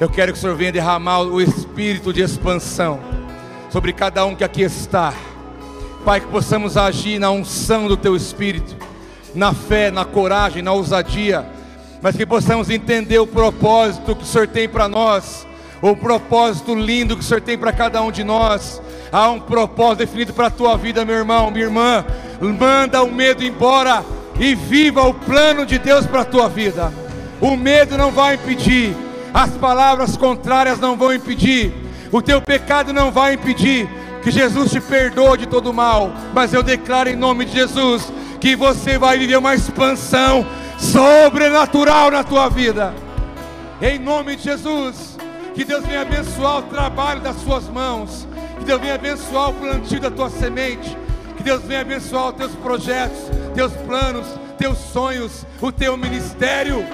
Eu 0.00 0.08
quero 0.08 0.32
que 0.32 0.38
o 0.38 0.40
Senhor 0.40 0.54
venha 0.54 0.70
derramar 0.70 1.22
o 1.22 1.40
espírito 1.40 2.12
de 2.12 2.20
expansão 2.20 3.00
sobre 3.68 3.92
cada 3.92 4.24
um 4.24 4.36
que 4.36 4.44
aqui 4.44 4.62
está. 4.62 5.12
Pai, 6.04 6.20
que 6.20 6.28
possamos 6.28 6.76
agir 6.76 7.18
na 7.18 7.32
unção 7.32 7.88
do 7.88 7.96
Teu 7.96 8.14
Espírito, 8.14 8.76
na 9.34 9.52
fé, 9.52 9.90
na 9.90 10.04
coragem, 10.04 10.62
na 10.62 10.72
ousadia, 10.72 11.44
mas 12.00 12.16
que 12.16 12.24
possamos 12.24 12.70
entender 12.70 13.18
o 13.18 13.26
propósito 13.26 14.14
que 14.14 14.22
o 14.22 14.26
Senhor 14.26 14.46
tem 14.46 14.68
para 14.68 14.86
nós, 14.86 15.44
o 15.82 15.96
propósito 15.96 16.76
lindo 16.76 17.16
que 17.16 17.22
o 17.22 17.24
Senhor 17.24 17.40
tem 17.40 17.58
para 17.58 17.72
cada 17.72 18.00
um 18.00 18.12
de 18.12 18.22
nós. 18.22 18.80
Há 19.10 19.28
um 19.30 19.40
propósito 19.40 19.98
definido 19.98 20.32
para 20.32 20.46
a 20.46 20.50
tua 20.50 20.76
vida, 20.76 21.04
meu 21.04 21.16
irmão, 21.16 21.50
minha 21.50 21.64
irmã. 21.64 22.04
Manda 22.40 23.02
o 23.02 23.10
medo 23.10 23.42
embora 23.42 24.04
e 24.38 24.54
viva 24.54 25.02
o 25.02 25.12
plano 25.12 25.66
de 25.66 25.76
Deus 25.76 26.06
para 26.06 26.20
a 26.20 26.24
tua 26.24 26.48
vida. 26.48 26.92
O 27.40 27.56
medo 27.56 27.98
não 27.98 28.12
vai 28.12 28.36
impedir, 28.36 28.94
as 29.32 29.50
palavras 29.50 30.16
contrárias 30.16 30.78
não 30.78 30.96
vão 30.96 31.12
impedir, 31.12 31.72
o 32.10 32.22
teu 32.22 32.40
pecado 32.40 32.92
não 32.92 33.10
vai 33.10 33.34
impedir 33.34 33.88
que 34.22 34.30
Jesus 34.30 34.70
te 34.70 34.80
perdoe 34.80 35.38
de 35.38 35.46
todo 35.46 35.72
mal, 35.72 36.12
mas 36.34 36.52
eu 36.52 36.62
declaro 36.62 37.08
em 37.08 37.16
nome 37.16 37.44
de 37.44 37.52
Jesus 37.52 38.12
que 38.40 38.56
você 38.56 38.98
vai 38.98 39.18
viver 39.18 39.36
uma 39.36 39.54
expansão 39.54 40.46
sobrenatural 40.78 42.10
na 42.10 42.22
tua 42.22 42.48
vida. 42.48 42.94
Em 43.80 43.98
nome 43.98 44.36
de 44.36 44.44
Jesus, 44.44 45.16
que 45.54 45.64
Deus 45.64 45.84
venha 45.84 46.02
abençoar 46.02 46.58
o 46.58 46.62
trabalho 46.62 47.20
das 47.20 47.36
suas 47.42 47.68
mãos, 47.68 48.26
que 48.58 48.64
Deus 48.64 48.80
venha 48.80 48.94
abençoar 48.94 49.50
o 49.50 49.54
plantio 49.54 50.00
da 50.00 50.10
tua 50.10 50.30
semente, 50.30 50.96
que 51.36 51.42
Deus 51.42 51.62
venha 51.62 51.80
abençoar 51.80 52.28
os 52.28 52.36
teus 52.36 52.52
projetos, 52.56 53.18
teus 53.54 53.72
planos, 53.72 54.26
teus 54.56 54.78
sonhos, 54.78 55.46
o 55.60 55.70
teu 55.70 55.96
ministério. 55.96 56.84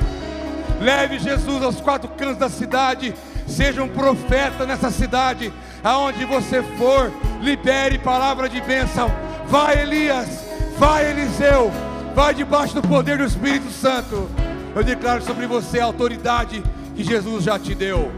Leve 0.84 1.18
Jesus 1.18 1.62
aos 1.62 1.80
quatro 1.80 2.10
cantos 2.10 2.36
da 2.36 2.50
cidade, 2.50 3.14
seja 3.46 3.82
um 3.82 3.88
profeta 3.88 4.66
nessa 4.66 4.90
cidade, 4.90 5.50
aonde 5.82 6.26
você 6.26 6.62
for, 6.62 7.10
libere 7.40 7.98
palavra 7.98 8.50
de 8.50 8.60
bênção. 8.60 9.10
Vai 9.48 9.80
Elias, 9.80 10.44
vai 10.76 11.10
Eliseu, 11.10 11.72
vai 12.14 12.34
debaixo 12.34 12.74
do 12.74 12.86
poder 12.86 13.16
do 13.16 13.24
Espírito 13.24 13.70
Santo. 13.70 14.28
Eu 14.76 14.84
declaro 14.84 15.22
sobre 15.22 15.46
você 15.46 15.80
a 15.80 15.86
autoridade 15.86 16.62
que 16.94 17.02
Jesus 17.02 17.44
já 17.44 17.58
te 17.58 17.74
deu, 17.74 18.12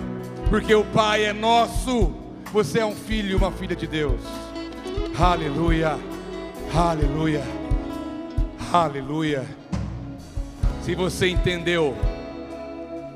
porque 0.51 0.75
o 0.75 0.85
Pai 0.87 1.25
é 1.25 1.33
nosso, 1.33 2.13
você 2.53 2.81
é 2.81 2.87
um 2.87 2.97
filho 2.97 3.39
uma 3.39 3.53
filha 3.53 3.77
de 3.77 3.87
Deus. 3.87 4.21
Aleluia, 5.17 5.97
aleluia, 6.75 7.45
aleluia. 8.73 9.47
Se 10.83 10.97
você 10.97 11.29
entendeu, 11.29 11.97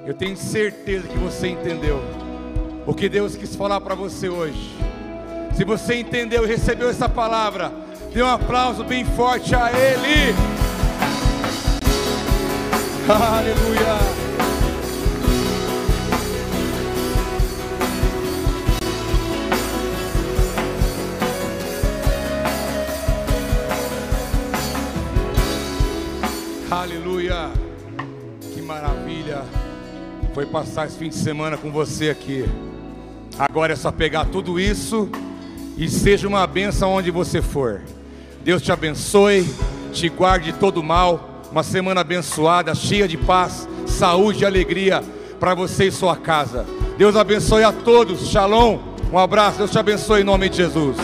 eu 0.07 0.15
tenho 0.15 0.37
certeza 0.37 1.07
que 1.07 1.19
você 1.19 1.49
entendeu 1.49 2.01
o 2.87 2.95
que 2.95 3.09
Deus 3.09 3.37
quis 3.37 3.55
falar 3.55 3.81
para 3.81 3.95
você 3.95 4.29
hoje. 4.29 4.77
Se 5.55 5.65
você 5.65 5.97
entendeu 5.97 6.45
e 6.45 6.49
recebeu 6.49 6.89
essa 6.89 7.09
palavra, 7.09 7.73
dê 8.13 8.23
um 8.23 8.27
aplauso 8.27 8.83
bem 8.83 9.05
forte 9.05 9.55
a 9.55 9.71
Ele. 9.71 10.35
Aleluia. 13.11 14.31
Foi 30.33 30.47
passar 30.47 30.87
esse 30.87 30.97
fim 30.97 31.09
de 31.09 31.17
semana 31.17 31.57
com 31.57 31.73
você 31.73 32.11
aqui. 32.11 32.45
Agora 33.37 33.73
é 33.73 33.77
só 33.77 33.91
pegar 33.91 34.27
tudo 34.27 34.61
isso 34.61 35.09
e 35.77 35.89
seja 35.89 36.29
uma 36.29 36.47
benção 36.47 36.93
onde 36.93 37.11
você 37.11 37.43
for. 37.43 37.83
Deus 38.45 38.63
te 38.63 38.71
abençoe, 38.71 39.49
te 39.93 40.09
guarde 40.09 40.53
de 40.53 40.59
todo 40.59 40.83
mal. 40.83 41.43
Uma 41.51 41.65
semana 41.65 42.03
abençoada, 42.03 42.75
cheia 42.77 43.09
de 43.09 43.17
paz, 43.17 43.69
saúde 43.87 44.45
e 44.45 44.47
alegria 44.47 45.03
para 45.41 45.53
você 45.53 45.87
e 45.87 45.93
sua 45.93 46.17
casa. 46.17 46.65
Deus 46.97 47.17
abençoe 47.17 47.65
a 47.65 47.73
todos. 47.73 48.29
Shalom. 48.29 48.79
Um 49.13 49.19
abraço. 49.19 49.59
Deus 49.59 49.71
te 49.73 49.79
abençoe 49.79 50.21
em 50.21 50.25
nome 50.25 50.49
de 50.49 50.59
Jesus. 50.59 50.97